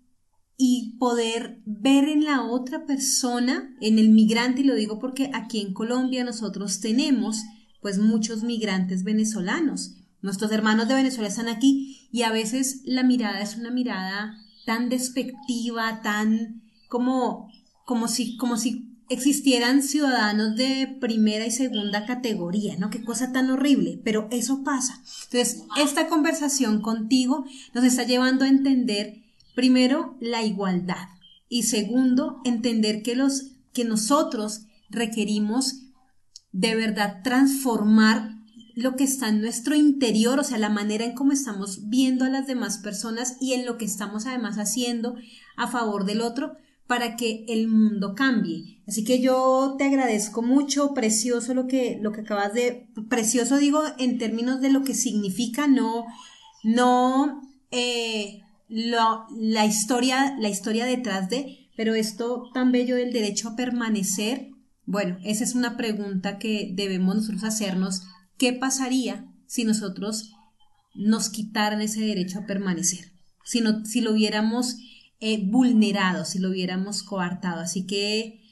y 0.56 0.96
poder 0.98 1.60
ver 1.66 2.08
en 2.08 2.24
la 2.24 2.42
otra 2.42 2.86
persona, 2.86 3.74
en 3.80 3.98
el 3.98 4.08
migrante, 4.10 4.62
y 4.62 4.64
lo 4.64 4.74
digo 4.74 4.98
porque 4.98 5.30
aquí 5.34 5.60
en 5.60 5.74
Colombia 5.74 6.24
nosotros 6.24 6.80
tenemos 6.80 7.42
pues 7.82 7.98
muchos 7.98 8.42
migrantes 8.42 9.04
venezolanos. 9.04 9.94
Nuestros 10.22 10.50
hermanos 10.50 10.88
de 10.88 10.94
Venezuela 10.94 11.28
están 11.28 11.48
aquí 11.48 12.08
y 12.10 12.22
a 12.22 12.32
veces 12.32 12.80
la 12.84 13.02
mirada 13.02 13.42
es 13.42 13.56
una 13.56 13.70
mirada 13.70 14.38
tan 14.66 14.90
despectiva, 14.90 16.02
tan 16.02 16.62
como, 16.88 17.50
como 17.86 18.08
si, 18.08 18.36
como 18.36 18.58
si 18.58 18.92
existieran 19.08 19.82
ciudadanos 19.82 20.56
de 20.56 20.98
primera 21.00 21.46
y 21.46 21.50
segunda 21.50 22.04
categoría, 22.04 22.76
¿no? 22.76 22.90
Qué 22.90 23.02
cosa 23.02 23.32
tan 23.32 23.48
horrible, 23.50 24.00
pero 24.04 24.28
eso 24.30 24.64
pasa. 24.64 25.00
Entonces, 25.24 25.62
esta 25.78 26.08
conversación 26.08 26.82
contigo 26.82 27.46
nos 27.72 27.84
está 27.84 28.02
llevando 28.02 28.44
a 28.44 28.48
entender, 28.48 29.22
primero, 29.54 30.16
la 30.20 30.42
igualdad 30.42 31.08
y 31.48 31.62
segundo, 31.62 32.40
entender 32.44 33.02
que 33.02 33.14
los, 33.14 33.52
que 33.72 33.84
nosotros 33.84 34.66
requerimos 34.90 35.82
de 36.50 36.74
verdad 36.74 37.22
transformar 37.22 38.35
lo 38.76 38.94
que 38.94 39.04
está 39.04 39.30
en 39.30 39.40
nuestro 39.40 39.74
interior, 39.74 40.38
o 40.38 40.44
sea, 40.44 40.58
la 40.58 40.68
manera 40.68 41.06
en 41.06 41.14
cómo 41.14 41.32
estamos 41.32 41.88
viendo 41.88 42.26
a 42.26 42.28
las 42.28 42.46
demás 42.46 42.76
personas 42.76 43.38
y 43.40 43.54
en 43.54 43.64
lo 43.64 43.78
que 43.78 43.86
estamos 43.86 44.26
además 44.26 44.58
haciendo 44.58 45.16
a 45.56 45.66
favor 45.66 46.04
del 46.04 46.20
otro, 46.20 46.56
para 46.86 47.16
que 47.16 47.46
el 47.48 47.68
mundo 47.68 48.14
cambie. 48.14 48.82
Así 48.86 49.02
que 49.02 49.20
yo 49.20 49.76
te 49.78 49.84
agradezco 49.84 50.42
mucho, 50.42 50.92
precioso 50.92 51.54
lo 51.54 51.66
que, 51.66 51.98
lo 52.02 52.12
que 52.12 52.20
acabas 52.20 52.52
de, 52.52 52.86
precioso 53.08 53.56
digo 53.56 53.82
en 53.98 54.18
términos 54.18 54.60
de 54.60 54.70
lo 54.70 54.84
que 54.84 54.94
significa, 54.94 55.66
no, 55.66 56.04
no 56.62 57.40
eh, 57.70 58.42
la 58.68 59.64
historia, 59.64 60.36
la 60.38 60.50
historia 60.50 60.84
detrás 60.84 61.30
de, 61.30 61.70
pero 61.78 61.94
esto 61.94 62.50
tan 62.52 62.72
bello 62.72 62.96
del 62.96 63.14
derecho 63.14 63.48
a 63.48 63.56
permanecer, 63.56 64.50
bueno, 64.84 65.16
esa 65.24 65.44
es 65.44 65.54
una 65.54 65.78
pregunta 65.78 66.38
que 66.38 66.70
debemos 66.74 67.16
nosotros 67.16 67.42
hacernos. 67.42 68.02
¿Qué 68.38 68.52
pasaría 68.52 69.26
si 69.46 69.64
nosotros 69.64 70.32
nos 70.94 71.28
quitaran 71.28 71.80
ese 71.80 72.00
derecho 72.00 72.40
a 72.40 72.46
permanecer? 72.46 73.12
Si, 73.44 73.60
no, 73.60 73.84
si 73.84 74.00
lo 74.00 74.12
viéramos 74.12 74.76
eh, 75.18 75.40
vulnerado 75.46 76.26
si 76.26 76.38
lo 76.38 76.50
hubiéramos 76.50 77.02
coartado. 77.02 77.60
Así 77.60 77.86
que 77.86 78.42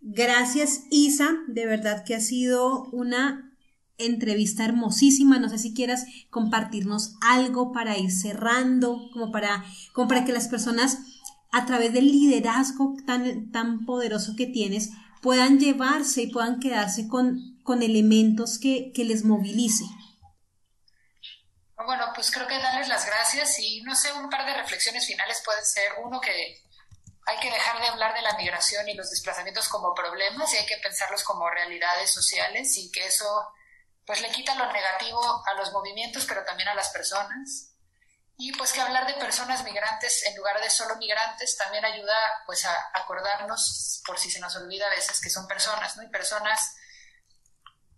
gracias 0.00 0.84
Isa, 0.90 1.30
de 1.48 1.66
verdad 1.66 2.04
que 2.04 2.14
ha 2.14 2.20
sido 2.20 2.84
una 2.92 3.52
entrevista 3.98 4.64
hermosísima. 4.64 5.38
No 5.38 5.48
sé 5.48 5.58
si 5.58 5.74
quieras 5.74 6.06
compartirnos 6.30 7.16
algo 7.20 7.72
para 7.72 7.98
ir 7.98 8.12
cerrando, 8.12 9.10
como 9.12 9.32
para, 9.32 9.64
como 9.92 10.08
para 10.08 10.24
que 10.24 10.32
las 10.32 10.48
personas 10.48 10.98
a 11.50 11.66
través 11.66 11.92
del 11.92 12.06
liderazgo 12.06 12.96
tan, 13.04 13.50
tan 13.50 13.84
poderoso 13.84 14.36
que 14.36 14.46
tienes 14.46 14.90
puedan 15.20 15.58
llevarse 15.58 16.22
y 16.22 16.30
puedan 16.30 16.60
quedarse 16.60 17.08
con, 17.08 17.51
con 17.62 17.82
elementos 17.82 18.58
que, 18.58 18.92
que 18.94 19.04
les 19.04 19.24
movilice. 19.24 19.84
Bueno, 21.84 22.12
pues 22.14 22.30
creo 22.30 22.46
que 22.46 22.58
darles 22.58 22.88
las 22.88 23.06
gracias 23.06 23.58
y 23.58 23.82
no 23.82 23.94
sé, 23.94 24.12
un 24.12 24.30
par 24.30 24.46
de 24.46 24.54
reflexiones 24.54 25.06
finales 25.06 25.42
pueden 25.44 25.64
ser 25.64 25.92
uno 26.04 26.20
que 26.20 26.62
hay 27.26 27.38
que 27.38 27.50
dejar 27.50 27.80
de 27.80 27.88
hablar 27.88 28.14
de 28.14 28.22
la 28.22 28.36
migración 28.36 28.88
y 28.88 28.94
los 28.94 29.10
desplazamientos 29.10 29.68
como 29.68 29.94
problemas 29.94 30.52
y 30.52 30.56
hay 30.56 30.66
que 30.66 30.78
pensarlos 30.78 31.22
como 31.22 31.48
realidades 31.50 32.10
sociales 32.12 32.76
y 32.76 32.90
que 32.90 33.06
eso 33.06 33.26
pues 34.04 34.20
le 34.20 34.30
quita 34.30 34.54
lo 34.56 34.72
negativo 34.72 35.42
a 35.46 35.54
los 35.54 35.72
movimientos 35.72 36.24
pero 36.26 36.44
también 36.44 36.68
a 36.68 36.74
las 36.74 36.90
personas 36.90 37.72
y 38.36 38.52
pues 38.52 38.72
que 38.72 38.80
hablar 38.80 39.06
de 39.06 39.14
personas 39.14 39.62
migrantes 39.62 40.24
en 40.26 40.36
lugar 40.36 40.60
de 40.60 40.70
solo 40.70 40.96
migrantes 40.96 41.56
también 41.56 41.84
ayuda 41.84 42.16
pues 42.46 42.64
a 42.64 42.76
acordarnos 42.94 44.02
por 44.04 44.18
si 44.18 44.30
se 44.30 44.40
nos 44.40 44.56
olvida 44.56 44.86
a 44.86 44.90
veces 44.90 45.20
que 45.20 45.30
son 45.30 45.46
personas, 45.46 45.96
¿no? 45.96 46.02
Y 46.02 46.08
personas 46.08 46.74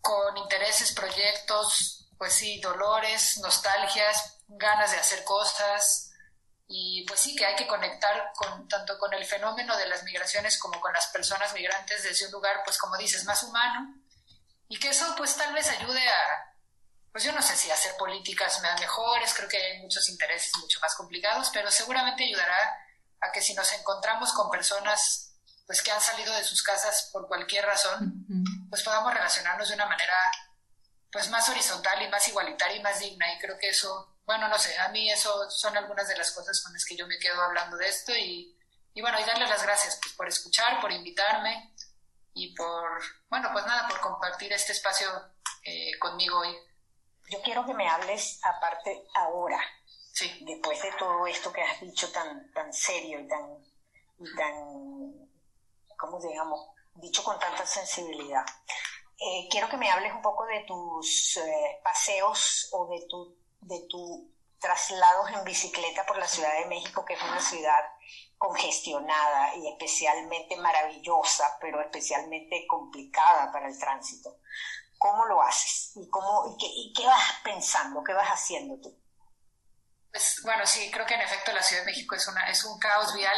con 0.05 0.37
intereses, 0.37 0.93
proyectos, 0.93 2.07
pues 2.19 2.35
sí, 2.35 2.61
dolores, 2.61 3.39
nostalgias, 3.39 4.37
ganas 4.47 4.93
de 4.93 4.99
hacer 4.99 5.25
cosas. 5.25 6.13
Y 6.69 7.05
pues 7.07 7.21
sí 7.21 7.35
que 7.35 7.47
hay 7.47 7.57
que 7.57 7.67
conectar 7.67 8.31
con 8.37 8.69
tanto 8.69 8.99
con 8.99 9.13
el 9.15 9.25
fenómeno 9.25 9.77
de 9.77 9.87
las 9.87 10.05
migraciones 10.05 10.59
como 10.59 10.81
con 10.81 10.93
las 10.93 11.07
personas 11.09 11.53
migrantes 11.55 12.03
desde 12.03 12.27
un 12.27 12.33
lugar 12.33 12.63
pues 12.65 12.79
como 12.79 12.97
dices 12.97 13.25
más 13.25 13.43
humano. 13.43 13.95
Y 14.69 14.79
que 14.79 14.91
eso 14.91 15.15
pues 15.17 15.37
tal 15.37 15.53
vez 15.55 15.69
ayude 15.69 16.07
a 16.07 16.55
pues 17.13 17.23
yo 17.23 17.33
no 17.33 17.43
sé 17.43 17.55
si 17.55 17.71
hacer 17.71 17.97
políticas 17.97 18.61
mejores, 18.61 19.33
creo 19.35 19.49
que 19.49 19.57
hay 19.57 19.81
muchos 19.81 20.09
intereses 20.09 20.51
mucho 20.61 20.81
más 20.81 20.97
complicados, 20.97 21.49
pero 21.53 21.71
seguramente 21.71 22.25
ayudará 22.25 22.59
a 23.21 23.31
que 23.31 23.41
si 23.41 23.55
nos 23.55 23.73
encontramos 23.73 24.33
con 24.33 24.51
personas 24.51 25.34
pues 25.67 25.83
que 25.83 25.91
han 25.91 26.01
salido 26.01 26.35
de 26.35 26.45
sus 26.45 26.63
casas 26.63 27.11
por 27.13 27.27
cualquier 27.27 27.65
razón, 27.65 28.27
pues 28.69 28.83
podamos 28.83 29.13
relacionarnos 29.15 29.69
de 29.69 29.75
una 29.75 29.87
manera 29.87 30.15
pues 31.11 31.31
más 31.31 31.49
horizontal 31.49 32.03
y 32.03 32.09
más 32.09 32.27
igualitaria 32.29 32.77
y 32.77 32.83
más 32.83 32.99
digna 32.99 33.33
y 33.33 33.39
creo 33.39 33.57
que 33.57 33.69
eso, 33.69 34.17
bueno, 34.27 34.49
no 34.49 34.59
sé, 34.59 34.77
a 34.79 34.89
mí 34.89 35.11
eso 35.11 35.49
son 35.49 35.77
algunas 35.77 36.09
de 36.09 36.17
las 36.17 36.33
cosas 36.33 36.61
con 36.63 36.73
las 36.73 36.85
que 36.85 36.97
yo 36.97 37.07
me 37.07 37.19
quedo 37.19 37.41
hablando 37.41 37.77
de 37.77 37.89
esto 37.89 38.13
y, 38.15 38.59
y 38.95 39.01
bueno, 39.01 39.19
y 39.21 39.25
darle 39.25 39.47
las 39.47 39.63
gracias 39.63 39.99
pues, 40.03 40.15
por 40.15 40.29
escuchar, 40.29 40.81
por 40.81 40.91
invitarme 40.91 41.73
y 42.35 42.55
por, 42.55 43.01
bueno, 43.29 43.49
pues 43.53 43.65
nada, 43.65 43.89
por 43.89 44.01
compartir 44.01 44.53
este 44.53 44.73
espacio 44.73 45.09
eh, 45.63 45.97
conmigo 45.99 46.41
hoy. 46.41 46.55
Yo 47.31 47.41
quiero 47.43 47.65
que 47.65 47.75
me 47.75 47.89
hables 47.89 48.41
aparte 48.43 49.07
ahora, 49.15 49.61
sí. 50.13 50.45
después 50.47 50.83
de 50.83 50.93
todo 50.99 51.27
esto 51.27 51.53
que 51.53 51.63
has 51.63 51.81
dicho 51.81 52.11
tan, 52.11 52.53
tan 52.53 52.73
serio 52.73 53.21
y 53.21 53.29
tan, 53.29 53.65
y 54.19 54.35
tan, 54.37 54.94
¿cómo 55.97 56.21
digamos? 56.21 56.69
Dicho 56.95 57.23
con 57.25 57.39
tanta 57.39 57.67
sensibilidad. 57.67 58.45
Eh, 59.19 59.49
quiero 59.51 59.69
que 59.69 59.77
me 59.77 59.91
hables 59.91 60.13
un 60.13 60.23
poco 60.23 60.45
de 60.47 60.65
tus 60.67 61.37
eh, 61.37 61.81
paseos 61.83 62.69
o 62.73 62.87
de 62.89 63.07
tu, 63.09 63.37
de 63.61 63.87
tu 63.89 64.35
traslados 64.59 65.31
en 65.31 65.45
bicicleta 65.45 66.07
por 66.07 66.17
la 66.19 66.27
Ciudad 66.27 66.53
de 66.59 66.67
México, 66.67 67.05
que 67.05 67.15
es 67.15 67.23
una 67.23 67.41
ciudad 67.41 67.85
congestionada 68.39 69.55
y 69.57 69.69
especialmente 69.69 70.57
maravillosa, 70.57 71.59
pero 71.61 71.81
especialmente 71.81 72.67
complicada 72.67 73.53
para 73.53 73.69
el 73.69 73.79
tránsito. 73.79 74.39
¿Cómo 74.99 75.27
lo 75.27 75.43
haces? 75.43 75.93
¿Y, 75.97 76.09
cómo, 76.09 76.55
y, 76.55 76.57
qué, 76.59 76.67
y 76.67 76.93
qué 76.95 77.07
vas 77.07 77.35
pensando? 77.45 78.03
¿Qué 78.03 78.15
vas 78.15 78.29
haciendo 78.29 78.81
tú? 78.81 78.99
Pues, 80.11 80.41
bueno, 80.45 80.65
sí, 80.65 80.91
creo 80.91 81.05
que 81.05 81.15
en 81.15 81.21
efecto 81.21 81.53
la 81.53 81.63
Ciudad 81.63 81.83
de 81.83 81.87
México 81.91 82.15
es, 82.15 82.27
una, 82.27 82.49
es 82.49 82.65
un 82.65 82.79
caos 82.79 83.13
vial 83.15 83.37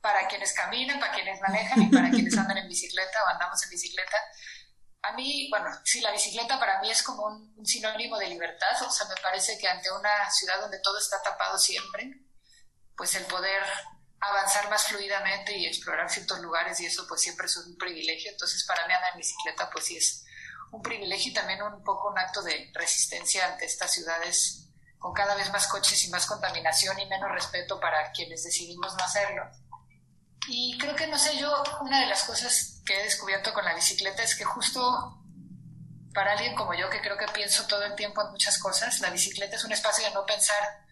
para 0.00 0.26
quienes 0.28 0.52
caminan, 0.52 1.00
para 1.00 1.12
quienes 1.12 1.40
manejan 1.40 1.82
y 1.82 1.88
para 1.88 2.10
quienes 2.10 2.36
andan 2.36 2.58
en 2.58 2.68
bicicleta 2.68 3.24
o 3.24 3.28
andamos 3.28 3.62
en 3.64 3.70
bicicleta. 3.70 4.16
A 5.02 5.12
mí, 5.12 5.48
bueno, 5.50 5.68
sí, 5.84 6.00
la 6.00 6.10
bicicleta 6.10 6.58
para 6.58 6.80
mí 6.80 6.90
es 6.90 7.02
como 7.02 7.26
un, 7.26 7.66
sinónimo 7.66 8.18
de 8.18 8.28
libertad, 8.28 8.82
o 8.82 8.90
sea, 8.90 9.06
me 9.08 9.20
parece 9.20 9.58
que 9.58 9.68
ante 9.68 9.90
una 9.90 10.30
ciudad 10.30 10.60
donde 10.60 10.80
todo 10.80 10.98
está 10.98 11.20
tapado 11.22 11.58
siempre, 11.58 12.10
pues 12.96 13.14
el 13.14 13.24
poder 13.24 13.62
avanzar 14.20 14.68
más 14.70 14.84
fluidamente 14.84 15.56
y 15.56 15.66
explorar 15.66 16.10
ciertos 16.10 16.40
lugares 16.40 16.80
y 16.80 16.86
eso 16.86 17.06
pues 17.06 17.20
siempre 17.20 17.46
es 17.46 17.56
un 17.56 17.76
privilegio, 17.76 18.30
entonces 18.30 18.64
para 18.64 18.86
mí 18.86 18.92
andar 18.92 19.12
en 19.12 19.18
bicicleta 19.18 19.68
pues 19.70 19.84
sí 19.84 19.96
es 19.96 20.24
un 20.72 20.82
privilegio 20.82 21.30
y 21.30 21.34
también 21.34 21.62
un 21.62 21.84
poco 21.84 22.10
un 22.10 22.18
acto 22.18 22.42
de 22.42 22.70
resistencia 22.74 23.46
ante 23.46 23.66
estas 23.66 23.92
ciudades 23.92 24.66
con 24.98 25.12
cada 25.12 25.34
vez 25.34 25.52
más 25.52 25.68
coches 25.68 26.02
y 26.04 26.10
más 26.10 26.26
contaminación 26.26 26.98
y 26.98 27.06
menos 27.06 27.30
respeto 27.30 27.78
para 27.78 28.10
quienes 28.12 28.42
decidimos 28.42 28.94
no 28.96 29.04
hacerlo. 29.04 29.44
Y 30.48 30.78
creo 30.78 30.94
que, 30.94 31.06
no 31.06 31.18
sé, 31.18 31.36
yo, 31.38 31.62
una 31.80 32.00
de 32.00 32.06
las 32.06 32.24
cosas 32.24 32.80
que 32.84 33.00
he 33.00 33.04
descubierto 33.04 33.52
con 33.52 33.64
la 33.64 33.74
bicicleta 33.74 34.22
es 34.22 34.36
que 34.36 34.44
justo 34.44 35.22
para 36.14 36.32
alguien 36.32 36.54
como 36.54 36.72
yo, 36.72 36.88
que 36.88 37.00
creo 37.00 37.18
que 37.18 37.26
pienso 37.28 37.66
todo 37.66 37.84
el 37.84 37.94
tiempo 37.94 38.22
en 38.22 38.30
muchas 38.30 38.58
cosas, 38.58 39.00
la 39.00 39.10
bicicleta 39.10 39.56
es 39.56 39.64
un 39.64 39.72
espacio 39.72 40.04
de 40.04 40.14
no 40.14 40.24
pensar 40.24 40.86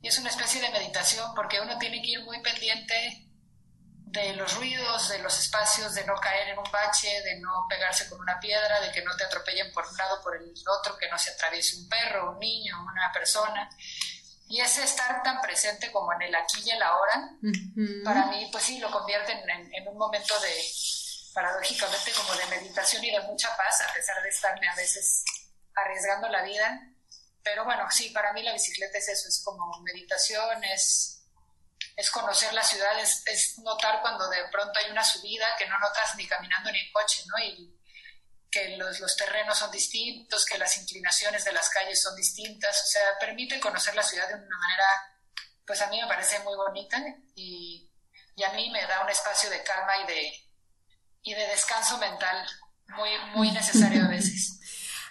y 0.00 0.08
es 0.08 0.18
una 0.18 0.30
especie 0.30 0.60
de 0.60 0.70
meditación 0.70 1.34
porque 1.34 1.60
uno 1.60 1.78
tiene 1.78 2.00
que 2.00 2.10
ir 2.10 2.22
muy 2.22 2.40
pendiente 2.42 3.28
de 4.12 4.34
los 4.34 4.54
ruidos, 4.54 5.08
de 5.08 5.18
los 5.18 5.38
espacios, 5.38 5.94
de 5.94 6.04
no 6.04 6.14
caer 6.16 6.48
en 6.48 6.58
un 6.58 6.70
bache, 6.70 7.22
de 7.22 7.40
no 7.40 7.66
pegarse 7.68 8.08
con 8.08 8.20
una 8.20 8.38
piedra, 8.40 8.80
de 8.80 8.92
que 8.92 9.02
no 9.02 9.14
te 9.16 9.24
atropellen 9.24 9.72
por 9.72 9.86
un 9.86 9.96
lado 9.96 10.22
por 10.22 10.36
el 10.36 10.54
otro, 10.66 10.96
que 10.96 11.10
no 11.10 11.18
se 11.18 11.30
atraviese 11.30 11.76
un 11.76 11.88
perro, 11.88 12.32
un 12.32 12.38
niño, 12.38 12.80
una 12.80 13.12
persona. 13.12 13.68
Y 14.48 14.60
ese 14.60 14.82
estar 14.82 15.22
tan 15.22 15.40
presente 15.40 15.92
como 15.92 16.12
en 16.14 16.22
el 16.22 16.34
aquí 16.34 16.62
y 16.64 16.70
el 16.70 16.82
ahora, 16.82 17.30
para 18.04 18.26
mí, 18.26 18.48
pues 18.50 18.64
sí, 18.64 18.78
lo 18.78 18.90
convierte 18.90 19.32
en, 19.32 19.74
en, 19.74 19.88
un 19.88 19.98
momento 19.98 20.38
de, 20.40 20.64
paradójicamente, 21.34 22.12
como 22.12 22.34
de 22.34 22.46
meditación 22.46 23.04
y 23.04 23.10
de 23.10 23.20
mucha 23.20 23.54
paz, 23.56 23.82
a 23.82 23.92
pesar 23.92 24.22
de 24.22 24.28
estarme 24.30 24.66
a 24.68 24.74
veces 24.74 25.24
arriesgando 25.74 26.28
la 26.28 26.42
vida. 26.42 26.80
Pero 27.42 27.64
bueno, 27.64 27.86
sí, 27.90 28.10
para 28.10 28.32
mí 28.32 28.42
la 28.42 28.52
bicicleta 28.52 28.98
es 28.98 29.08
eso, 29.08 29.28
es 29.28 29.42
como 29.44 29.80
meditación, 29.82 30.64
es 30.64 31.18
es 31.98 32.10
conocer 32.12 32.54
la 32.54 32.62
ciudad, 32.62 32.92
es, 33.00 33.58
notar 33.58 34.00
cuando 34.00 34.28
de 34.28 34.44
pronto 34.52 34.78
hay 34.78 34.90
una 34.90 35.02
subida 35.02 35.46
que 35.58 35.66
no 35.66 35.78
notas 35.80 36.14
ni 36.16 36.28
caminando 36.28 36.70
ni 36.70 36.78
en 36.78 36.92
coche, 36.92 37.24
¿no? 37.26 37.44
Y 37.44 37.76
que 38.50 38.76
los, 38.76 39.00
los, 39.00 39.16
terrenos 39.16 39.58
son 39.58 39.70
distintos, 39.70 40.46
que 40.46 40.58
las 40.58 40.78
inclinaciones 40.78 41.44
de 41.44 41.52
las 41.52 41.68
calles 41.68 42.02
son 42.02 42.16
distintas, 42.16 42.82
o 42.82 42.86
sea, 42.86 43.02
permite 43.20 43.60
conocer 43.60 43.94
la 43.94 44.02
ciudad 44.02 44.28
de 44.28 44.34
una 44.34 44.58
manera, 44.58 44.84
pues 45.66 45.80
a 45.82 45.88
mí 45.88 46.00
me 46.00 46.06
parece 46.06 46.38
muy 46.40 46.56
bonita 46.56 46.98
y, 47.34 47.90
y 48.36 48.42
a 48.42 48.52
mí 48.52 48.70
me 48.70 48.80
da 48.86 49.02
un 49.02 49.10
espacio 49.10 49.50
de 49.50 49.62
calma 49.62 49.92
y 50.02 50.06
de, 50.06 50.32
y 51.22 51.34
de 51.34 51.46
descanso 51.48 51.98
mental 51.98 52.46
muy, 52.96 53.10
muy 53.34 53.50
necesario 53.52 54.04
a 54.04 54.08
veces. 54.10 54.58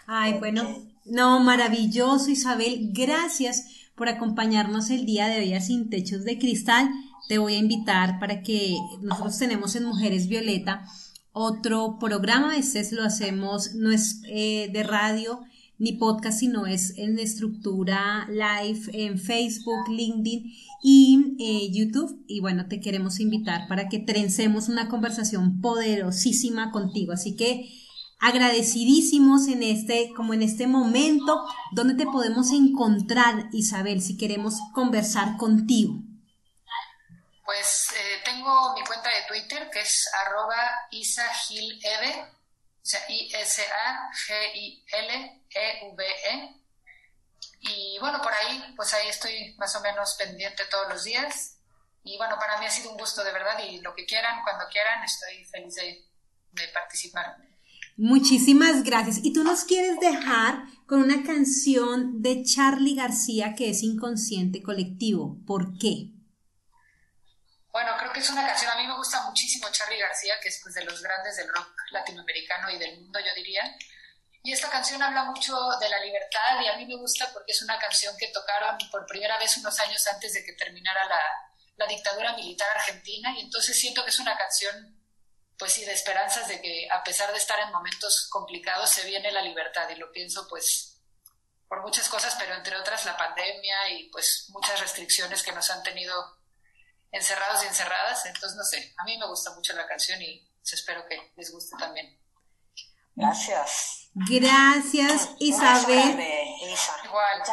Ay, 0.08 0.34
bueno, 0.34 0.88
no, 1.06 1.40
maravilloso 1.40 2.30
Isabel, 2.30 2.90
gracias 2.92 3.66
por 3.96 4.10
acompañarnos 4.10 4.90
el 4.90 5.06
día 5.06 5.28
de 5.28 5.40
hoy 5.40 5.54
a 5.54 5.62
Sin 5.62 5.90
Techos 5.90 6.24
de 6.24 6.40
Cristal. 6.40 6.90
Te 7.28 7.40
voy 7.40 7.56
a 7.56 7.60
invitar 7.60 8.20
para 8.20 8.42
que 8.42 8.78
nosotros 9.02 9.38
tenemos 9.38 9.76
en 9.76 9.84
Mujeres 9.84 10.28
Violeta 10.28 10.86
otro 11.38 11.98
programa, 12.00 12.58
este 12.58 12.84
lo 12.92 13.04
hacemos, 13.04 13.76
no 13.76 13.92
es 13.92 14.22
eh, 14.28 14.70
de 14.74 14.84
radio 14.84 15.42
ni 15.80 15.94
podcast, 15.94 16.40
sino 16.40 16.66
es 16.66 16.98
en 16.98 17.20
estructura 17.20 18.28
live 18.30 18.82
en 18.94 19.20
Facebook, 19.20 19.90
LinkedIn 19.90 20.52
y 20.82 21.36
eh, 21.40 21.72
YouTube. 21.72 22.24
Y 22.28 22.40
bueno, 22.40 22.68
te 22.68 22.80
queremos 22.80 23.20
invitar 23.20 23.68
para 23.68 23.88
que 23.88 24.00
trencemos 24.00 24.70
una 24.70 24.90
conversación 24.90 25.62
poderosísima 25.62 26.72
contigo. 26.72 27.14
Así 27.14 27.36
que 27.36 27.70
agradecidísimos 28.20 29.48
en 29.48 29.62
este, 29.62 30.10
como 30.16 30.34
en 30.34 30.42
este 30.42 30.66
momento, 30.66 31.42
donde 31.74 31.94
te 31.94 32.06
podemos 32.06 32.52
encontrar, 32.52 33.50
Isabel, 33.54 34.02
si 34.02 34.18
queremos 34.18 34.56
conversar 34.74 35.38
contigo. 35.38 36.02
Pues 37.48 37.90
eh, 37.96 38.22
tengo 38.26 38.74
mi 38.74 38.84
cuenta 38.84 39.10
de 39.10 39.24
Twitter 39.26 39.70
que 39.70 39.80
es 39.80 40.06
arroba 40.26 40.60
isagileve, 40.92 42.14
o 42.20 42.34
sea, 42.82 43.00
I-S-A-G-I-L-E-V-E. 43.08 43.64
E. 46.34 46.62
Y 47.62 47.98
bueno, 48.02 48.22
por 48.22 48.34
ahí, 48.34 48.74
pues 48.76 48.94
ahí 48.94 49.08
estoy 49.08 49.56
más 49.58 49.74
o 49.78 49.80
menos 49.80 50.16
pendiente 50.20 50.66
todos 50.70 50.90
los 50.90 51.06
días. 51.06 51.60
Y 52.04 52.18
bueno, 52.18 52.36
para 52.38 52.60
mí 52.60 52.66
ha 52.66 52.70
sido 52.70 52.92
un 52.92 52.98
gusto 52.98 53.24
de 53.24 53.32
verdad 53.32 53.58
y 53.66 53.80
lo 53.80 53.96
que 53.96 54.06
quieran, 54.06 54.44
cuando 54.44 54.66
quieran, 54.70 55.06
estoy 55.06 55.46
feliz 55.46 55.76
de, 55.76 56.06
participar. 56.74 57.38
Muchísimas 57.96 58.84
gracias. 58.84 59.20
Y 59.24 59.32
tú 59.32 59.46
nos 59.46 59.64
quieres 59.64 59.98
dejar 60.02 60.66
con 60.86 61.02
una 61.02 61.24
canción 61.24 62.22
de 62.22 62.44
Charlie 62.44 62.96
García 62.96 63.56
que 63.56 63.70
es 63.70 63.84
Inconsciente 63.84 64.62
Colectivo. 64.62 65.38
¿Por 65.48 65.78
qué? 65.78 66.17
Bueno, 67.78 67.96
creo 67.96 68.12
que 68.12 68.22
es 68.22 68.30
una 68.32 68.44
canción, 68.44 68.72
a 68.72 68.76
mí 68.76 68.88
me 68.88 68.96
gusta 68.96 69.22
muchísimo 69.22 69.70
Charlie 69.70 70.00
García, 70.00 70.34
que 70.42 70.50
es 70.50 70.60
pues, 70.64 70.74
de 70.74 70.84
los 70.84 71.00
grandes 71.00 71.38
del 71.38 71.48
rock 71.48 71.70
latinoamericano 71.92 72.72
y 72.72 72.80
del 72.80 73.00
mundo, 73.00 73.20
yo 73.20 73.36
diría. 73.36 73.62
Y 74.42 74.52
esta 74.52 74.68
canción 74.72 75.04
habla 75.04 75.26
mucho 75.26 75.56
de 75.80 75.88
la 75.88 76.00
libertad 76.00 76.60
y 76.60 76.68
a 76.70 76.76
mí 76.76 76.88
me 76.88 76.96
gusta 76.96 77.32
porque 77.32 77.52
es 77.52 77.62
una 77.62 77.78
canción 77.78 78.18
que 78.18 78.30
tocaron 78.30 78.80
por 78.90 79.06
primera 79.06 79.38
vez 79.38 79.58
unos 79.58 79.80
años 79.80 80.08
antes 80.08 80.34
de 80.34 80.44
que 80.44 80.54
terminara 80.54 81.06
la, 81.06 81.22
la 81.76 81.86
dictadura 81.86 82.34
militar 82.34 82.68
argentina 82.76 83.32
y 83.38 83.42
entonces 83.42 83.80
siento 83.80 84.04
que 84.04 84.10
es 84.10 84.18
una 84.18 84.36
canción 84.36 85.00
pues 85.60 85.74
sí, 85.74 85.86
de 85.86 85.94
esperanzas 85.94 86.48
de 86.48 86.60
que 86.60 86.88
a 86.92 87.04
pesar 87.04 87.32
de 87.32 87.38
estar 87.38 87.60
en 87.60 87.72
momentos 87.72 88.28
complicados 88.32 88.90
se 88.90 89.06
viene 89.06 89.32
la 89.32 89.44
libertad 89.44 89.88
y 89.92 89.98
lo 89.98 90.12
pienso 90.12 90.48
pues 90.48 91.00
por 91.68 91.84
muchas 91.84 92.10
cosas, 92.10 92.36
pero 92.40 92.56
entre 92.56 92.76
otras 92.76 93.06
la 93.06 93.16
pandemia 93.16 93.92
y 93.92 94.10
pues 94.10 94.48
muchas 94.50 94.80
restricciones 94.80 95.44
que 95.44 95.52
nos 95.52 95.70
han 95.70 95.84
tenido 95.84 96.37
encerrados 97.12 97.64
y 97.64 97.68
encerradas. 97.68 98.26
Entonces, 98.26 98.56
no 98.58 98.64
sé, 98.64 98.94
a 98.98 99.04
mí 99.06 99.18
me 99.18 99.28
gusta 99.28 99.54
mucho 99.54 99.74
la 99.74 99.88
canción 99.88 100.22
y 100.22 100.48
pues, 100.60 100.74
espero 100.74 101.06
que 101.08 101.34
les 101.36 101.52
guste 101.52 101.76
también. 101.78 102.18
Gracias. 103.16 104.10
Gracias, 104.14 105.30
Isabel. 105.40 106.20
Igual, 107.06 107.44